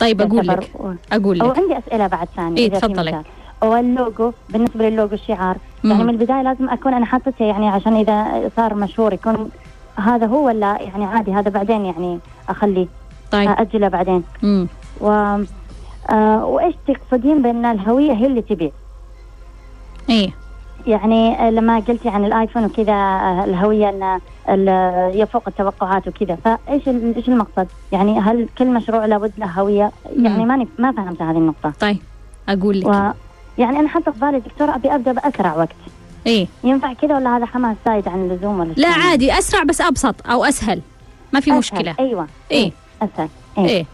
طيب 0.00 0.20
أقول 0.22 0.46
لك 0.48 0.70
أقول 1.12 1.38
لك. 1.38 1.58
عندي 1.58 1.78
أسئلة 1.78 2.06
بعد 2.06 2.28
ثانية 2.36 2.66
إذا 2.66 2.74
في 2.74 2.80
تفضلي. 2.88 3.22
واللوجو 3.62 4.32
بالنسبة 4.50 4.88
للوجو 4.88 5.14
الشعار. 5.14 5.56
يعني. 5.90 6.04
من 6.04 6.10
البداية 6.10 6.42
لازم 6.42 6.68
أكون 6.68 6.94
أنا 6.94 7.06
حاطته 7.06 7.44
يعني 7.44 7.68
عشان 7.68 7.96
إذا 7.96 8.50
صار 8.56 8.74
مشهور 8.74 9.12
يكون 9.12 9.50
هذا 9.96 10.26
هو 10.26 10.46
ولا 10.46 10.78
يعني 10.80 11.04
عادي 11.04 11.32
هذا 11.32 11.50
بعدين 11.50 11.84
يعني 11.84 12.18
أخليه 12.48 12.86
طيب 13.30 13.50
أجله 13.58 13.88
بعدين 13.88 14.22
مم. 14.42 14.68
و 15.00 15.08
آه 16.10 16.44
وإيش 16.44 16.74
تقصدين 16.86 17.42
بأن 17.42 17.64
الهوية 17.64 18.12
هي 18.12 18.26
اللي 18.26 18.42
تبيع 18.42 18.70
إيه 20.10 20.30
يعني 20.86 21.50
لما 21.50 21.78
قلتي 21.78 22.08
عن 22.08 22.24
الآيفون 22.24 22.64
وكذا 22.64 22.92
آه، 22.92 23.44
الهوية 23.44 23.88
إن 23.88 24.20
يفوق 25.14 25.42
التوقعات 25.46 26.08
وكذا 26.08 26.34
فإيش 26.34 26.88
إيش 26.88 27.28
المقصد؟ 27.28 27.68
يعني 27.92 28.20
هل 28.20 28.48
كل 28.58 28.66
مشروع 28.66 29.06
لابد 29.06 29.32
له 29.38 29.46
هوية؟ 29.46 29.92
يعني. 30.16 30.44
ماني 30.44 30.68
ما 30.78 30.92
فهمت 30.92 31.22
هذه 31.22 31.36
النقطة 31.36 31.72
طيب 31.80 31.98
أقول 32.48 32.80
لك 32.80 32.86
و 32.86 33.10
يعني 33.58 33.78
أنا 33.78 33.88
حاطه 33.88 34.12
في 34.12 34.18
بالي 34.18 34.40
دكتور 34.40 34.74
أبي 34.74 34.94
أبدأ 34.94 35.12
بأسرع 35.12 35.56
وقت. 35.56 35.76
إيه. 36.26 36.46
ينفع 36.64 36.92
كذا 36.92 37.14
ولا 37.16 37.36
هذا 37.36 37.46
حماس 37.46 37.76
زايد 37.86 38.08
عن 38.08 38.30
اللزوم 38.30 38.60
ولا 38.60 38.72
لا؟ 38.76 38.88
عادي 38.88 39.38
أسرع 39.38 39.62
بس 39.62 39.80
أبسط 39.80 40.26
أو 40.26 40.44
أسهل. 40.44 40.80
ما 41.32 41.40
في 41.40 41.50
أسهل. 41.50 41.58
مشكلة. 41.58 41.94
أيوه. 42.00 42.26
إيه. 42.50 42.72
أسهل. 43.02 43.28
إيه, 43.58 43.86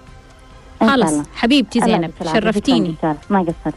شاء 0.80 0.88
خلاص. 0.88 1.12
الله. 1.12 1.24
حبيبتي 1.34 1.80
زينب. 1.80 2.10
شرفتيني. 2.32 2.94
ما 3.30 3.40
قصرت. 3.40 3.74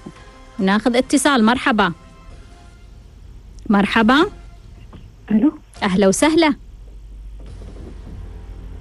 ناخذ 0.59 0.95
اتصال. 0.95 1.45
مرحبا. 1.45 1.93
مرحبا. 3.69 4.25
ألو. 5.31 5.53
أهلا 5.83 6.07
وسهلا. 6.07 6.53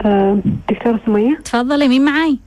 آه، 0.05 0.39
دكتورة 0.69 1.01
سمية؟ 1.07 1.37
تفضلي 1.45 1.89
مين 1.89 2.05
معاي؟ 2.05 2.39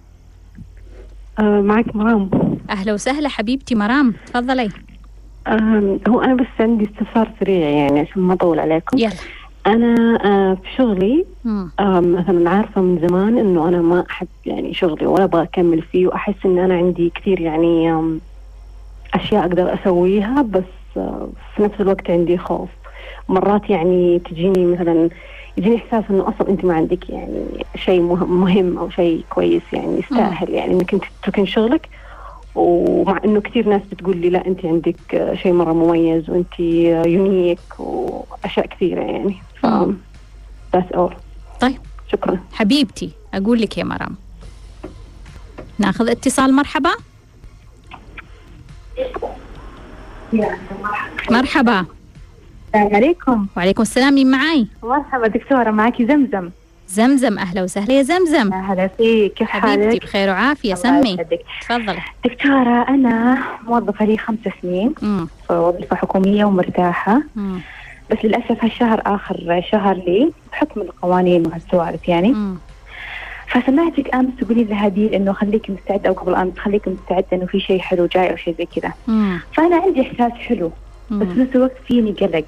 آه، 1.39 1.61
معك 1.61 1.95
مرام 1.95 2.29
أهلا 2.69 2.93
وسهلا 2.93 3.29
حبيبتي 3.29 3.75
مرام 3.75 4.13
تفضلي. 4.25 4.69
هو 6.09 6.21
أنا 6.21 6.33
بس 6.35 6.45
عندي 6.59 6.85
استفسار 6.85 7.31
سريع 7.39 7.69
يعني 7.69 7.99
عشان 7.99 8.21
ما 8.21 8.33
أطول 8.33 8.59
عليكم. 8.59 8.97
يلا. 8.97 9.11
أنا 9.67 10.19
آه، 10.25 10.53
في 10.55 10.69
شغلي. 10.77 11.25
آه، 11.79 11.99
مثلا 11.99 12.49
عارفة 12.49 12.81
من 12.81 13.07
زمان 13.07 13.37
إنه 13.37 13.67
أنا 13.67 13.81
ما 13.81 14.05
أحب 14.09 14.27
يعني 14.45 14.73
شغلي 14.73 15.05
ولا 15.05 15.23
أبغى 15.23 15.43
أكمل 15.43 15.81
فيه 15.81 16.07
وأحس 16.07 16.35
إن 16.45 16.59
أنا 16.59 16.73
عندي 16.77 17.09
كثير 17.15 17.39
يعني 17.41 17.91
آم، 17.91 18.21
أشياء 19.13 19.41
أقدر 19.45 19.73
أسويها 19.73 20.41
بس 20.41 20.63
آه، 20.97 21.29
في 21.55 21.63
نفس 21.63 21.81
الوقت 21.81 22.09
عندي 22.09 22.37
خوف. 22.37 22.69
مرات 23.29 23.69
يعني 23.69 24.19
تجيني 24.19 24.65
مثلا 24.65 25.09
يجيني 25.57 25.75
إحساس 25.77 26.03
إنه 26.09 26.29
أصلا 26.29 26.49
أنت 26.49 26.65
ما 26.65 26.73
عندك 26.73 27.09
يعني 27.09 27.65
شيء 27.75 28.01
مهم, 28.01 28.77
أو 28.77 28.89
شيء 28.89 29.25
كويس 29.29 29.61
يعني 29.73 29.99
يستاهل 29.99 30.49
يعني 30.49 30.73
إنك 30.73 30.93
أنت 30.93 31.03
تتركين 31.21 31.45
شغلك. 31.45 31.89
ومع 32.55 33.19
إنه 33.25 33.41
كثير 33.41 33.69
ناس 33.69 33.81
بتقول 33.91 34.17
لي 34.17 34.29
لا 34.29 34.47
أنت 34.47 34.65
عندك 34.65 35.15
آه، 35.15 35.35
شيء 35.35 35.53
مرة 35.53 35.73
مميز 35.73 36.29
وأنت 36.29 36.59
يونيك 37.09 37.59
وأشياء 37.79 38.65
كثيرة 38.67 39.01
يعني. 39.01 39.35
ف 39.61 39.65
that's 40.75 40.95
all. 40.97 41.13
طيب. 41.61 41.77
شكرا. 42.11 42.39
حبيبتي 42.53 43.11
أقول 43.33 43.61
لك 43.61 43.77
يا 43.77 43.83
مرام. 43.83 44.15
ناخذ 45.79 46.09
اتصال 46.09 46.53
مرحبا. 46.53 46.91
مرحبا. 51.31 51.85
السلام 52.75 52.95
عليكم. 52.95 53.47
وعليكم 53.57 53.81
السلام 53.81 54.13
مين 54.13 54.31
معاي؟ 54.31 54.67
مرحبا 54.83 55.27
دكتورة 55.27 55.71
معك 55.71 56.01
زمزم. 56.01 56.49
زمزم 56.99 57.39
أهلا 57.39 57.63
وسهلا 57.63 57.93
يا 57.93 58.01
زمزم 58.01 58.53
يا 58.53 58.57
هلا 58.59 58.87
فيك 58.87 59.33
كيف 59.33 59.47
حبيبتي 59.49 59.87
حالك؟ 59.89 60.03
بخير 60.03 60.29
وعافية 60.29 60.73
سمي. 60.73 61.17
تفضلي 61.61 61.99
دكتورة 62.25 62.89
أنا 62.89 63.37
موظفة 63.67 64.05
لي 64.05 64.17
خمس 64.17 64.37
سنين 64.61 64.93
مم. 65.01 65.27
في 65.47 65.53
وظيفة 65.53 65.95
حكومية 65.95 66.45
ومرتاحة 66.45 67.21
مم. 67.35 67.59
بس 68.11 68.17
للأسف 68.23 68.63
هالشهر 68.63 69.01
آخر 69.05 69.63
شهر 69.71 69.95
لي 69.95 70.31
بحكم 70.51 70.81
القوانين 70.81 71.47
وهالسوالف 71.47 72.07
يعني 72.07 72.31
مم. 72.31 72.57
فسمعتك 73.47 74.15
أمس 74.15 74.29
تقولين 74.41 74.67
لهديل 74.67 75.13
إنه 75.13 75.33
خليك 75.33 75.69
مستعدة 75.69 76.09
أو 76.09 76.13
قبل 76.13 76.35
أمس 76.35 76.57
خليك 76.57 76.87
مستعدة 76.87 77.25
إنه 77.33 77.45
في 77.45 77.59
شيء 77.59 77.79
حلو 77.79 78.05
جاي 78.05 78.31
أو 78.31 78.35
شيء 78.35 78.55
زي 78.57 78.65
كذا 78.65 78.93
مم. 79.07 79.39
فأنا 79.53 79.75
عندي 79.75 80.01
إحساس 80.01 80.31
حلو 80.31 80.67
بس 81.11 81.27
مم. 81.27 81.33
في 81.33 81.39
نفس 81.39 81.55
الوقت 81.55 81.75
فيني 81.87 82.11
قلق. 82.11 82.45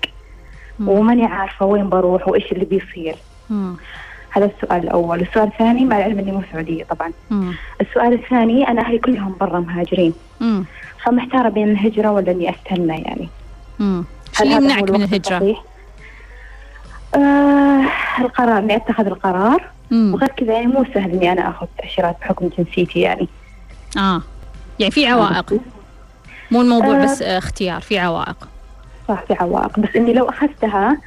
وماني 0.79 1.25
عارفة 1.25 1.65
وين 1.65 1.89
بروح 1.89 2.27
وإيش 2.27 2.51
اللي 2.51 2.65
بيصير 2.65 3.15
مم. 3.49 3.75
هذا 4.29 4.45
السؤال 4.45 4.83
الأول 4.83 5.21
السؤال 5.21 5.47
الثاني 5.47 5.85
مع 5.85 5.97
العلم 5.97 6.19
إني 6.19 6.31
مو 6.31 6.41
سعودية 6.51 6.83
طبعا 6.83 7.11
مم. 7.29 7.53
السؤال 7.81 8.13
الثاني 8.13 8.67
أنا 8.67 8.81
أهلي 8.81 8.97
كلهم 8.97 9.35
برا 9.39 9.59
مهاجرين 9.59 10.13
مم. 10.39 10.65
فمحتارة 11.05 11.49
بين 11.49 11.69
الهجرة 11.69 12.11
ولا 12.11 12.31
إني 12.31 12.49
أستنى 12.49 13.01
يعني 13.01 13.29
مم. 13.79 14.03
هو 14.41 14.45
يمنعك 14.45 14.91
من 14.91 15.03
الهجرة؟ 15.03 15.37
الصحيح؟ 15.37 15.63
آه 17.15 17.83
القرار 18.19 18.57
إني 18.59 18.75
أتخذ 18.75 19.05
القرار 19.05 19.69
مم. 19.91 20.13
وغير 20.13 20.29
كذا 20.29 20.53
يعني 20.53 20.67
مو 20.67 20.85
سهل 20.93 21.11
إني 21.11 21.31
أنا 21.31 21.49
آخذ 21.49 21.67
تأشيرات 21.77 22.15
بحكم 22.21 22.49
جنسيتي 22.57 22.99
يعني 22.99 23.27
آه 23.97 24.21
يعني 24.79 24.91
في 24.91 25.07
عوائق 25.07 25.53
مو 26.51 26.61
الموضوع 26.61 26.95
آه. 26.95 27.03
بس 27.03 27.21
اختيار 27.21 27.81
في 27.81 27.99
عوائق 27.99 28.47
صح 29.07 29.23
في 29.27 29.33
عوائق 29.33 29.79
بس 29.79 29.89
إني 29.95 30.13
لو 30.13 30.29
أخذتها 30.29 30.97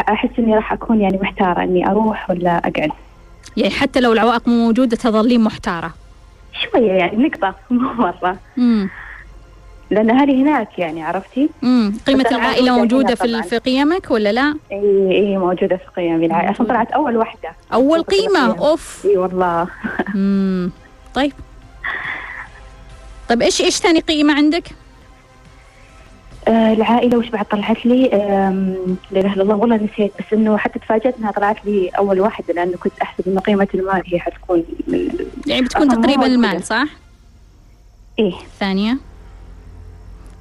أحس 0.00 0.30
إني 0.38 0.54
راح 0.54 0.72
أكون 0.72 1.00
يعني 1.00 1.18
محتارة 1.22 1.62
إني 1.62 1.86
أروح 1.90 2.30
ولا 2.30 2.58
أقعد 2.58 2.90
يعني 3.56 3.70
حتى 3.74 4.00
لو 4.00 4.12
العوائق 4.12 4.48
مو 4.48 4.64
موجودة 4.66 4.96
تظلين 4.96 5.40
محتارة 5.40 5.94
شوية 6.62 6.92
يعني 6.92 7.16
نقطة 7.26 7.54
مو 7.70 7.92
مرة 7.92 8.36
مم. 8.56 8.88
لأن 9.90 10.10
أهلي 10.10 10.42
هناك 10.42 10.78
يعني 10.78 11.02
عرفتي؟ 11.04 11.48
مم. 11.62 11.94
قيمة 12.06 12.24
بس 12.24 12.26
أنا 12.32 12.36
العائلة 12.38 12.72
موجودة 12.76 12.82
موجودة 12.82 13.06
هنا 13.08 13.14
في 13.14 13.28
طبعاً. 13.32 13.42
في 13.42 13.58
قيمك 13.70 14.10
ولا 14.10 14.32
لا؟ 14.32 14.54
إي 14.72 15.16
إي 15.16 15.38
موجودة 15.38 15.76
في 15.76 15.84
قيمي 15.96 16.26
العائلة 16.26 16.50
أصلا 16.50 16.62
موجودة. 16.62 16.74
طلعت 16.74 16.90
أول 16.92 17.16
واحدة 17.16 17.48
أول 17.72 17.84
موجودة 17.98 18.02
في 18.10 18.16
قيمة 18.16 18.46
القيم. 18.46 18.62
أوف 18.64 19.02
إي 19.06 19.16
والله 19.16 19.66
مم. 20.14 20.70
طيب 21.14 21.32
طيب 23.28 23.42
إيش 23.42 23.60
إيش 23.60 23.76
ثاني 23.76 24.00
قيمة 24.00 24.34
عندك؟ 24.34 24.64
آه 26.48 26.72
العائلة 26.72 27.18
وش 27.18 27.28
بعد 27.28 27.44
طلعت 27.44 27.86
لي 27.86 28.02
لا 29.10 29.20
إله 29.20 29.32
إلا 29.34 29.42
الله 29.42 29.54
والله 29.54 29.76
نسيت 29.76 30.12
بس 30.18 30.32
إنه 30.32 30.56
حتى 30.56 30.78
تفاجأت 30.78 31.18
إنها 31.18 31.30
طلعت 31.30 31.64
لي 31.66 31.88
أول 31.88 32.20
واحدة 32.20 32.54
لأنه 32.54 32.76
كنت 32.76 32.92
أحسب 33.02 33.28
إنه 33.28 33.40
قيمة 33.40 33.68
المال 33.74 34.02
هي 34.06 34.18
حتكون 34.20 34.64
من 34.88 35.08
يعني 35.46 35.62
بتكون 35.62 35.88
تقريبا. 35.88 36.26
المال 36.26 36.64
صح؟ 36.64 36.86
إيه 38.18 38.32
ثانية 38.60 38.98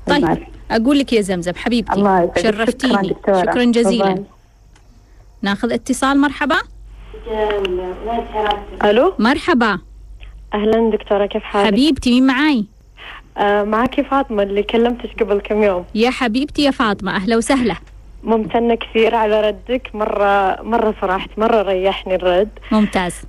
طيب 0.07 0.17
المال. 0.23 0.45
أقول 0.71 0.99
لك 0.99 1.13
يا 1.13 1.21
زمزم 1.21 1.53
حبيبتي 1.55 1.93
الله 1.93 2.31
شرفتيني 2.41 3.09
شكرا 3.09 3.41
شكرا 3.41 3.63
جزيلا 3.63 4.11
تفضل. 4.13 4.23
ناخذ 5.41 5.71
اتصال 5.73 6.21
مرحبا 6.21 6.57
ألو 8.83 9.13
مرحبا 9.19 9.79
أهلا 10.53 10.91
دكتورة 10.91 11.25
كيف 11.25 11.43
حالك؟ 11.43 11.67
حبيبتي 11.67 12.09
مين 12.11 12.27
معاي؟ 12.27 12.65
آه 13.37 13.63
معك 13.63 14.01
فاطمة 14.01 14.43
اللي 14.43 14.63
كلمتك 14.63 15.23
قبل 15.23 15.39
كم 15.41 15.63
يوم. 15.63 15.85
يا 15.95 16.09
حبيبتي 16.09 16.63
يا 16.63 16.71
فاطمة 16.71 17.15
أهلا 17.15 17.37
وسهلا. 17.37 17.75
ممتنة 18.23 18.75
كثير 18.75 19.15
على 19.15 19.41
ردك 19.41 19.89
مره 19.93 20.61
مرة 20.61 20.93
صراحة 21.01 21.27
مرة 21.37 21.61
ريحني 21.61 22.15
الرد. 22.15 22.49
ممتاز. 22.71 23.21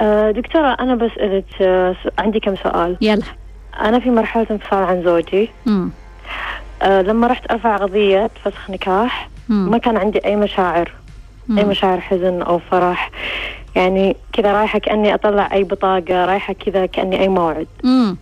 آه 0.00 0.30
دكتورة 0.30 0.76
أنا 0.80 0.94
بسالك 0.94 1.44
آه 1.60 1.96
عندي 2.18 2.40
كم 2.40 2.56
سؤال. 2.56 2.96
يلا. 3.00 3.22
أنا 3.80 4.00
في 4.00 4.10
مرحلة 4.10 4.46
انفصال 4.50 4.84
عن 4.84 5.02
زوجي. 5.04 5.50
مم. 5.66 5.90
لما 6.84 7.26
رحت 7.26 7.50
أرفع 7.50 7.76
قضية 7.76 8.30
فسخ 8.44 8.70
نكاح 8.70 9.28
مم. 9.48 9.70
ما 9.70 9.78
كان 9.78 9.96
عندي 9.96 10.18
أي 10.24 10.36
مشاعر. 10.36 10.92
أي. 11.58 11.64
مشاعر 11.64 12.00
حزن 12.00 12.42
أو 12.42 12.58
فرح. 12.58 13.10
يعني 13.76 14.16
كذا 14.32 14.52
رايحة 14.52 14.78
كأني 14.78 15.14
أطلع 15.14 15.48
أي 15.52 15.64
بطاقة 15.64 16.24
رايحة 16.24 16.54
كذا 16.54 16.86
كأني 16.86 17.20
أي 17.20 17.28
موعد. 17.28 17.66
مم. 17.84 18.16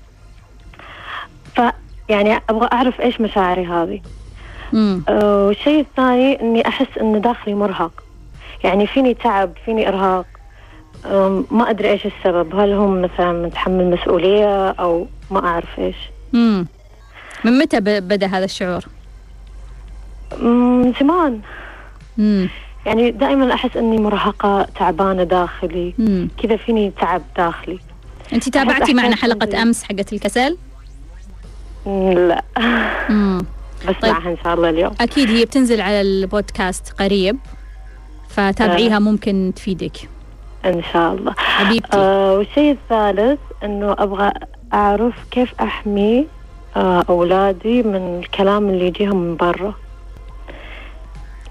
ف 1.58 1.60
يعني 2.08 2.40
أبغى 2.50 2.68
أعرف 2.72 3.00
إيش 3.00 3.20
مشاعري 3.20 3.66
هذه. 3.66 4.00
أه، 5.08 5.46
والشيء 5.46 5.80
الثاني 5.80 6.40
إني 6.40 6.68
أحس 6.68 6.98
إن 7.00 7.20
داخلي 7.20 7.54
مرهق 7.54 8.02
يعني 8.64 8.86
فيني 8.86 9.14
تعب 9.14 9.52
فيني 9.64 9.88
إرهاق 9.88 10.26
أم، 11.06 11.46
ما 11.50 11.70
أدري 11.70 11.90
إيش 11.90 12.06
السبب 12.06 12.54
هل 12.60 12.72
هم 12.72 13.02
مثلا 13.02 13.32
متحمل 13.32 13.90
مسؤولية 13.90 14.70
أو 14.70 15.06
ما 15.30 15.46
أعرف 15.46 15.78
إيش 15.78 15.96
مم. 16.32 16.66
من 17.44 17.58
متى 17.58 17.80
ب- 17.80 18.08
بدأ 18.08 18.26
هذا 18.26 18.44
الشعور؟ 18.44 18.84
من 20.40 20.92
زمان 21.00 21.40
مم. 22.18 22.48
يعني 22.86 23.10
دائما 23.10 23.54
أحس 23.54 23.76
إني 23.76 23.98
مرهقة 23.98 24.62
تعبانة 24.78 25.24
داخلي. 25.24 25.94
كذا 26.42 26.56
فيني 26.56 26.92
تعب 27.00 27.22
داخلي 27.36 27.78
انت 28.32 28.48
تابعتي 28.48 28.94
معنا 28.94 29.16
عندي- 29.22 29.56
أمس 29.62 29.84
حقت 29.84 30.12
الكسل؟ 30.12 30.56
لا. 31.86 32.42
مم. 33.08 33.42
بسمعها 33.88 34.30
إن 34.30 34.36
شاء 34.44 34.54
الله 34.54 34.70
اليوم. 34.70 34.94
أكيد 35.00 35.30
هي 35.30 35.44
بتنزل 35.44 35.80
على 35.80 36.00
البودكاست 36.00 36.92
قريب 37.00 37.36
فتابعيها 38.28 38.98
ممكن 38.98 39.52
تفيدك. 39.56 40.08
إن 40.64 40.82
شاء 40.92 41.14
الله. 41.14 41.34
حبيبتي. 41.36 41.96
آه 41.96 42.34
والشيء 42.34 42.72
الثالث 42.72 43.40
إنه 43.64 43.92
أبغى 43.92 44.32
أعرف 44.74 45.14
كيف 45.30 45.54
أحمي 45.60 46.26
آه 46.76 47.04
أولادي 47.08 47.82
من 47.82 48.18
الكلام 48.18 48.68
اللي 48.68 48.86
يجيهم 48.86 49.16
من 49.16 49.36
برا. 49.36 49.74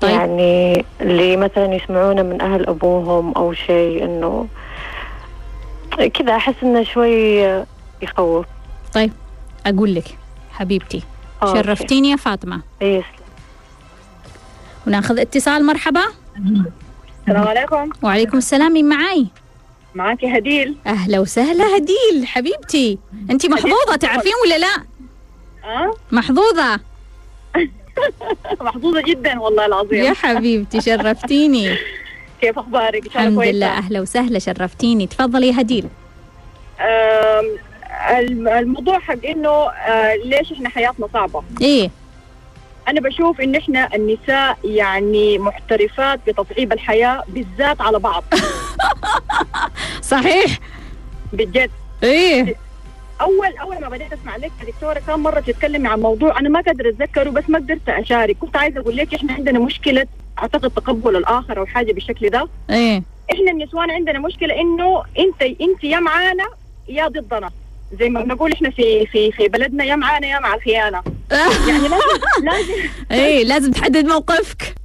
طيب. 0.02 0.12
يعني 0.12 0.86
اللي 1.02 1.38
مثلا 1.38 1.74
يسمعونه 1.76 2.22
من 2.22 2.42
أهل 2.42 2.68
أبوهم 2.68 3.32
أو 3.32 3.54
شيء 3.54 4.04
إنه 4.04 4.48
كذا 6.14 6.36
أحس 6.36 6.56
إنه 6.64 6.84
شوي 6.84 7.42
يخوف. 8.02 8.46
طيب. 8.94 9.12
أقول 9.68 9.96
لك 9.96 10.18
حبيبتي. 10.52 11.02
okay. 11.44 11.54
شرفتيني 11.60 12.10
يا 12.10 12.16
فاطمة. 12.16 12.62
yes 12.82 13.04
وناخذ 14.88 15.20
اتصال 15.20 15.66
مرحبا. 15.66 16.04
السلام 17.28 17.48
عليكم. 17.48 17.90
وعليكم 18.04 18.38
السلام 18.38 18.74
مين 18.74 18.90
معاي؟ 18.90 19.28
معاكي 19.96 20.38
هديل. 20.38 20.76
أهلا 20.88 21.20
وسهلا 21.20 21.78
هديل 21.78 22.28
حبيبتي. 22.28 22.98
انت 23.32 23.46
محظوظة 23.46 23.96
تعرفين 24.00 24.32
ولا 24.46 24.58
لا؟ 24.58 24.76
أه؟ 25.64 25.94
محظوظة. 26.12 26.80
محظوظة 28.62 29.02
جدا 29.02 29.40
والله 29.40 29.66
العظيم. 29.66 30.04
يا 30.04 30.14
حبيبتي 30.14 30.82
شرفتيني. 30.82 31.78
كيف 32.42 32.60
الله 32.60 32.90
الحمد. 32.90 33.40
لله 33.40 33.68
أهلا 33.68 34.02
وسهلا 34.02 34.40
شرفتيني. 34.40 35.08
تفضلي 35.08 35.48
يا 35.48 35.62
هديل. 35.62 35.88
الموضوع 38.60 39.00
حق 39.00 39.26
إنه 39.26 39.50
آه، 39.70 40.16
ليش 40.16 40.52
إحنا 40.52 40.70
حياتنا 40.70 41.08
صعبة؟ 41.14 41.44
إيه. 41.62 41.90
أنا 42.88 43.02
بشوف 43.02 43.42
إن 43.42 43.56
إحنا 43.56 43.96
النساء 43.96 44.58
يعني 44.64 45.38
محترفات 45.38 46.20
بتصعيب 46.28 46.74
الحياة 46.74 47.24
بالذات 47.28 47.82
على 47.82 48.00
بعض. 48.00 48.24
صحيح. 50.02 50.60
بجد. 51.34 51.72
إيه. 52.04 52.56
اول 53.22 53.58
أول 53.62 53.82
ما 53.82 53.90
بديت 53.90 54.14
أسمع 54.14 54.36
لك 54.36 54.52
يا 54.62 54.66
دكتورة 54.66 55.00
كم 55.08 55.24
مرة 55.24 55.40
تتكلمي 55.40 55.88
عن 55.88 56.00
موضوع 56.00 56.40
أنا 56.40 56.50
ما 56.50 56.62
قادرة 56.62 56.90
أتذكره 56.90 57.30
بس 57.30 57.44
ما 57.50 57.60
قدرت 57.60 57.90
أشارك. 57.90 58.38
كنت 58.38 58.58
عايزة 58.58 58.80
أقول 58.80 58.98
لك 58.98 59.14
إحنا 59.16 59.34
عندنا 59.34 59.60
مشكلة 59.60 60.08
أعتقد 60.40 60.72
تقبل 60.72 61.16
الآخر 61.16 61.60
أو 61.60 61.66
حاجة 61.66 61.94
بالشكل 61.94 62.30
ده. 62.30 62.48
إيه. 62.70 63.04
إحنا 63.34 63.52
النسوان 63.52 63.92
عندنا 63.92 64.20
مشكلة 64.20 64.62
إنه 64.62 65.04
انت 65.20 65.42
أنت 65.62 65.84
يا 65.84 66.00
معانا 66.00 66.48
يا 66.90 67.08
ضدنا. 67.08 67.50
زي 68.00 68.10
ما 68.10 68.22
بنقول 68.22 68.52
إحنا 68.52 68.70
في 68.70 69.06
في 69.06 69.32
في 69.32 69.48
بلدنا 69.48 69.84
يا 69.84 69.96
معانا 69.96 70.28
يا 70.28 70.40
مع 70.40 70.56
الخيانه 70.56 71.02
يعني 71.68 71.88
لازم 71.88 72.44
لازم 72.44 72.74
إيه 73.12 73.44
لازم 73.44 73.72
تحدد 73.72 74.06
موقفك. 74.06 74.76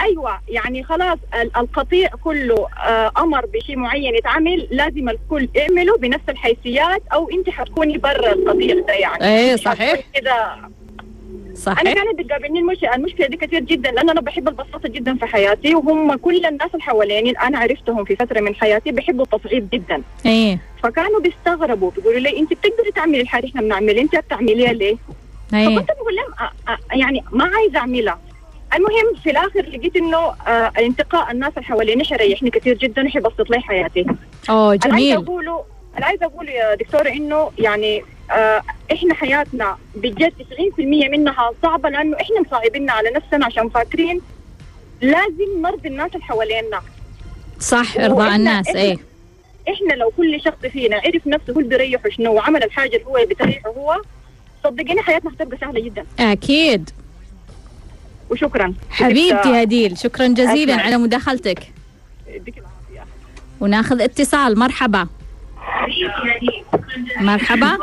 أيوه 0.00 0.38
يعني 0.48 0.84
خلاص 0.84 1.18
ال- 1.34 1.56
القطيع 1.56 2.08
كله 2.24 2.66
آه، 2.84 3.12
أمر 3.18 3.46
بشيء 3.46 3.76
معين 3.76 4.14
يتعمل 4.14 4.68
لازم 4.70 5.08
الكل 5.08 5.48
يعمله 5.54 5.96
بنفس 5.96 6.24
الحيثيات 6.28 7.02
أو 7.12 7.30
أنت 7.30 7.50
حتكوني 7.50 7.98
برا 7.98 8.32
القطيع 8.32 8.74
ده 8.86 8.92
يعني. 8.94 9.24
إيه 9.24 9.54
مش 9.54 9.60
صحيح. 9.60 10.00
حتكوني 10.14 10.70
كده 11.64 11.72
أنا 11.72 11.80
صحيح 11.90 11.94
كانت 12.04 12.18
بتقابلني 12.18 12.58
المش... 12.58 12.84
المشكلة 12.94 13.26
دي 13.26 13.36
كثير 13.36 13.60
جدا 13.60 13.90
لأن 13.90 14.10
أنا 14.10 14.20
بحب 14.20 14.48
البساطة 14.48 14.88
جدا 14.88 15.16
في 15.16 15.26
حياتي 15.26 15.74
وهم 15.74 16.14
كل 16.16 16.46
الناس 16.46 16.70
اللي 16.74 16.82
حواليني 16.82 17.30
أنا 17.30 17.58
عرفتهم 17.58 18.04
في 18.04 18.16
فترة 18.16 18.40
من 18.40 18.54
حياتي 18.54 18.92
بيحبوا 18.92 19.24
التصعيد 19.24 19.70
جدا. 19.70 20.02
إيه. 20.26 20.58
فكانوا 20.82 21.20
بيستغربوا 21.20 21.90
بيقولوا 21.90 22.20
لي 22.20 22.38
أنت 22.38 22.50
بتقدري 22.52 22.90
تعملي 22.94 23.20
الحاجة 23.20 23.46
إحنا 23.46 23.60
بنعمل 23.60 23.98
أنت 23.98 24.16
بتعمليها 24.16 24.72
ليه؟ 24.72 24.96
إيه. 25.54 25.66
فكنت 25.76 25.88
بقول 26.00 26.16
لهم 26.16 26.56
يعني 27.00 27.24
ما 27.32 27.44
عايزة 27.44 27.78
أعملها. 27.78 28.18
المهم 28.74 29.14
في 29.22 29.30
الآخر 29.30 29.60
لقيت 29.60 29.96
إنه 29.96 30.16
آه 30.18 30.72
انتقاء 30.78 31.30
الناس 31.30 31.52
اللي 31.56 31.64
حواليني 31.64 32.04
يريحني 32.12 32.50
كثير 32.50 32.76
جدا 32.76 33.02
ويبسط 33.02 33.50
لي 33.50 33.60
حياتي. 33.60 34.06
أوه 34.50 34.78
أنا 34.86 34.94
عايزة 34.94 35.14
جميل. 35.14 35.16
اقوله 35.16 35.64
أنا 35.98 36.06
عايزة 36.06 36.26
أقول 36.26 36.48
يا 36.48 36.74
دكتورة 36.74 37.08
إنه 37.08 37.50
يعني 37.58 38.02
آه 38.30 38.62
إحنا 38.92 39.14
حياتنا 39.14 39.76
بجد 39.94 40.32
90% 40.78 40.80
منها 41.10 41.50
صعبة 41.62 41.88
لأنه 41.88 42.16
إحنا 42.20 42.40
مصعبينها 42.40 42.94
على 42.94 43.10
نفسنا 43.10 43.46
عشان 43.46 43.68
فاكرين 43.68 44.20
لازم 45.00 45.62
نرضي 45.62 45.88
الناس 45.88 46.10
اللي 46.14 46.24
حوالينا. 46.24 46.80
صح 47.60 47.96
إرضاء 47.98 48.36
الناس 48.36 48.66
إحنا- 48.68 48.76
إيه. 48.76 48.96
إحنا 49.68 49.94
لو 49.94 50.10
كل 50.16 50.40
شخص 50.44 50.58
فينا 50.72 50.96
عرف 51.04 51.26
نفسه 51.26 51.52
هو 51.52 51.58
اللي 51.60 51.68
بيريحه 51.68 52.08
شنو 52.08 52.32
وعمل 52.34 52.62
الحاجة 52.64 52.96
اللي 52.96 53.06
هو 53.06 53.26
بتريحه 53.30 53.68
هو 53.70 54.00
صدقيني 54.64 55.02
حياتنا 55.02 55.30
هتبقى 55.32 55.58
سهلة 55.58 55.80
جدا. 55.80 56.04
أكيد. 56.20 56.90
وشكرا. 58.30 58.74
حبيبتي 58.90 59.62
هديل 59.62 59.98
شكرا 59.98 60.26
جزيلا 60.26 60.72
أسمع. 60.74 60.84
على 60.84 60.96
مداخلتك. 60.96 61.72
وناخذ 63.60 64.00
اتصال. 64.02 64.58
مرحبا. 64.58 65.06
مرحبا. 67.20 67.78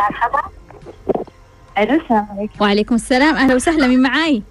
ألو 1.79 2.01
السلام 2.01 2.27
عليكم. 2.37 2.53
وعليكم 2.61 2.95
السلام. 2.95 3.35
أهلا 3.35 3.55
وسهلا 3.55 3.87
مين 3.87 4.01
معاي؟ 4.01 4.41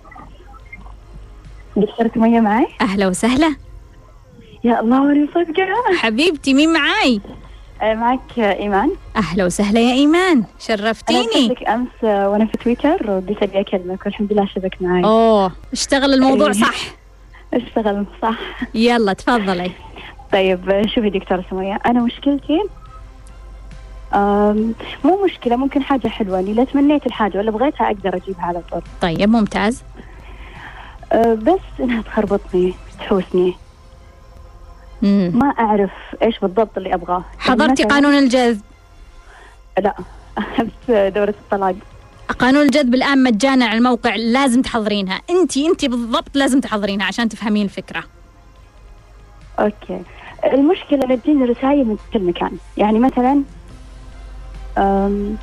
دكتورة 1.76 2.10
سمية 2.14 2.40
معي 2.40 2.66
أهلا 2.80 3.06
وسهلا. 3.08 3.54
يا 4.64 4.80
الله 4.80 5.02
وري 5.02 5.28
صدقة؟ 5.34 5.96
حبيبتي 5.98 6.54
مين 6.54 6.72
معاي؟ 6.72 7.20
آه، 7.82 7.94
معك 7.94 8.38
إيمان. 8.38 8.90
أهلا 9.16 9.44
وسهلا 9.44 9.80
يا 9.80 9.92
إيمان. 9.92 10.44
شرفتيني. 10.58 11.48
لك 11.48 11.68
أمس 11.68 11.88
آه، 12.04 12.28
وأنا 12.30 12.46
في 12.46 12.58
تويتر 12.58 13.10
وقلت 13.10 13.42
أبي 13.42 13.60
أكلمك. 13.60 14.06
والحمد 14.06 14.32
لله 14.32 14.46
شبك 14.46 14.76
معي 14.80 15.04
أوه 15.04 15.52
اشتغل 15.72 16.14
الموضوع. 16.14 16.52
صح. 16.52 16.74
اشتغل 17.54 18.06
صح. 18.22 18.38
يلا 18.74 19.12
تفضلي. 19.12 19.70
طيب 20.32 20.82
شوفي 20.94 21.10
دكتورة 21.10 21.44
سمية 21.50 21.78
أنا 21.86 22.00
مشكلتي 22.00 22.62
مو 25.04 25.24
مشكلة 25.24 25.56
ممكن 25.56 25.82
حاجة 25.82 26.08
حلوة. 26.08 26.38
إني 26.40 26.52
لا 26.52 26.64
تمنيت 26.64 27.06
الحاجة 27.06 27.38
ولا 27.38 27.50
بغيتها 27.50 27.86
أقدر 27.86 28.16
أجيبها 28.16 28.44
على 28.44 28.62
طول. 28.70 28.82
طيب 29.00 29.28
ممتاز. 29.28 29.82
آه، 31.12 31.34
بس 31.34 31.60
إنها 31.80 32.02
تخربطني 32.02 32.74
تحوسني. 32.98 33.54
مم. 35.02 35.32
ما 35.34 35.46
أعرف 35.46 35.90
إيش 36.22 36.38
بالضبط 36.38 36.76
اللي 36.76 36.94
أبغاه. 36.94 37.24
حضرتي 37.38 37.82
يعني 37.82 37.92
مثلاً- 37.92 37.94
قانون 37.94 38.14
الجذب؟ 38.14 38.60
لا 39.78 39.94
بس 40.60 40.90
دورة 40.90 41.34
الطلاق. 41.42 41.74
قانون 42.38 42.62
الجذب 42.62 42.94
الآن 42.94 43.22
مجانا 43.22 43.64
على 43.66 43.78
الموقع 43.78 44.14
لازم 44.16 44.62
تحضرينها. 44.62 45.20
انت 45.30 45.56
انت 45.56 45.84
بالضبط 45.84 46.36
لازم 46.36 46.60
تحضرينها 46.60 47.06
عشان 47.06 47.28
تفهمين 47.28 47.64
الفكرة. 47.64 48.04
أوكي. 49.58 50.02
المشكلة 50.44 51.04
أن 51.14 51.22
تجيني 51.22 51.44
رسائل 51.44 51.84
من 51.84 51.96
كل 52.12 52.22
مكان. 52.22 52.50
يعني 52.76 52.98
مثلا 52.98 53.42
أم، 54.78 55.36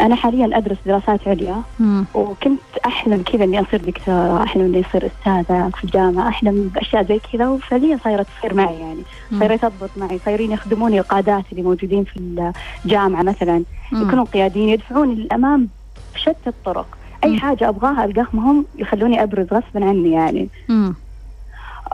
أنا 0.00 0.14
حاليا 0.14 0.58
أدرس 0.58 0.76
دراسات 0.86 1.28
عليا 1.28 1.62
مم. 1.78 2.04
وكنت 2.14 2.60
أحلم 2.86 3.22
كذا 3.22 3.44
إني 3.44 3.60
أصير 3.60 3.80
دكتورة 3.80 4.42
أحلم 4.42 4.64
إني 4.64 4.80
أصير 4.88 5.06
أستاذة 5.06 5.70
في 5.76 5.84
الجامعة 5.84 6.28
أحلم 6.28 6.68
بأشياء 6.74 7.06
زي 7.06 7.18
كذا 7.32 7.48
وفعليا 7.48 7.98
صايرة 8.04 8.26
تصير 8.38 8.54
معي 8.54 8.80
يعني 8.80 9.02
مم. 9.30 9.38
صايرة 9.38 9.56
تضبط 9.56 9.90
معي 9.96 10.20
صايرين 10.24 10.52
يخدموني 10.52 10.98
القادات 11.00 11.44
اللي 11.52 11.62
موجودين 11.62 12.04
في 12.04 12.40
الجامعة 12.84 13.22
مثلا 13.22 13.64
مم. 13.92 14.02
يكونوا 14.02 14.24
قياديين 14.24 14.68
يدفعوني 14.68 15.14
للامام 15.14 15.68
بشتى 16.14 16.46
الطرق 16.46 16.98
أي 17.24 17.30
مم. 17.30 17.38
حاجة 17.38 17.68
أبغاها 17.68 18.04
ألقاهم 18.04 18.38
هم 18.48 18.66
يخلوني 18.74 19.22
أبرز 19.22 19.46
غصبا 19.52 19.84
عني 19.84 20.12
يعني 20.12 20.48
مم. 20.68 20.94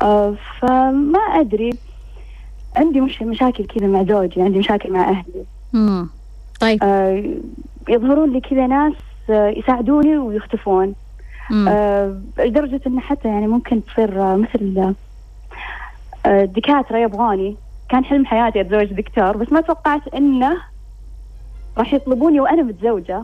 آه، 0.03 0.35
فما 0.61 1.19
أدري 1.19 1.71
عندي 2.77 3.01
مش 3.01 3.23
مشاكل 3.23 3.65
كذا 3.65 3.87
مع 3.87 4.03
زوجي 4.03 4.43
عندي 4.43 4.59
مشاكل 4.59 4.93
مع 4.93 5.09
أهلي 5.11 5.45
مم. 5.73 6.09
طيب 6.61 6.83
آه، 6.83 7.25
يظهرون 7.89 8.33
لي 8.33 8.41
كذا 8.41 8.67
ناس 8.67 8.95
آه، 9.31 9.49
يساعدوني 9.49 10.19
ويختفون. 10.19 10.95
آه 11.69 12.21
لدرجة 12.39 12.81
إنه 12.87 13.01
حتى 13.01 13.29
يعني 13.29 13.47
ممكن 13.47 13.85
تصير 13.85 14.23
آه، 14.23 14.37
مثل 14.37 14.95
آه، 16.27 16.45
دكاترة 16.45 16.99
يبغوني 16.99 17.57
كان 17.89 18.05
حلم 18.05 18.27
حياتي 18.27 18.61
أتزوج 18.61 18.93
دكتور 18.93 19.37
بس 19.37 19.53
ما 19.53 19.61
توقعت 19.61 20.15
إنه 20.15 20.57
راح 21.79 21.95
يطلبوني 21.95 22.41
وأنا 22.41 22.63
متزوجة. 22.63 23.23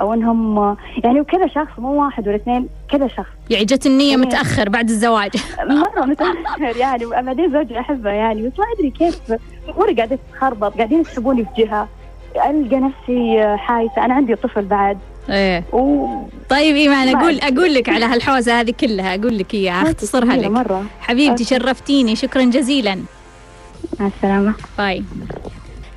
أو 0.00 0.14
إنهم 0.14 0.58
آه، 0.58 0.76
يعني 1.04 1.20
وكذا 1.20 1.46
شخص 1.46 1.78
مو 1.78 2.04
واحد 2.04 2.28
ولا 2.28 2.36
اثنين 2.36 2.68
كذا 2.90 3.08
شخص. 3.08 3.26
يعني 3.50 3.64
جت 3.64 3.86
النية 3.86 4.10
يعني- 4.10 4.22
متأخر 4.22 4.68
بعد 4.68 4.88
الزواج. 4.88 5.30
مرة 5.60 6.04
متأخر 6.04 6.76
يعني 6.76 7.06
بعدين 7.06 7.52
زوجي 7.52 7.80
أحبه 7.80 8.10
يعني 8.10 8.42
بس 8.42 8.52
ما 8.58 8.64
أدري 8.78 8.90
كيف. 8.90 9.20
أموري 9.68 9.94
قاعدة 9.94 10.18
تتخربط 10.32 10.76
قاعدين 10.76 11.00
يسحبوني 11.00 11.44
في 11.44 11.62
جهة 11.62 11.88
ألقى 12.36 12.76
نفسي 12.76 13.56
حايسة. 13.58 14.04
أنا 14.04 14.14
عندي 14.14 14.34
طفل 14.34 14.64
بعد. 14.64 14.98
إيه. 15.30 15.64
و 15.72 16.06
طيب 16.50 16.76
إيمان 16.76 17.12
ما 17.12 17.20
أقول. 17.20 17.40
أقول 17.40 17.74
لك 17.74 17.88
على 17.88 18.04
هالحوسة 18.04 18.60
هذه 18.60 18.74
كلها 18.80 19.14
أقول 19.14 19.38
لك 19.38 19.54
إياها 19.54 19.82
أختصرها 19.82 20.36
لك. 20.36 20.50
مرة. 20.50 20.84
حبيبتي. 21.00 21.44
شرفتيني 21.44 22.16
شكرا 22.16 22.42
جزيلا. 22.44 22.98
مع 24.00 24.06
السلامة. 24.06 24.54
باي. 24.78 25.04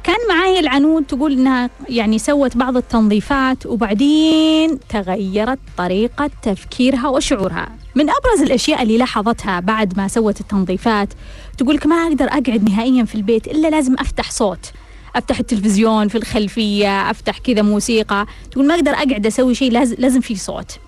كان 0.10 0.38
معايا 0.38 0.60
العنود 0.60 1.03
تقول 1.03 1.32
إنها 1.32 1.70
يعني 1.89 2.20
سوت 2.20 2.57
بعض 2.57 2.78
التنظيفات 2.78 3.66
وبعدين 3.66 4.80
تغيرت 4.89 5.60
طريقة 5.78 6.30
تفكيرها 6.41 7.07
وشعورها. 7.07 7.72
من 7.95 8.10
أبرز 8.10 8.41
الأشياء 8.41 8.84
اللي 8.84 8.97
لاحظتها 8.97 9.60
بعد 9.60 9.97
ما 9.97 10.07
سوت 10.07 10.41
التنظيفات 10.41 11.10
تقول 11.57 11.76
لك 11.76 11.88
ما 11.88 11.95
أقدر 11.95 12.26
أقعد 12.26 12.70
نهائيا 12.70 13.03
في 13.05 13.16
البيت 13.16 13.47
إلا 13.47 13.68
لازم 13.68 13.95
أفتح 13.99 14.32
صوت. 14.32 14.72
أفتح 15.16 15.39
التلفزيون 15.39 16.07
في 16.07 16.18
الخلفية 16.18 17.12
أفتح 17.12 17.38
كذا 17.38 17.62
موسيقى. 17.62 18.26
تقول 18.51 18.68
ما 18.68 18.76
أقدر 18.76 18.91
أقعد 18.91 19.26
أسوي 19.26 19.55
شيء 19.55 19.72
لازم 19.72 19.95
لازم 19.99 20.22
في 20.22 20.36
صوت. 20.36 20.80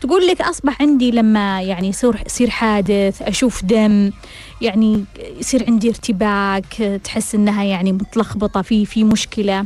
تقول 0.00 0.26
لك 0.26 0.40
أصبح 0.40 0.82
عندي 0.82 1.10
لما 1.10 1.62
يعني 1.62 1.88
يصير 1.88 2.16
يصير 2.26 2.50
حادث 2.50 3.22
أشوف 3.22 3.64
دم 3.64 4.10
يعني 4.60 5.04
يصير 5.40 5.64
عندي 5.68 5.88
ارتباك 5.88 7.00
تحس 7.04 7.34
إنها 7.34 7.64
يعني 7.64 7.92
متلخبطة 7.92 8.62
في 8.62 8.86
في 8.86 9.04
مشكلة. 9.04 9.64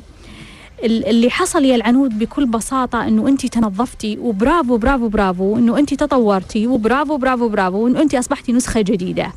ال- 0.85 1.07
اللي 1.07 1.31
حصل 1.31 1.65
يا 1.65 1.75
العنود 1.77 2.19
بكل 2.19 2.47
بساطة 2.47 3.09
إنه 3.09 3.29
أنت 3.29 3.47
تنظفتي 3.47 4.19
وبرافو 4.19 4.77
برافو 4.77 5.09
برافو 5.09 5.57
إنه 5.59 5.79
أنت 5.79 5.95
تطورتي 5.95 6.67
وبرافو 6.67 7.17
برافو 7.17 7.49
برافو 7.49 7.87
إنه 7.87 8.03
أنت 8.03 8.15
أصبحتي 8.15 8.53
نسخة 8.53 8.81
جديدة. 8.81 9.33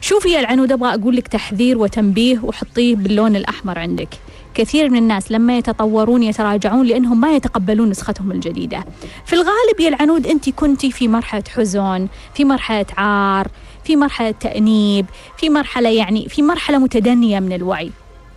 شوفي 0.00 0.28
يا 0.28 0.40
العنود 0.40 0.72
أبغى 0.72 0.94
أقول 0.94 1.16
لك 1.16 1.28
تحذير 1.28 1.78
وتنبيه 1.78 2.38
وحطيه 2.42 2.96
باللون 2.96 3.36
الأحمر 3.36 3.78
عندك. 3.78 4.08
كثير 4.54 4.90
من 4.90 4.98
الناس 4.98 5.32
لما 5.32 5.58
يتطورون 5.58 6.22
يتراجعون 6.22 6.86
لأنهم 6.86 7.20
ما 7.20 7.36
يتقبلون 7.36 7.90
نسختهم 7.90 8.32
الجديدة. 8.32 8.84
في 9.26 9.32
الغالب 9.32 9.80
يا 9.80 9.88
العنود 9.88 10.26
أنت 10.26 10.50
كنتي 10.50 10.92
في 10.92 11.08
مرحلة 11.08 11.44
حزن 11.56 12.08
في 12.34 12.44
مرحلة 12.44 12.86
عار 12.96 13.48
في 13.84 13.96
مرحلة 13.96 14.30
تأنيب 14.30 15.06
في 15.36 15.50
مرحلة 15.50 15.88
يعني 15.88 16.28
في 16.28 16.42
مرحلة 16.42 16.78
متدنية 16.78 17.40
من 17.40 17.52
الوعي. 17.52 17.90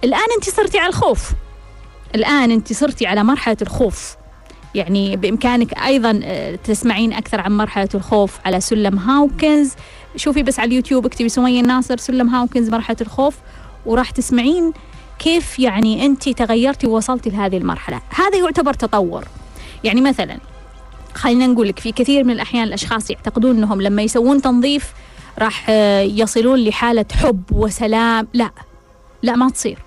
الآن 0.04 0.28
أنت 0.38 0.50
صرتي 0.50 0.80
على 0.80 0.90
الخوف. 0.90 1.32
الآن 2.16 2.52
أنت 2.52 2.74
صرتي 2.74 3.08
على 3.08 3.24
مرحلة 3.24 3.58
الخوف. 3.62 4.16
يعني 4.76 5.16
بإمكانك 5.18 5.78
أيضا 5.78 6.20
آه، 6.24 6.56
تسمعين 6.56 7.14
أكثر 7.14 7.42
عن 7.42 7.58
مرحلة 7.58 7.90
الخوف 7.96 8.40
على 8.46 8.60
سلم 8.60 9.00
هاوكنز. 9.00 9.74
شوفي 10.16 10.44
بس 10.44 10.60
على 10.60 10.68
اليوتيوب 10.68 11.06
اكتبي 11.06 11.30
سمية 11.30 11.62
الناصر 11.62 11.98
سلم 11.98 12.30
هاوكنز 12.30 12.70
مرحلة 12.70 12.98
الخوف 13.02 13.36
وراح 13.86 14.12
تسمعين 14.12 14.74
كيف 15.22 15.60
يعني 15.60 16.06
أنت 16.06 16.30
تغيرتي 16.30 16.88
ووصلتي 16.88 17.30
لهذه 17.30 17.58
المرحلة؟ 17.58 18.02
هذا 18.10 18.38
يعتبر 18.38 18.74
تطور. 18.74 19.26
يعني 19.84 20.02
مثلا 20.02 20.38
خلينا 21.14 21.48
نقول 21.48 21.68
لك 21.68 21.80
في 21.80 21.92
كثير 21.92 22.24
من 22.24 22.32
الأحيان 22.32 22.64
الأشخاص 22.64 23.10
يعتقدون 23.10 23.58
إنهم 23.58 23.82
لما 23.82 24.02
يسوون 24.02 24.42
تنظيف 24.42 24.94
راح 25.40 25.66
آه، 25.70 26.02
يصلون 26.02 26.60
لحالة 26.60 27.06
حب 27.14 27.44
وسلام. 27.52 28.28
لا 28.34 28.52
لا 29.24 29.36
ما 29.36 29.50
تصير. 29.50 29.78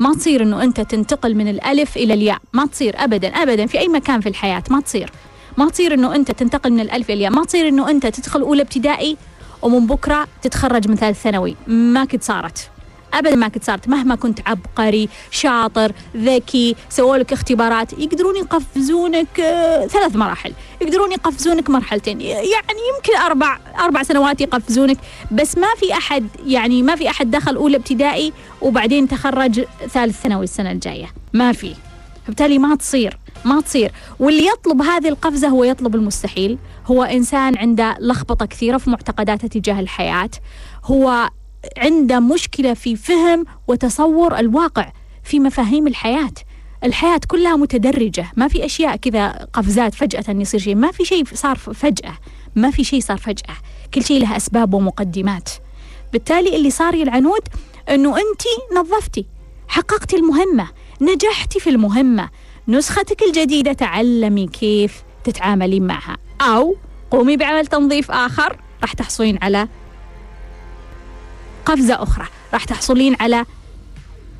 ما 0.00 0.14
تصير 0.14 0.42
إنه 0.42 0.62
أنت 0.62 0.80
تنتقل 0.80 1.34
من 1.34 1.48
الألف 1.48 1.96
إلى 1.96 2.14
الياء. 2.14 2.38
ما 2.52 2.66
تصير 2.66 2.94
ابدا 3.04 3.28
ابدا 3.28 3.66
في 3.66 3.78
أي 3.78 3.88
مكان 3.88 4.20
في 4.20 4.28
الحياة 4.28 4.62
ما 4.70 4.80
تصير. 4.80 5.10
ما 5.56 5.70
تصير 5.70 5.94
إنه 5.94 6.14
أنت 6.14 6.30
تنتقل 6.30 6.72
من 6.72 6.80
الألف 6.80 7.10
إلى 7.10 7.14
الياء. 7.14 7.32
ما 7.32 7.44
تصير 7.44 7.68
إنه 7.68 7.90
أنت 7.90 8.06
تدخل 8.06 8.40
أولى 8.40 8.62
ابتدائي 8.62 9.16
ومن 9.62 9.86
بكرة 9.86 10.28
تتخرج 10.42 10.88
من 10.88 10.96
ثالث 10.96 11.22
ثانوي. 11.22 11.56
ما 11.66 12.04
كنت 12.04 12.22
صارت. 12.22 12.75
أبدا 13.18 13.36
ما 13.36 13.48
كنت 13.48 13.64
صارت 13.64 13.88
مهما 13.88 14.14
كنت 14.14 14.40
عبقري 14.48 15.08
شاطر 15.30 15.92
ذكي 16.16 16.76
سووا 16.88 17.16
لك 17.16 17.32
اختبارات 17.32 17.92
يقدرون 17.92 18.36
يقفزونك 18.36 19.40
آه، 19.40 19.86
ثلاث 19.86 20.16
مراحل. 20.16 20.52
يقدرون 20.80 21.12
يقفزونك 21.12 21.70
مرحلتين. 21.70 22.20
يعني 22.20 22.80
يمكن 22.96 23.16
أربع 23.26 23.58
أربع 23.78 24.02
سنوات 24.02 24.40
يقفزونك 24.40 24.98
بس 25.32 25.58
ما 25.58 25.68
في 25.76 25.92
أحد 25.92 26.26
يعني 26.46 26.82
ما 26.82 26.96
في 26.96 27.10
أحد 27.10 27.30
دخل 27.30 27.56
أولى 27.56 27.76
ابتدائي 27.76 28.32
وبعدين 28.62 29.08
تخرج 29.08 29.64
ثالث 29.90 30.22
ثانوي 30.22 30.44
السنة 30.44 30.70
الجاية. 30.70 31.12
ما 31.32 31.52
في. 31.52 31.74
فبالتالي 32.24 32.58
ما 32.58 32.76
تصير 32.76 33.18
ما 33.44 33.60
تصير. 33.60 33.92
واللي 34.18 34.46
يطلب 34.46 34.82
هذه 34.82 35.08
القفزة 35.08 35.48
هو 35.48 35.64
يطلب 35.64 35.94
المستحيل. 35.94 36.58
هو 36.86 37.02
إنسان 37.02 37.58
عنده 37.58 37.96
لخبطة 38.00 38.46
كثيرة 38.46 38.78
في 38.78 38.90
معتقداته 38.90 39.48
تجاه 39.48 39.80
الحياة. 39.80 40.30
هو 40.84 41.30
عنده 41.76 42.20
مشكلة 42.20 42.74
في 42.74 42.96
فهم 42.96 43.44
وتصور 43.68 44.38
الواقع 44.38 44.92
في 45.24 45.40
مفاهيم 45.40 45.86
الحياة. 45.86 46.32
الحياة 46.84 47.20
كلها 47.28 47.56
متدرجة 47.56 48.26
ما 48.36 48.48
في 48.48 48.64
أشياء 48.64 48.96
كذا 48.96 49.48
قفزات 49.52 49.94
فجأة 49.94 50.24
يصير 50.28 50.60
شيء. 50.60 50.74
ما 50.74 50.92
في 50.92 51.04
شيء 51.04 51.24
صار 51.34 51.56
فجأة 51.56 52.12
ما 52.56 52.70
في 52.70 52.84
شيء 52.84 53.00
صار 53.00 53.16
فجأة. 53.16 53.56
كل 53.94 54.04
شيء 54.04 54.20
له 54.20 54.36
أسباب 54.36 54.74
ومقدمات. 54.74 55.48
بالتالي 56.12 56.56
اللي 56.56 56.70
صار 56.70 56.94
العنود 56.94 57.42
أنه 57.88 58.16
أنت 58.16 58.42
نظفتي 58.78 59.26
حققتي 59.68 60.16
المهمة 60.16 60.68
نجحتي 61.00 61.60
في 61.60 61.70
المهمة. 61.70 62.28
نسختك 62.68 63.22
الجديدة 63.22 63.72
تعلمي 63.72 64.46
كيف 64.46 65.02
تتعاملين 65.24 65.86
معها. 65.86 66.16
أو 66.40 66.76
قومي 67.10 67.36
بعمل 67.36 67.66
تنظيف 67.66 68.10
آخر 68.10 68.56
راح 68.82 68.92
تحصلين 68.92 69.38
على 69.42 69.68
قفزة 71.66 72.02
أخرى. 72.02 72.26
راح 72.52 72.64
تحصلين 72.64 73.16
على 73.20 73.44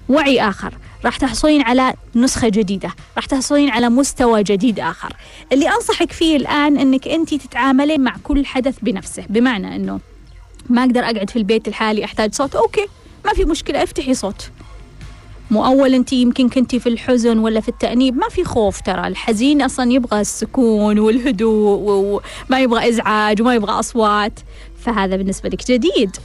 وعي 0.08 0.48
آخر 0.48 0.74
راح 1.04 1.16
تحصلين 1.16 1.62
على 1.62 1.94
نسخة 2.14 2.48
جديدة 2.48 2.90
راح 3.16 3.26
تحصلين 3.26 3.70
على 3.70 3.88
مستوى 3.88 4.42
جديد 4.42 4.80
آخر. 4.80 5.16
اللي 5.52 5.68
أنصحك 5.68 6.12
فيه 6.12 6.36
الآن 6.36 6.78
أنك 6.78 7.08
أنت 7.08 7.34
تتعاملين 7.34 8.00
مع 8.00 8.16
كل 8.22 8.46
حدث 8.46 8.76
بنفسه 8.82 9.24
بمعنى 9.28 9.76
أنه 9.76 10.00
ما 10.68 10.84
أقدر 10.84 11.00
أقعد 11.00 11.30
في 11.30 11.36
البيت 11.36 11.68
لحالي 11.68 12.04
أحتاج 12.04 12.34
صوت 12.34 12.54
أوكي 12.54 12.86
ما 13.24 13.32
في 13.32 13.44
مشكلة 13.44 13.82
افتحي 13.82 14.14
صوت. 14.14 14.50
مو 15.50 15.66
أول 15.66 15.94
أنت 15.94 16.12
يمكن 16.12 16.48
كنتي 16.48 16.80
في 16.80 16.88
الحزن 16.88 17.38
ولا 17.38 17.60
في 17.60 17.68
التأنيب 17.68 18.16
ما 18.16 18.28
في 18.28 18.44
خوف 18.44 18.80
ترى 18.80 19.06
الحزين 19.06 19.62
أصلا 19.62 19.92
يبغى 19.92 20.20
السكون 20.20 20.98
والهدوء 20.98 21.80
وما 22.50 22.60
يبغى 22.60 22.88
إزعاج 22.88 23.42
وما 23.42 23.54
يبغى 23.54 23.72
أصوات 23.72 24.40
فهذا 24.84 25.16
بالنسبة 25.16 25.48
لك 25.48 25.70
جديد. 25.70 26.16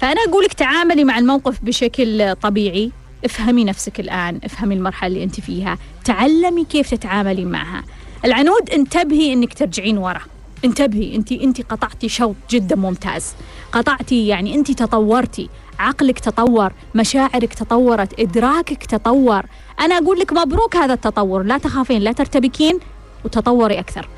فأنا 0.00 0.20
أقولك 0.28 0.52
تعاملي 0.52 1.04
مع 1.04 1.18
الموقف 1.18 1.58
بشكل 1.62 2.36
طبيعي. 2.36 2.90
افهمي 3.24 3.64
نفسك 3.64 4.00
الآن 4.00 4.40
افهمي 4.44 4.74
المرحلة 4.74 5.06
اللي 5.06 5.24
أنت 5.24 5.40
فيها. 5.40 5.78
تعلمي 6.04 6.64
كيف 6.64 6.90
تتعاملي 6.90 7.44
معها. 7.44 7.84
العنود 8.24 8.70
انتبهي 8.70 9.32
أنك 9.32 9.54
ترجعين 9.54 9.98
ورا. 9.98 10.20
انتبهي 10.64 11.16
أنت 11.16 11.32
أنت 11.32 11.62
قطعتي 11.62 12.08
شوط 12.08 12.34
جدا 12.50 12.76
ممتاز. 12.76 13.34
قطعتي 13.72 14.26
يعني 14.26 14.54
أنت 14.54 14.70
تطورتي. 14.70 15.48
عقلك 15.78 16.18
تطور 16.18 16.72
مشاعرك 16.94 17.54
تطورت 17.54 18.20
إدراكك 18.20 18.86
تطور. 18.86 19.42
أنا 19.80 19.98
أقول 19.98 20.18
لك 20.18 20.32
مبروك 20.32 20.76
هذا 20.76 20.94
التطور. 20.94 21.42
لا 21.42 21.58
تخافين 21.58 22.02
لا 22.02 22.12
ترتبكين 22.12 22.78
وتطوري 23.24 23.78
أكثر. 23.78 24.08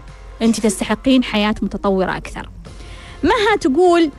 أنت 0.42 0.60
تستحقين 0.60 1.24
حياة 1.24 1.54
متطورة 1.62 2.16
أكثر. 2.16 2.48
مها 3.22 3.56
تقول 3.60 4.10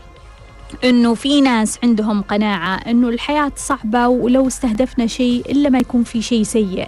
إنه 0.83 1.13
في 1.13 1.41
ناس 1.41 1.79
عندهم 1.83 2.21
قناعة 2.21 2.75
إنه 2.75 3.09
الحياة 3.09 3.51
صعبة 3.55 4.07
ولو 4.07 4.47
استهدفنا 4.47 5.07
شيء 5.07 5.51
إلا 5.51 5.69
ما 5.69 5.79
يكون 5.79 6.03
في 6.03 6.21
شيء 6.21 6.43
سيء. 6.43 6.87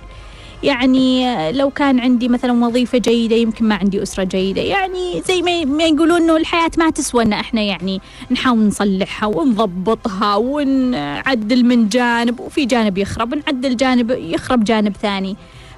يعني 0.64 1.52
لو 1.52 1.70
كان 1.70 2.00
عندي 2.00 2.28
مثلا 2.28 2.66
وظيفة 2.66 2.98
جيدة 2.98 3.36
يمكن 3.36 3.66
ما 3.66 3.76
عندي 3.76 4.04
أسرة 4.04 4.24
جيدة. 4.24 4.62
يعني 4.62 5.24
زي 5.28 5.42
ما 5.66 5.84
يقولون 5.84 6.22
إنه 6.22 6.38
الحياة 6.38 6.72
ما 6.78 6.90
تسوى 6.90 7.24
إن 7.24 7.34
إحنا 7.34 7.62
يعني 7.62 8.02
نحاول 8.32 8.60
نصلحها 8.60 9.28
ونضبطها 9.28 10.36
ونعدل 10.36 11.66
من 11.66 11.90
جانب 11.90 12.40
وفي 12.40 12.66
جانب 12.66 12.98
يخرب 12.98 13.36
نعدل 13.36 13.78
جانب 13.78 14.12
يخرب 14.12 14.64
جانب 14.64 14.96
ثاني. 15.02 15.36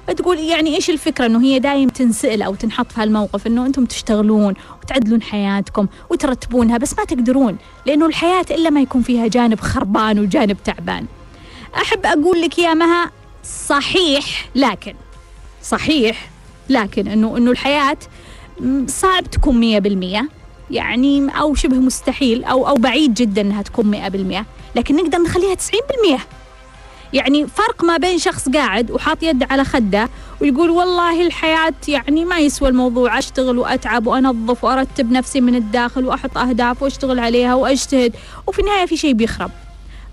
فتقول 0.08 0.38
يعني 0.38 0.76
إيش 0.76 0.90
الفكرة 0.90 1.26
إنه 1.26 1.42
هي 1.42 1.58
دايم 1.58 1.88
تنسأل 1.88 2.42
أو 2.42 2.54
تنحط 2.54 2.92
في 2.92 3.00
هالموقف 3.00 3.46
إنه 3.46 3.66
أنتم 3.66 3.84
تشتغلون 3.84 4.54
وتعدلون 4.82 5.22
حياتكم 5.22 5.86
وترتبونها 6.10 6.78
بس 6.78 6.98
ما 6.98 7.04
تقدرون 7.04 7.56
لأنه 7.86 8.06
الحياة 8.06 8.46
إلا 8.50 8.70
ما 8.70 8.80
يكون 8.80 9.02
فيها 9.02 9.26
جانب 9.26 9.60
خربان 9.60 10.18
وجانب 10.18 10.56
تعبان. 10.64 11.06
أحب 11.76 12.06
أقول 12.06 12.40
لك 12.40 12.58
يا 12.58 12.74
مها 12.74 13.10
صحيح 13.66 14.48
لكن 14.54 14.94
صحيح 15.62 16.30
لكن 16.68 17.08
إنه 17.08 17.36
إنه 17.36 17.50
الحياة 17.50 17.98
صعب 18.86 19.30
تكون 19.30 19.60
مية 19.60 19.78
بالمية 19.78 20.28
يعني 20.70 21.40
أو 21.40 21.54
شبه 21.54 21.76
مستحيل 21.76 22.44
أو 22.44 22.68
أو 22.68 22.74
بعيد 22.74 23.14
جدا 23.14 23.40
أنها 23.40 23.62
تكون 23.62 23.86
مئة 23.86 24.08
بالمئة 24.08 24.46
لكن 24.76 24.96
نقدر 24.96 25.18
نخليها 25.18 25.54
تسعين 25.54 25.82
بالمئة 25.88 26.20
يعني 27.12 27.46
فرق 27.46 27.84
ما 27.84 27.96
بين 27.96 28.18
شخص 28.18 28.48
قاعد 28.48 28.90
وحاط 28.90 29.22
يده 29.22 29.46
على 29.50 29.64
خده 29.64 30.08
ويقول 30.40 30.70
والله 30.70 31.26
الحياة 31.26 31.74
يعني 31.88 32.24
ما 32.24 32.38
يسوى 32.38 32.68
الموضوع 32.68 33.18
أشتغل 33.18 33.58
وأتعب 33.58 34.06
وأنظف 34.06 34.64
وأرتب 34.64 35.12
نفسي 35.12 35.40
من 35.40 35.54
الداخل 35.54 36.04
وأحط 36.04 36.38
أهداف 36.38 36.82
وأشتغل 36.82 37.18
عليها 37.18 37.54
وأجتهد. 37.54 38.16
وفي 38.46 38.58
النهاية 38.58 38.86
في 38.86 38.96
شيء 38.96 39.12
بيخرب. 39.12 39.50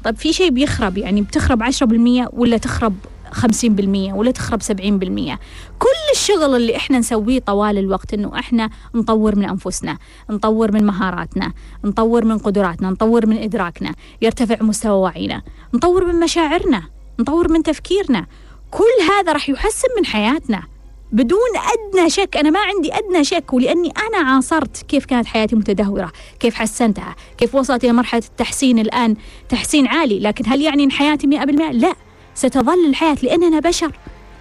طيب 0.04 0.18
في 0.18 0.34
شيء 0.34 0.50
بيخرب 0.50 0.98
يعني 0.98 1.22
بتخرب 1.22 1.64
عشرة 1.64 1.88
بالمية 1.88 2.30
ولا 2.34 2.58
تخرب 2.58 2.96
خمسين 3.32 3.76
بالمية 3.76 4.14
ولا 4.14 4.32
تخرب 4.32 4.62
سبعين 4.62 5.00
بالمية. 5.00 5.40
كل 5.80 6.12
الشغل 6.14 6.56
اللي 6.56 6.76
إحنا 6.76 7.00
نسويه 7.00 7.40
طوال 7.40 7.78
الوقت 7.78 8.14
إنه 8.14 8.40
إحنا 8.40 8.70
نطور 8.96 9.36
من 9.36 9.46
أنفسنا 9.50 9.98
نطور 10.30 10.72
من 10.72 10.86
مهاراتنا 10.86 11.54
نطور 11.86 12.26
من 12.26 12.38
قدراتنا 12.38 12.90
نطور 12.90 13.26
من 13.26 13.38
إدراكنا 13.38 13.96
يرتفع 14.22 14.58
مستوى 14.62 15.00
وعينا 15.00 15.42
نطور 15.74 16.06
من 16.06 16.20
مشاعرنا 16.20 16.84
نطور 17.20 17.52
من 17.52 17.64
تفكيرنا. 17.64 18.26
كل 18.72 19.04
هذا 19.12 19.32
راح 19.32 19.50
يحسن 19.50 19.88
من 19.98 20.06
حياتنا 20.06 20.64
بدون 21.12 21.40
أدنى 21.56 22.10
شك. 22.10 22.38
أنا 22.38 22.50
ما 22.50 22.60
عندي 22.60 22.94
أدنى 22.94 23.24
شك 23.24 23.54
ولأني 23.54 23.92
أنا 24.08 24.30
عاصرت 24.30 24.82
كيف 24.82 25.06
كانت 25.06 25.28
حياتي 25.28 25.56
متدهورة 25.56 26.12
كيف 26.40 26.56
حسنتها 26.56 27.16
كيف 27.38 27.56
وصلت 27.56 27.84
إلى 27.84 27.94
مرحلة 27.94 28.24
التحسين 28.30 28.80
الآن 28.80 29.16
تحسين 29.50 29.88
عالي. 29.88 30.20
لكن 30.20 30.44
هل 30.48 30.62
يعني 30.62 30.84
أن 30.84 30.92
حياتي 30.92 31.28
مئة 31.28 31.46
بالمئة 31.46 31.72
لا. 31.72 31.96
ستظل 32.36 32.86
الحياة 32.86 33.18
لأننا 33.24 33.60
بشر. 33.60 33.92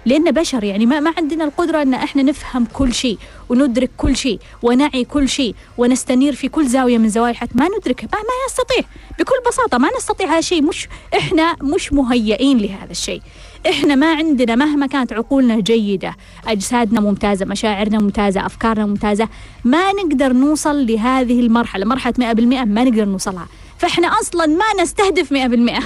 لأن 0.05 0.31
بشر 0.31 0.63
يعني 0.63 0.85
ما, 0.85 0.99
ما 0.99 1.13
عندنا 1.17 1.43
القدرة 1.43 1.81
أن 1.81 1.93
إحنا 1.93 2.23
نفهم 2.23 2.65
كل 2.73 2.93
شيء 2.93 3.17
وندرك 3.49 3.91
كل 3.97 4.15
شيء 4.15 4.39
ونعي 4.63 5.03
كل 5.03 5.29
شيء 5.29 5.55
ونستنير 5.77 6.35
في 6.35 6.47
كل 6.49 6.67
زاوية 6.67 6.97
من 6.97 7.09
زوايا 7.09 7.31
الحياة. 7.31 7.49
ما 7.55 7.67
ندركه 7.77 8.07
ما, 8.13 8.19
ما 8.19 8.25
نستطيع. 8.49 8.83
بكل 9.19 9.35
بساطة 9.49 9.77
ما 9.77 9.89
نستطيع 9.97 10.27
هذا 10.29 10.37
الشيء. 10.37 10.61
مش 10.61 10.87
إحنا 11.17 11.55
مش 11.61 11.93
مهيئين 11.93 12.57
لهذا 12.57 12.91
الشيء. 12.91 13.21
إحنا 13.69 13.95
ما 13.95 14.13
عندنا 14.15 14.55
مهما 14.55 14.87
كانت 14.87 15.13
عقولنا 15.13 15.59
جيدة 15.59 16.15
أجسادنا 16.47 16.99
ممتازة 17.01 17.45
مشاعرنا 17.45 17.99
ممتازة 17.99 18.45
أفكارنا 18.45 18.85
ممتازة 18.85 19.27
ما 19.63 19.91
نقدر 19.91 20.33
نوصل 20.33 20.87
لهذه 20.87 21.39
المرحلة. 21.39 21.85
مرحلة 21.85 22.13
100% 22.13 22.39
ما 22.65 22.83
نقدر 22.83 23.05
نوصلها. 23.05 23.47
فإحنا 23.77 24.07
أصلا 24.07 24.45
ما 24.45 24.83
نستهدف 24.83 25.33
100% 25.33 25.83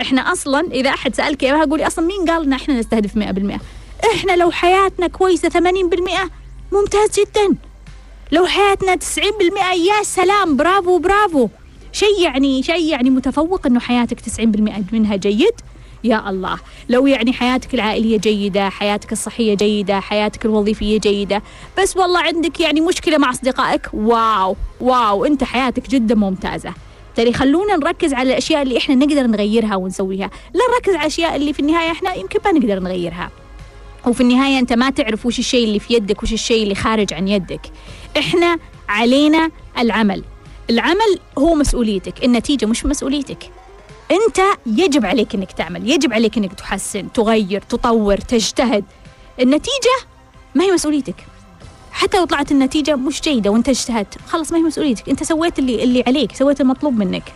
إحنا 0.00 0.32
أصلا 0.32 0.60
إذا 0.72 0.90
أحد 0.90 1.14
سألك 1.14 1.44
اياها 1.44 1.64
قولي 1.64 1.86
أصلا 1.86 2.06
مين 2.06 2.30
قال 2.30 2.42
إن 2.42 2.52
إحنا 2.52 2.78
نستهدف 2.80 3.14
100% 3.18 3.58
إحنا 4.14 4.36
لو 4.36 4.50
حياتنا 4.50 5.06
كويسة 5.06 5.48
80% 5.48 5.54
ممتاز 6.72 7.10
جدا. 7.18 7.56
لو 8.32 8.46
حياتنا 8.46 8.96
90% 8.96 8.98
يا 9.74 10.02
سلام 10.02 10.56
برافو 10.56 10.98
برافو. 10.98 11.48
شيء 11.92 12.20
يعني 12.22 12.62
شيء 12.62 12.90
يعني 12.90 13.10
متفوق 13.10 13.66
إنه 13.66 13.80
حياتك 13.80 14.20
90% 14.20 14.40
منها 14.92 15.16
جيد؟ 15.16 15.54
يا 16.04 16.30
الله. 16.30 16.58
لو 16.88 17.06
يعني 17.06 17.32
حياتك 17.32 17.74
العائلية 17.74 18.18
جيدة 18.18 18.68
حياتك 18.68 19.12
الصحية 19.12 19.54
جيدة 19.54 20.00
حياتك 20.00 20.44
الوظيفية 20.44 20.98
جيدة. 21.00 21.42
بس 21.78 21.96
والله 21.96 22.20
عندك 22.20 22.60
يعني 22.60 22.80
مشكلة 22.80 23.18
مع 23.18 23.30
أصدقائك؟ 23.30 23.90
واو 23.92 24.56
واو. 24.80 25.24
أنت 25.24 25.44
حياتك 25.44 25.88
جدا 25.90 26.14
ممتازة. 26.14 26.74
ترى 27.16 27.32
خلونا 27.32 27.76
نركز 27.76 28.14
على 28.14 28.30
الأشياء 28.32 28.62
اللي 28.62 28.78
إحنا 28.78 28.94
نقدر 28.94 29.26
نغيرها 29.26 29.76
ونسويها. 29.76 30.30
لا 30.54 30.60
نركز 30.74 30.92
على 30.92 31.00
الأشياء 31.00 31.36
اللي 31.36 31.52
في 31.52 31.60
النهاية 31.60 31.90
إحنا 31.90 32.14
يمكن 32.14 32.40
ما 32.44 32.52
نقدر 32.52 32.80
نغيرها. 32.80 33.30
وفي 34.06 34.20
النهاية 34.20 34.58
أنت 34.58 34.72
ما 34.72 34.90
تعرف 34.90 35.26
وش 35.26 35.38
الشيء 35.38 35.64
اللي 35.64 35.78
في 35.78 35.94
يدك 35.94 36.22
وش 36.22 36.32
الشيء 36.32 36.62
اللي 36.62 36.74
خارج 36.74 37.14
عن 37.14 37.28
يدك. 37.28 37.60
إحنا 38.18 38.58
علينا 38.88 39.50
العمل. 39.78 40.24
العمل 40.70 41.18
هو 41.38 41.54
مسؤوليتك 41.54 42.24
النتيجة 42.24 42.66
مش 42.66 42.86
مسؤوليتك. 42.86 43.50
أنت 44.10 44.40
يجب 44.66 45.06
عليك 45.06 45.34
إنك 45.34 45.52
تعمل 45.52 45.90
يجب 45.90 46.12
عليك 46.12 46.38
إنك 46.38 46.52
تحسن 46.52 47.12
تغير 47.12 47.60
تطور 47.60 48.16
تجتهد. 48.16 48.84
النتيجة 49.40 49.96
ما 50.54 50.64
هي 50.64 50.72
مسؤوليتك. 50.72 51.14
حتى 51.94 52.18
لو 52.18 52.24
طلعت 52.24 52.52
النتيجة 52.52 52.96
مش 52.96 53.20
جيدة 53.20 53.50
وانت 53.50 53.68
اجتهدت. 53.68 54.18
خلاص 54.28 54.52
ما 54.52 54.58
هي 54.58 54.62
مسؤوليتك. 54.62 55.08
انت 55.08 55.22
سويت 55.22 55.58
اللي 55.58 55.84
اللي 55.84 56.04
عليك 56.06 56.36
سويت 56.36 56.60
المطلوب 56.60 56.98
منك. 56.98 57.32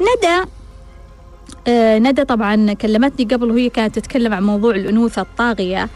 ندى 0.00 0.50
آه 1.68 1.98
ندى 1.98 2.24
طبعا 2.24 2.72
كلمتني 2.72 3.24
قبل 3.34 3.50
وهي 3.50 3.68
كانت 3.68 3.98
تتكلم 3.98 4.34
عن 4.34 4.42
موضوع 4.42 4.74
الأنوثة 4.74 5.22
الطاغية 5.22 5.88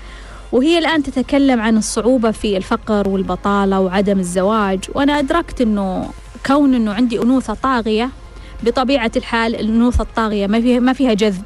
وهي 0.52 0.78
الآن 0.78 1.02
تتكلم 1.02 1.60
عن 1.60 1.76
الصعوبة 1.76 2.30
في 2.30 2.56
الفقر 2.56 3.08
والبطالة 3.08 3.80
وعدم 3.80 4.18
الزواج. 4.18 4.78
وأنا 4.94 5.18
أدركت 5.18 5.60
أنه 5.60 6.10
كون 6.46 6.74
أنه 6.74 6.92
عندي 6.92 7.22
أنوثة 7.22 7.54
طاغية 7.54 8.10
بطبيعة 8.62 9.12
الحال 9.16 9.54
الأنوثة 9.54 10.02
الطاغية 10.02 10.46
ما 10.46 10.60
فيها 10.60 10.80
ما 10.80 10.92
فيها 10.92 11.14
جذب. 11.14 11.44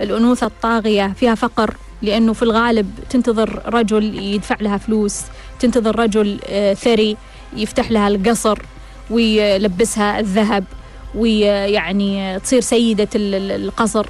الأنوثة 0.00 0.46
الطاغية 0.46 1.12
فيها 1.16 1.34
فقر. 1.34 1.76
لأنه 2.02 2.32
في 2.32 2.42
الغالب 2.42 2.90
تنتظر 3.10 3.62
رجل 3.74 4.18
يدفع 4.18 4.56
لها 4.60 4.76
فلوس 4.76 5.20
تنتظر 5.60 5.98
رجل 5.98 6.38
آه، 6.48 6.74
ثري 6.74 7.16
يفتح 7.56 7.90
لها 7.90 8.08
القصر 8.08 8.58
ويلبسها 9.10 10.20
الذهب 10.20 10.64
ويعني 11.14 12.40
تصير 12.40 12.60
سيدة 12.60 13.08
ال- 13.14 13.34
ال- 13.34 13.64
القصر. 13.64 14.06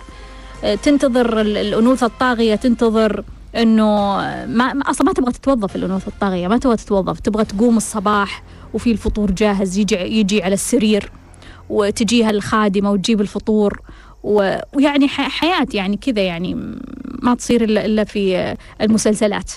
آه، 0.65 0.75
تنتظر 0.75 1.41
ال- 1.41 1.57
الأنوثة 1.57 2.07
الطاغية 2.07 2.55
تنتظر 2.55 3.25
إنه 3.57 4.17
ما 4.47 4.81
أصلا 4.87 5.07
ما 5.07 5.13
تبغى 5.13 5.33
تتوظف 5.33 5.77
الأنوثة 5.77 6.09
الطاغية 6.09 6.49
ما 6.49 6.59
تبغى 6.59 6.77
تتوظف 6.77 7.21
تبغى 7.21 7.45
تقوم 7.45 7.77
الصباح 7.77 8.43
وفي 8.75 8.93
الفطور 8.93 9.31
جاهز 9.31 9.79
يجي 9.79 9.95
يجي 9.97 10.43
على 10.43 10.55
السرير 10.55 11.11
وتجيها 11.69 12.31
الخادمة 12.31 12.91
وتجيب 12.91 13.21
الفطور 13.21 13.81
ويعني 14.27 15.09
ح- 15.09 15.29
حياة 15.29 15.67
يعني 15.75 15.97
كذا 15.97 16.23
يعني 16.23 16.55
ما 17.23 17.35
تصير 17.35 17.65
الا 17.65 17.85
إلا 17.85 18.05
في 18.05 18.55
المسلسلات. 18.81 19.53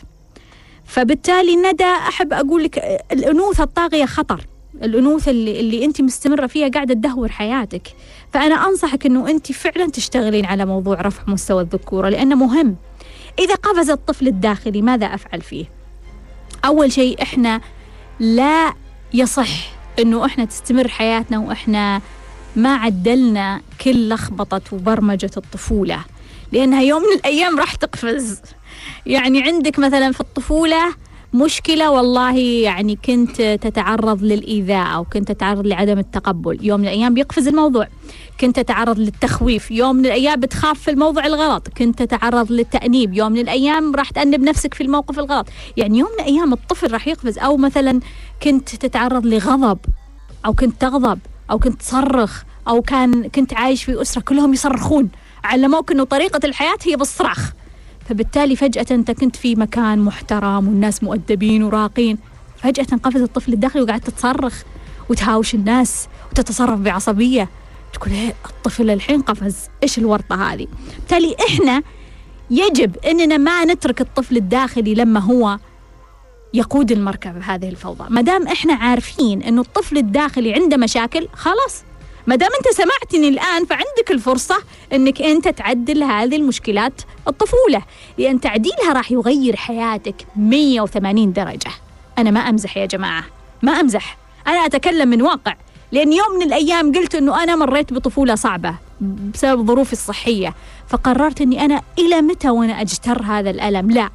فبالتالي 0.86 1.56
ندى 1.56 1.84
أحب 1.84 2.34
أقول 2.34 2.64
لك 2.64 2.78
الأنوثة 3.12 3.64
الطاغية 3.64 4.06
خطر. 4.06 4.46
الأنوثة 4.84 5.32
اللي 5.32 5.60
اللي 5.60 5.86
أنت 5.86 6.02
مستمرة 6.02 6.48
فيها 6.48 6.68
قاعدة 6.70 6.94
تدهور 6.94 7.30
حياتك. 7.32 7.88
فأنا 8.34 8.56
أنصحك 8.68 9.06
إنه 9.06 9.30
أنت 9.30 9.52
فعلا 9.52 9.90
تشتغلين 9.92 10.46
على 10.46 10.66
موضوع 10.66 11.02
رفع 11.02 11.24
مستوى 11.28 11.62
الذكورة 11.62 12.10
لأنه 12.10 12.36
مهم. 12.36 12.76
إذا 13.40 13.56
قفز 13.56 13.90
الطفل 13.90 14.28
الداخلي 14.28 14.82
ماذا 14.82 15.06
أفعل 15.06 15.42
فيه؟ 15.42 15.66
أول 16.66 16.92
شيء 16.92 17.22
إحنا 17.22 17.62
لا 18.20 18.74
يصح 19.14 19.50
إنه 20.00 20.26
إحنا 20.26 20.46
تستمر 20.46 20.88
حياتنا 20.88 21.40
وإحنا 21.40 22.02
ما 22.60 22.76
عدلنا 22.76 23.62
كل 23.82 24.10
لخبطة 24.10 24.62
وبرمجة 24.72 25.32
الطفولة 25.38 26.00
لأنها 26.52 26.82
يوم 26.82 27.02
من 27.02 27.16
الأيام 27.16 27.60
راح 27.60 27.76
تقفز. 27.76 28.42
يعني 29.06 29.44
عندك 29.44 29.80
مثلا 29.80 30.12
في 30.12 30.22
الطفولة 30.22 30.94
مشكلة 31.34 31.92
والله 31.92 32.38
يعني 32.38 32.96
كنت 33.06 33.42
تتعرض 33.42 34.24
للإيذاء 34.24 34.96
أو 34.96 35.04
كنت 35.04 35.32
تتعرض 35.32 35.68
لعدم 35.68 36.00
التقبل. 36.00 36.58
يوم 36.62 36.80
من 36.80 36.88
الأيام 36.88 37.14
بيقفز 37.14 37.48
الموضوع. 37.48 37.88
كنت 38.40 38.60
تتعرض 38.60 39.00
للتخويف. 39.00 39.72
يوم 39.72 39.96
من 39.96 40.06
الأيام 40.06 40.40
بتخاف 40.40 40.80
في 40.80 40.92
الموضوع 40.92 41.26
الغلط. 41.26 41.68
كنت 41.68 42.04
تتعرض 42.04 42.52
للتأنيب. 42.52 43.14
يوم 43.14 43.32
من 43.32 43.40
الأيام 43.40 43.96
راح 43.96 44.10
تأنب 44.10 44.42
نفسك 44.42 44.74
في 44.74 44.84
الموقف 44.84 45.20
الغلط. 45.20 45.48
يعني 45.78 46.00
يوم 46.00 46.10
من 46.18 46.24
الأيام 46.24 46.54
الطفل 46.54 46.92
راح 46.92 47.08
يقفز. 47.08 47.38
أو 47.38 47.58
مثلا 47.58 48.00
كنت 48.44 48.76
تتعرض 48.76 49.26
لغضب 49.26 49.78
أو 50.46 50.54
كنت 50.54 50.82
تغضب 50.82 51.20
أو 51.52 51.60
كنت 51.60 51.80
تصرخ. 51.82 52.44
أو 52.70 52.82
كان 52.82 53.28
كنت 53.28 53.54
عايش 53.54 53.84
في 53.84 54.02
أسرة 54.02 54.22
كلهم 54.22 54.54
يصرخون 54.54 55.10
علموك 55.44 55.92
أنه 55.92 56.04
طريقة 56.04 56.40
الحياة 56.44 56.78
هي 56.84 56.96
بالصراخ. 56.96 57.52
فبالتالي 58.10 58.56
فجأة 58.56 58.86
أنت 58.92 59.12
كنت 59.12 59.36
في 59.36 59.56
مكان 59.56 60.00
محترم 60.00 60.68
والناس 60.68 61.04
مؤدبين 61.04 61.64
وراقين. 61.64 62.18
فجأة 62.58 62.98
قفز 63.04 63.22
الطفل 63.22 63.54
الداخلي 63.54 63.82
وقعدت 63.82 64.10
تصرخ 64.10 64.62
وتهاوش 65.10 65.56
الناس 65.56 66.08
وتتصرف 66.32 66.80
بعصبية. 66.80 67.50
تقول 67.94 68.12
إيه 68.14 68.34
الطفل 68.50 68.90
الحين 68.90 69.22
قفز. 69.22 69.56
إيش 69.84 69.98
الورطة 69.98 70.54
هذه؟ 70.54 70.68
بالتالي 70.96 71.36
إحنا 71.48 71.84
يجب 72.50 72.98
إننا 72.98 73.38
ما 73.38 73.66
نترك 73.66 74.02
الطفل 74.02 74.38
الداخلي 74.38 74.94
لما 74.94 75.20
هو 75.20 75.60
يقود 76.54 76.92
المركبة 76.92 77.40
بهذه 77.40 77.70
الفوضى. 77.70 78.06
ما 78.10 78.22
دام 78.22 78.48
إحنا 78.48 78.74
عارفين 78.74 79.42
إنه 79.42 79.62
الطفل 79.62 79.98
الداخلي 79.98 80.54
عنده 80.54 80.78
مشاكل 80.78 81.28
خلاص. 81.34 81.84
ما 82.30 82.36
دام 82.36 82.50
أنت 82.60 82.76
سمعتني 82.76 83.28
الآن 83.28 83.66
فعندك 83.66 84.12
الفرصة 84.12 84.56
إنك 84.94 85.22
أنت 85.22 85.48
تعدل 85.48 86.04
هذه 86.04 86.36
المشكلات 86.36 87.02
الطفولة 87.28 87.82
لأن 88.18 88.42
تعديلها 88.42 88.94
راح 88.94 89.12
يغير 89.12 89.56
حياتك 89.56 90.16
180 90.36 91.34
درجة. 91.34 91.72
أنا 92.18 92.32
ما 92.32 92.40
أمزح 92.40 92.78
يا 92.78 92.86
جماعة 92.86 93.24
ما 93.62 93.72
أمزح. 93.72 94.18
أنا 94.48 94.66
أتكلم 94.66 95.10
من 95.10 95.22
واقع 95.22 95.56
لأن 95.92 96.14
يوم 96.14 96.36
من 96.36 96.42
الأيام 96.42 96.92
قلت 96.92 97.16
إنه 97.16 97.44
أنا 97.44 97.56
مريت 97.56 97.94
بطفولة 97.94 98.36
صعبة 98.36 98.76
بسبب 99.02 99.68
ظروفي 99.68 99.94
الصحية 99.94 100.56
فقررت 100.88 101.42
إني 101.42 101.66
أنا 101.66 101.82
إلى 102.00 102.22
متى 102.22 102.50
وأنا 102.50 102.82
أجتر 102.82 103.24
هذا 103.24 103.50
الألم؟ 103.50 103.92
لا 103.92 104.10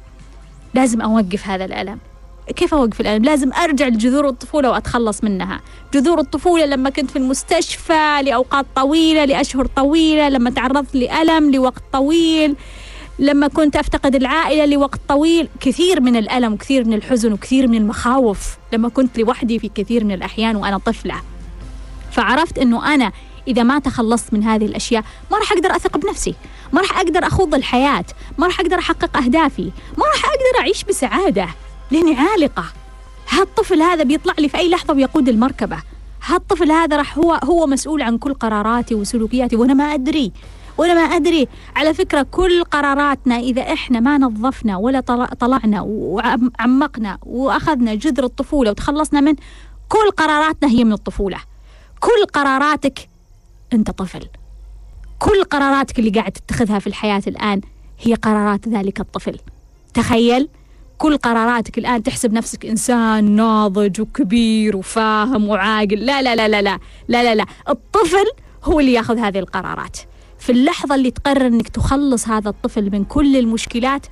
لازم 0.73 1.01
أوقف 1.01 1.47
هذا 1.47 1.65
الألم. 1.65 1.99
كيف 2.55 2.73
أوقف 2.73 3.01
الألم؟ 3.01 3.23
لازم 3.23 3.53
أرجع 3.53 3.87
لجذور 3.87 4.27
الطفولة 4.27 4.69
وأتخلص 4.69 5.23
منها. 5.23 5.61
جذور 5.93 6.19
الطفولة 6.19 6.65
لما 6.65 6.89
كنت 6.89 7.11
في 7.11 7.15
المستشفى 7.15 8.19
لأوقات 8.23 8.65
طويلة 8.75 9.25
لأشهر 9.25 9.65
طويلة 9.65 10.29
لما 10.29 10.49
تعرضت 10.49 10.95
لألم 10.95 11.51
لوقت 11.51 11.83
طويل 11.93 12.55
لما 13.19 13.47
كنت 13.47 13.75
أفتقد 13.75 14.15
العائلة 14.15 14.65
لوقت 14.65 14.99
طويل. 15.07 15.47
كثير 15.59 16.01
من 16.01 16.15
الألم 16.15 16.53
وكثير 16.53 16.85
من 16.85 16.93
الحزن 16.93 17.33
وكثير 17.33 17.67
من 17.67 17.75
المخاوف. 17.77 18.57
لما 18.73 18.89
كنت 18.89 19.19
لوحدي 19.19 19.59
في 19.59 19.71
كثير 19.75 20.03
من 20.03 20.11
الأحيان 20.11 20.55
وأنا 20.55 20.77
طفلة. 20.77 21.15
فعرفت 22.11 22.57
إنه 22.57 22.93
أنا 22.93 23.11
إذا 23.47 23.63
ما 23.63 23.79
تخلصت 23.79 24.33
من 24.33 24.43
هذه 24.43 24.65
الأشياء 24.65 25.03
ما 25.31 25.37
راح 25.37 25.51
أقدر 25.51 25.75
أثق 25.75 25.97
بنفسي. 25.97 26.35
ما 26.73 26.81
راح 26.81 26.99
أقدر 26.99 27.27
أخوض 27.27 27.55
الحياة. 27.55 28.05
ما 28.37 28.47
راح 28.47 28.59
أقدر 28.59 28.79
أحقق 28.79 29.17
أهدافي. 29.17 29.71
ما 29.97 30.03
راح 30.13 30.25
أقدر 30.25 30.59
أعيش 30.59 30.83
بسعادة. 30.83 31.47
لاني 31.91 32.15
عالقه 32.15 32.63
هالطفل 33.29 33.81
هذا 33.81 34.03
بيطلع 34.03 34.33
لي 34.39 34.49
في 34.49 34.57
أي 34.57 34.69
لحظة 34.69 34.93
ويقود 34.93 35.29
المركبة. 35.29 35.77
هالطفل 36.25 36.71
هذا 36.71 36.97
راح 36.97 37.17
هو 37.17 37.33
هو 37.43 37.67
مسؤول 37.67 38.01
عن 38.01 38.17
كل 38.17 38.33
قراراتي 38.33 38.95
وسلوكياتي 38.95 39.55
وأنا 39.55 39.73
ما 39.73 39.83
أدري 39.83 40.31
وأنا 40.77 40.93
ما 40.93 41.01
أدري. 41.15 41.47
على 41.75 41.93
فكرة 41.93 42.21
كل 42.31 42.63
قراراتنا 42.63 43.35
إذا 43.35 43.61
إحنا 43.61 43.99
ما 43.99 44.17
نظفنا 44.17 44.77
ولا 44.77 44.99
طل- 44.99 45.27
طلعنا 45.27 45.81
وعمقنا 45.81 47.17
وأخذنا 47.25 47.95
جذر 47.95 48.23
الطفولة 48.23 48.69
وتخلصنا 48.71 49.21
من 49.21 49.35
كل 49.89 50.11
قراراتنا 50.17 50.69
هي 50.69 50.83
من 50.83 50.93
الطفولة. 50.93 51.37
كل 51.99 52.25
قراراتك 52.33 53.09
أنت 53.73 53.91
طفل. 53.91 54.27
كل 55.19 55.43
قراراتك 55.43 55.99
اللي 55.99 56.09
قاعد 56.09 56.31
تتخذها 56.31 56.79
في 56.79 56.87
الحياة 56.87 57.21
الآن 57.27 57.61
هي 57.99 58.13
قرارات 58.13 58.67
ذلك 58.69 58.99
الطفل. 58.99 59.39
تخيل؟ 59.93 60.47
كل 60.97 61.17
قراراتك 61.17 61.77
الآن 61.77 62.03
تحسب 62.03 62.33
نفسك 62.33 62.65
إنسان 62.65 63.31
ناضج 63.31 64.01
وكبير 64.01 64.77
وفاهم 64.77 65.47
وعاقل. 65.49 65.95
لا 66.05 66.21
لا 66.21 66.35
لا 66.35 66.47
لا 66.47 66.61
لا 66.61 66.79
لا 67.07 67.23
لا, 67.23 67.35
لا. 67.35 67.45
الطفل 67.69 68.25
هو 68.63 68.79
اللي 68.79 68.93
ياخذ 68.93 69.17
هذه 69.19 69.39
القرارات. 69.39 69.97
في 70.39 70.51
اللحظة 70.51 70.95
اللي 70.95 71.11
تقرر 71.11 71.47
أنك 71.47 71.69
تخلص 71.69 72.27
هذا 72.27 72.49
الطفل 72.49 72.89
من 72.91 73.03
كل 73.03 73.37
المشكلات 73.37 74.05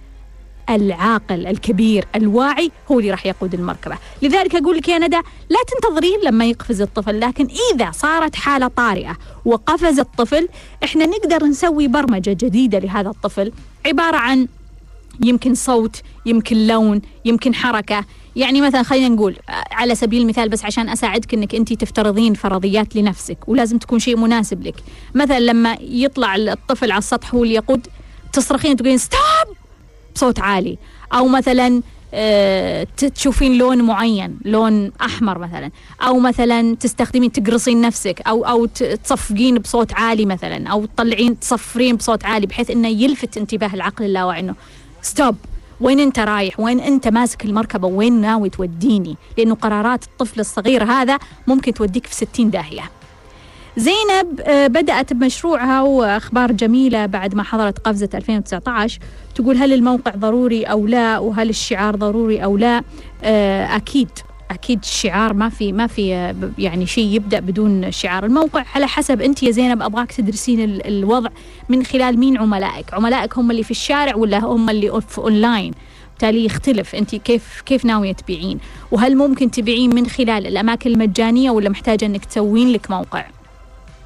العاقل 0.69 1.47
الكبير 1.47 2.05
الواعي 2.15 2.71
هو 2.91 2.99
اللي 2.99 3.11
راح 3.11 3.25
يقود 3.25 3.53
المركبة. 3.53 3.97
لذلك 4.21 4.55
أقول 4.55 4.77
لك 4.77 4.87
يا 4.89 4.97
ندى 4.97 5.19
لا 5.49 5.59
تنتظرين 5.67 6.19
لما 6.23 6.45
يقفز 6.45 6.81
الطفل 6.81 7.19
لكن 7.19 7.47
إذا 7.73 7.91
صارت 7.91 8.35
حالة 8.35 8.67
طارئة 8.67 9.17
وقفز 9.45 9.99
الطفل 9.99 10.49
إحنا 10.83 11.05
نقدر 11.05 11.43
نسوي 11.45 11.87
برمجة 11.87 12.29
جديدة 12.29 12.79
لهذا 12.79 13.09
الطفل 13.09 13.51
عبارة 13.85 14.17
عن 14.17 14.47
يمكن 15.25 15.55
صوت 15.55 16.01
يمكن 16.25 16.67
لون 16.67 17.01
يمكن 17.25 17.55
حركة. 17.55 18.05
يعني 18.35 18.61
مثلا 18.61 18.83
خلينا 18.83 19.07
نقول 19.07 19.35
على 19.71 19.95
سبيل 19.95 20.21
المثال 20.21 20.49
بس 20.49 20.65
عشان 20.65 20.89
أساعدك 20.89 21.33
أنك 21.33 21.55
أنت 21.55 21.73
تفترضين 21.73 22.33
فرضيات 22.33 22.95
لنفسك 22.95 23.37
ولازم 23.47 23.77
تكون 23.77 23.99
شيء 23.99 24.17
مناسب 24.17 24.63
لك. 24.67 24.75
مثلا 25.15 25.39
لما 25.39 25.77
يطلع 25.81 26.35
الطفل 26.35 26.91
على 26.91 26.99
السطح 26.99 27.35
هو 27.35 27.43
اللي 27.43 27.55
يقود 27.55 27.87
تصرخين 28.33 28.75
تقولين 28.75 28.97
ستوب 28.97 29.19
بصوت 30.15 30.39
عالي. 30.39 30.77
أو 31.13 31.27
مثلا 31.27 31.81
آه، 32.15 32.87
تشوفين 33.15 33.57
لون 33.57 33.81
معين 33.81 34.39
لون 34.45 34.91
أحمر 35.01 35.37
مثلا. 35.37 35.71
أو 36.01 36.19
مثلا 36.19 36.75
تستخدمين 36.75 37.31
تقرصين 37.31 37.81
نفسك 37.81 38.21
أو 38.27 38.45
أو 38.45 38.65
تصفقين 38.65 39.57
بصوت 39.57 39.93
عالي 39.93 40.25
مثلا 40.25 40.67
أو 40.69 40.85
تطلعين 40.85 41.39
تصفرين 41.39 41.95
بصوت 41.95 42.25
عالي 42.25 42.47
بحيث 42.47 42.71
إنه 42.71 42.87
يلفت 42.87 43.37
انتباه 43.37 43.73
العقل 43.73 44.05
اللاواعي 44.05 44.39
إنه 44.39 44.55
ستوب 45.03 45.35
وين 45.81 45.99
انت 45.99 46.19
رايح؟ 46.19 46.59
وين 46.59 46.79
انت 46.79 47.07
ماسك 47.07 47.45
المركبة؟ 47.45 47.87
وين 47.87 48.21
ناوي 48.21 48.49
توديني؟ 48.49 49.17
لأنه 49.37 49.55
قرارات 49.55 50.03
الطفل 50.03 50.39
الصغير 50.39 50.83
هذا 50.83 51.19
ممكن 51.47 51.73
توديك 51.73 52.05
في 52.05 52.15
60 52.15 52.49
داهية. 52.49 52.91
زينب 53.77 54.41
آه، 54.41 54.67
بدأت 54.67 55.13
بمشروعها 55.13 55.81
وأخبار 55.81 56.51
جميلة 56.51 57.05
بعد 57.05 57.35
ما 57.35 57.43
حضرت 57.43 57.79
قفزة 57.79 58.09
2019 58.13 58.99
تقول 59.35 59.57
هل 59.57 59.73
الموقع 59.73 60.11
ضروري 60.11 60.63
أو 60.63 60.87
لا؟ 60.87 61.19
وهل 61.19 61.49
الشعار 61.49 61.95
ضروري 61.95 62.43
أو 62.43 62.57
لا؟ 62.57 62.81
آه، 63.23 63.75
أكيد 63.75 64.09
أكيد 64.51 64.79
الشعار 64.83 65.33
ما 65.33 65.49
في 65.49 65.71
ما 65.71 65.87
في 65.87 66.33
يعني 66.57 66.85
شيء 66.85 67.05
يبدأ 67.15 67.39
بدون 67.39 67.91
شعار. 67.91 68.25
الموقع 68.25 68.65
على 68.75 68.87
حسب 68.87 69.21
أنت 69.21 69.43
يا 69.43 69.51
زينب 69.51 69.81
أبغاك 69.81 70.11
تدرسين 70.11 70.63
ال- 70.63 70.87
الوضع 70.87 71.29
من 71.69 71.83
خلال 71.85 72.19
مين 72.19 72.37
عملائك؟ 72.37 72.93
عملائك 72.93 73.37
هم 73.37 73.51
اللي 73.51 73.63
في 73.63 73.71
الشارع 73.71 74.15
ولا 74.15 74.39
هم 74.45 74.69
اللي 74.69 75.01
في 75.01 75.17
أونلاين؟ 75.17 75.73
بالتالي 76.09 76.45
يختلف 76.45 76.95
أنت 76.95 77.15
كيف 77.15 77.61
كيف 77.65 77.85
ناوية 77.85 78.11
تبيعين؟ 78.11 78.57
وهل 78.91 79.15
ممكن 79.17 79.51
تبيعين 79.51 79.95
من 79.95 80.07
خلال 80.07 80.47
الأماكن 80.47 80.91
المجانية 80.91 81.51
ولا 81.51 81.69
محتاجة 81.69 82.05
أنك 82.05 82.25
تسوين 82.25 82.69
لك 82.71 82.91
موقع؟ 82.91 83.25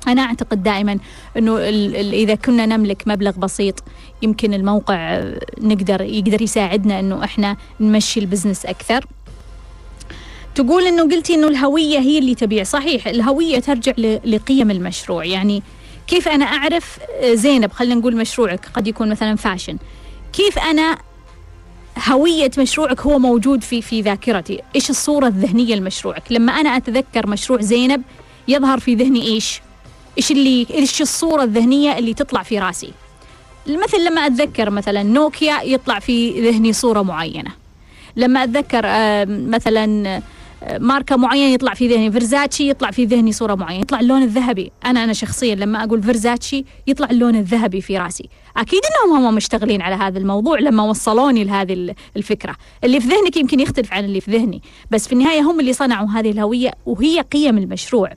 أنا 0.07 0.21
أعتقد 0.21 0.63
دائما 0.63 0.97
أنه 1.37 1.57
إذا 2.13 2.35
كنا 2.35 2.65
نملك 2.65 3.03
مبلغ 3.07 3.31
بسيط 3.31 3.83
يمكن 4.21 4.53
الموقع 4.53 5.23
نقدر 5.61 6.01
يقدر 6.01 6.41
يساعدنا 6.41 6.99
أنه 6.99 7.23
إحنا 7.23 7.57
نمشي 7.79 8.19
ال 8.19 8.24
business 8.24 8.65
أكثر. 8.65 9.05
تقول 10.57 10.87
أنه 10.87 11.03
قلتي 11.03 11.35
أنه 11.35 11.47
الهوية 11.47 11.99
هي 11.99 12.17
اللي 12.17 12.35
تبيع. 12.35 12.63
صحيح 12.63 13.07
الهوية 13.07 13.59
ترجع 13.59 13.93
لقيم 14.25 14.71
المشروع. 14.71 15.25
يعني 15.25 15.63
كيف 16.07 16.27
أنا 16.27 16.45
أعرف 16.45 16.99
آه، 17.21 17.33
زينب 17.33 17.71
خلينا 17.71 17.95
نقول 17.95 18.15
مشروعك 18.15 18.65
قد 18.73 18.87
يكون 18.87 19.09
مثلا 19.09 19.35
fashion. 19.35 19.77
كيف 20.33 20.59
أنا 20.59 20.97
هوية 22.07 22.51
مشروعك 22.57 23.01
هو 23.01 23.19
موجود 23.19 23.63
في 23.63 23.81
في 23.81 24.01
ذاكرتي؟ 24.01 24.61
إيش 24.75 24.89
الصورة 24.89 25.27
الذهنية 25.27 25.75
لمشروعك؟ 25.75 26.23
لما 26.29 26.51
أنا 26.51 26.77
أتذكر 26.77 27.27
مشروع 27.27 27.61
زينب 27.61 28.01
يظهر 28.47 28.79
في 28.79 28.95
ذهني 28.95 29.27
إيش؟ 29.27 29.61
إيش 30.17 30.31
اللي 30.31 30.67
إيش 30.73 31.01
الصورة 31.01 31.43
الذهنية 31.43 31.97
اللي 31.97 32.13
تطلع 32.13 32.43
في 32.43 32.59
راسي؟ 32.59 32.91
مثل 33.67 34.05
لما 34.05 34.25
أتذكر 34.25 34.69
مثلا 34.69 35.03
نوكيا 35.03 35.61
يطلع 35.63 35.99
في 35.99 36.41
ذهني 36.49 36.73
صورة 36.73 37.01
معينة. 37.01 37.51
لما 38.15 38.43
أتذكر 38.43 38.85
مثلا 39.27 40.21
ماركة 40.79 41.15
معينة 41.15 41.53
يطلع 41.53 41.73
في 41.73 41.87
ذهني 41.87 42.11
فيرزاتشي 42.11 42.69
يطلع 42.69 42.91
في 42.91 43.05
ذهني 43.05 43.31
صورة 43.31 43.55
معينة 43.55 43.81
يطلع 43.81 43.99
اللون 43.99 44.23
الذهبي. 44.23 44.71
أنا 44.85 45.03
أنا 45.03 45.13
شخصيا 45.13 45.55
لما 45.55 45.83
أقول 45.83 46.03
فيرزاتشي 46.03 46.65
يطلع 46.87 47.07
اللون 47.11 47.35
الذهبي 47.35 47.81
في 47.81 47.97
رأسي. 47.97 48.29
أكيد 48.57 48.81
إنهم 49.05 49.25
هم 49.25 49.35
مشتغلين 49.35 49.81
على 49.81 49.95
هذا 49.95 50.19
الموضوع 50.19 50.59
لما 50.59 50.83
وصلوني 50.83 51.43
لهذه 51.43 51.73
ال- 51.73 51.95
الفكرة. 52.17 52.55
اللي 52.83 52.99
في 53.01 53.07
ذهنك 53.07 53.37
يمكن 53.37 53.59
يختلف 53.59 53.93
عن 53.93 54.05
اللي 54.05 54.21
في 54.21 54.31
ذهني 54.31 54.61
بس 54.91 55.07
في 55.07 55.13
النهاية 55.13 55.41
هم 55.41 55.59
اللي 55.59 55.73
صنعوا 55.73 56.07
هذه 56.09 56.31
الهوية 56.31 56.71
وهي 56.85 57.21
قيم 57.21 57.57
المشروع. 57.57 58.09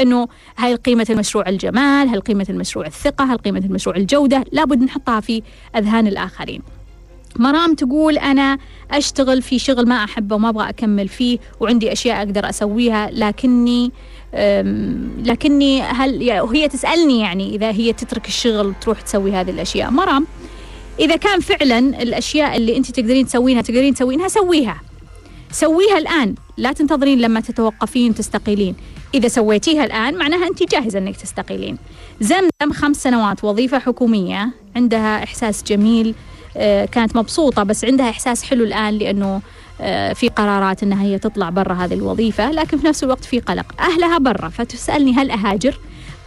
إنه 0.00 0.28
هل 0.56 0.76
قيمة 0.76 1.06
المشروع 1.10 1.48
الجمال؟ 1.48 2.08
هل 2.08 2.20
قيمة 2.20 2.46
المشروع 2.50 2.86
الثقة؟ 2.86 3.24
هل 3.24 3.38
قيمة 3.38 3.58
المشروع 3.58 3.96
الجودة؟ 3.96 4.44
لابد 4.52 4.82
نحطها 4.82 5.20
في 5.20 5.42
أذهان 5.76 6.06
الآخرين. 6.06 6.62
مرام 7.38 7.74
تقول 7.74 8.18
أنا 8.18 8.58
أشتغل 8.90 9.42
في 9.42 9.58
شغل 9.58 9.88
ما 9.88 10.04
أحبه 10.04 10.36
وما 10.36 10.48
أبغى 10.48 10.68
أكمل 10.68 11.08
فيه 11.08 11.38
وعندي 11.60 11.92
أشياء 11.92 12.18
أقدر 12.18 12.48
أسويها 12.48 13.10
لكني 13.12 13.92
لكني 15.24 15.82
هل 15.82 16.40
وهي 16.40 16.68
تسألني 16.68 17.20
يعني 17.20 17.54
إذا 17.54 17.70
هي 17.70 17.92
تترك 17.92 18.28
الشغل 18.28 18.66
وتروح 18.66 19.00
تسوي 19.00 19.32
هذه 19.32 19.50
الأشياء. 19.50 19.90
مرام 19.90 20.26
إذا 21.00 21.16
كان 21.16 21.40
فعلا 21.40 21.78
الأشياء 21.78 22.56
اللي 22.56 22.76
أنت 22.76 22.90
تقدرين 22.90 23.26
تسوينها 23.26 23.62
تقدرين 23.62 23.94
تسوينها 23.94 24.28
سويها. 24.28 24.80
سويها 25.50 25.98
الآن. 25.98 26.34
لا 26.56 26.72
تنتظرين 26.72 27.20
لما 27.20 27.40
تتوقفين 27.40 28.14
تستقيلين 28.14 28.74
إذا 29.14 29.28
سويتيها 29.28 29.84
الآن 29.84 30.18
معناها 30.18 30.46
أنت 30.46 30.70
جاهزة 30.72 30.98
أنك 30.98 31.16
تستقيلين. 31.16 31.78
زمزم 32.20 32.72
خمس 32.72 33.02
سنوات 33.02 33.44
وظيفة 33.44 33.78
حكومية 33.78 34.50
عندها 34.76 35.22
إحساس 35.22 35.62
جميل. 35.62 36.14
كانت 36.86 37.16
مبسوطة 37.16 37.62
بس 37.62 37.84
عندها 37.84 38.10
إحساس 38.10 38.42
حلو 38.42 38.64
الآن 38.64 38.98
لأنه 38.98 39.40
آه، 39.80 40.12
في 40.12 40.28
قرارات 40.28 40.82
أنها 40.82 41.02
هي 41.04 41.18
تطلع 41.18 41.50
برا 41.50 41.74
هذه 41.74 41.94
الوظيفة 41.94 42.50
لكن 42.50 42.78
في 42.78 42.86
نفس 42.86 43.04
الوقت 43.04 43.24
في 43.24 43.40
قلق. 43.40 43.80
أهلها 43.80 44.18
برا 44.18 44.48
فتسألني 44.48 45.12
هل 45.12 45.30
أهاجر؟ 45.30 45.78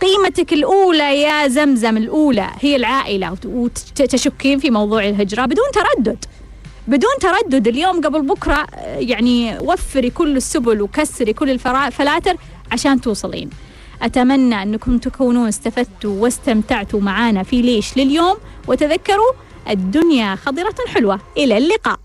قيمتك 0.02 0.54
الأولى 0.54 1.22
يا 1.22 1.48
زمزم 1.48 1.98
الأولى 1.98 2.48
هي 2.62 2.76
العائلة 2.76 3.32
وت- 3.32 3.46
وتشكين 3.46 4.60
في 4.60 4.70
موضوع 4.70 5.04
الهجرة 5.08 5.46
بدون 5.46 5.66
تردد. 5.74 6.26
بدون 6.88 7.10
تردد 7.22 7.68
اليوم 7.68 8.02
قبل 8.02 8.22
بكرة 8.22 8.68
آه، 8.76 8.98
يعني 9.00 9.58
وفري 9.62 10.10
كل 10.10 10.38
السبل 10.38 10.82
وكسري 10.82 11.34
كل 11.34 11.50
الفلاتر 11.50 12.36
عشان 12.72 13.02
توصلين. 13.02 13.50
أتمنى 14.02 14.64
أنكم 14.64 14.98
تكونون 14.98 15.48
استفدتوا 15.48 16.22
واستمتعتوا 16.24 17.00
معنا 17.02 17.44
في 17.44 17.62
ليش 17.62 17.98
لليوم. 17.98 18.36
وتذكروا 18.68 19.32
الدنيا 19.70 20.36
خضرة 20.36 20.76
حلوة. 20.88 21.20
إلى 21.38 21.58
اللقاء. 21.58 22.00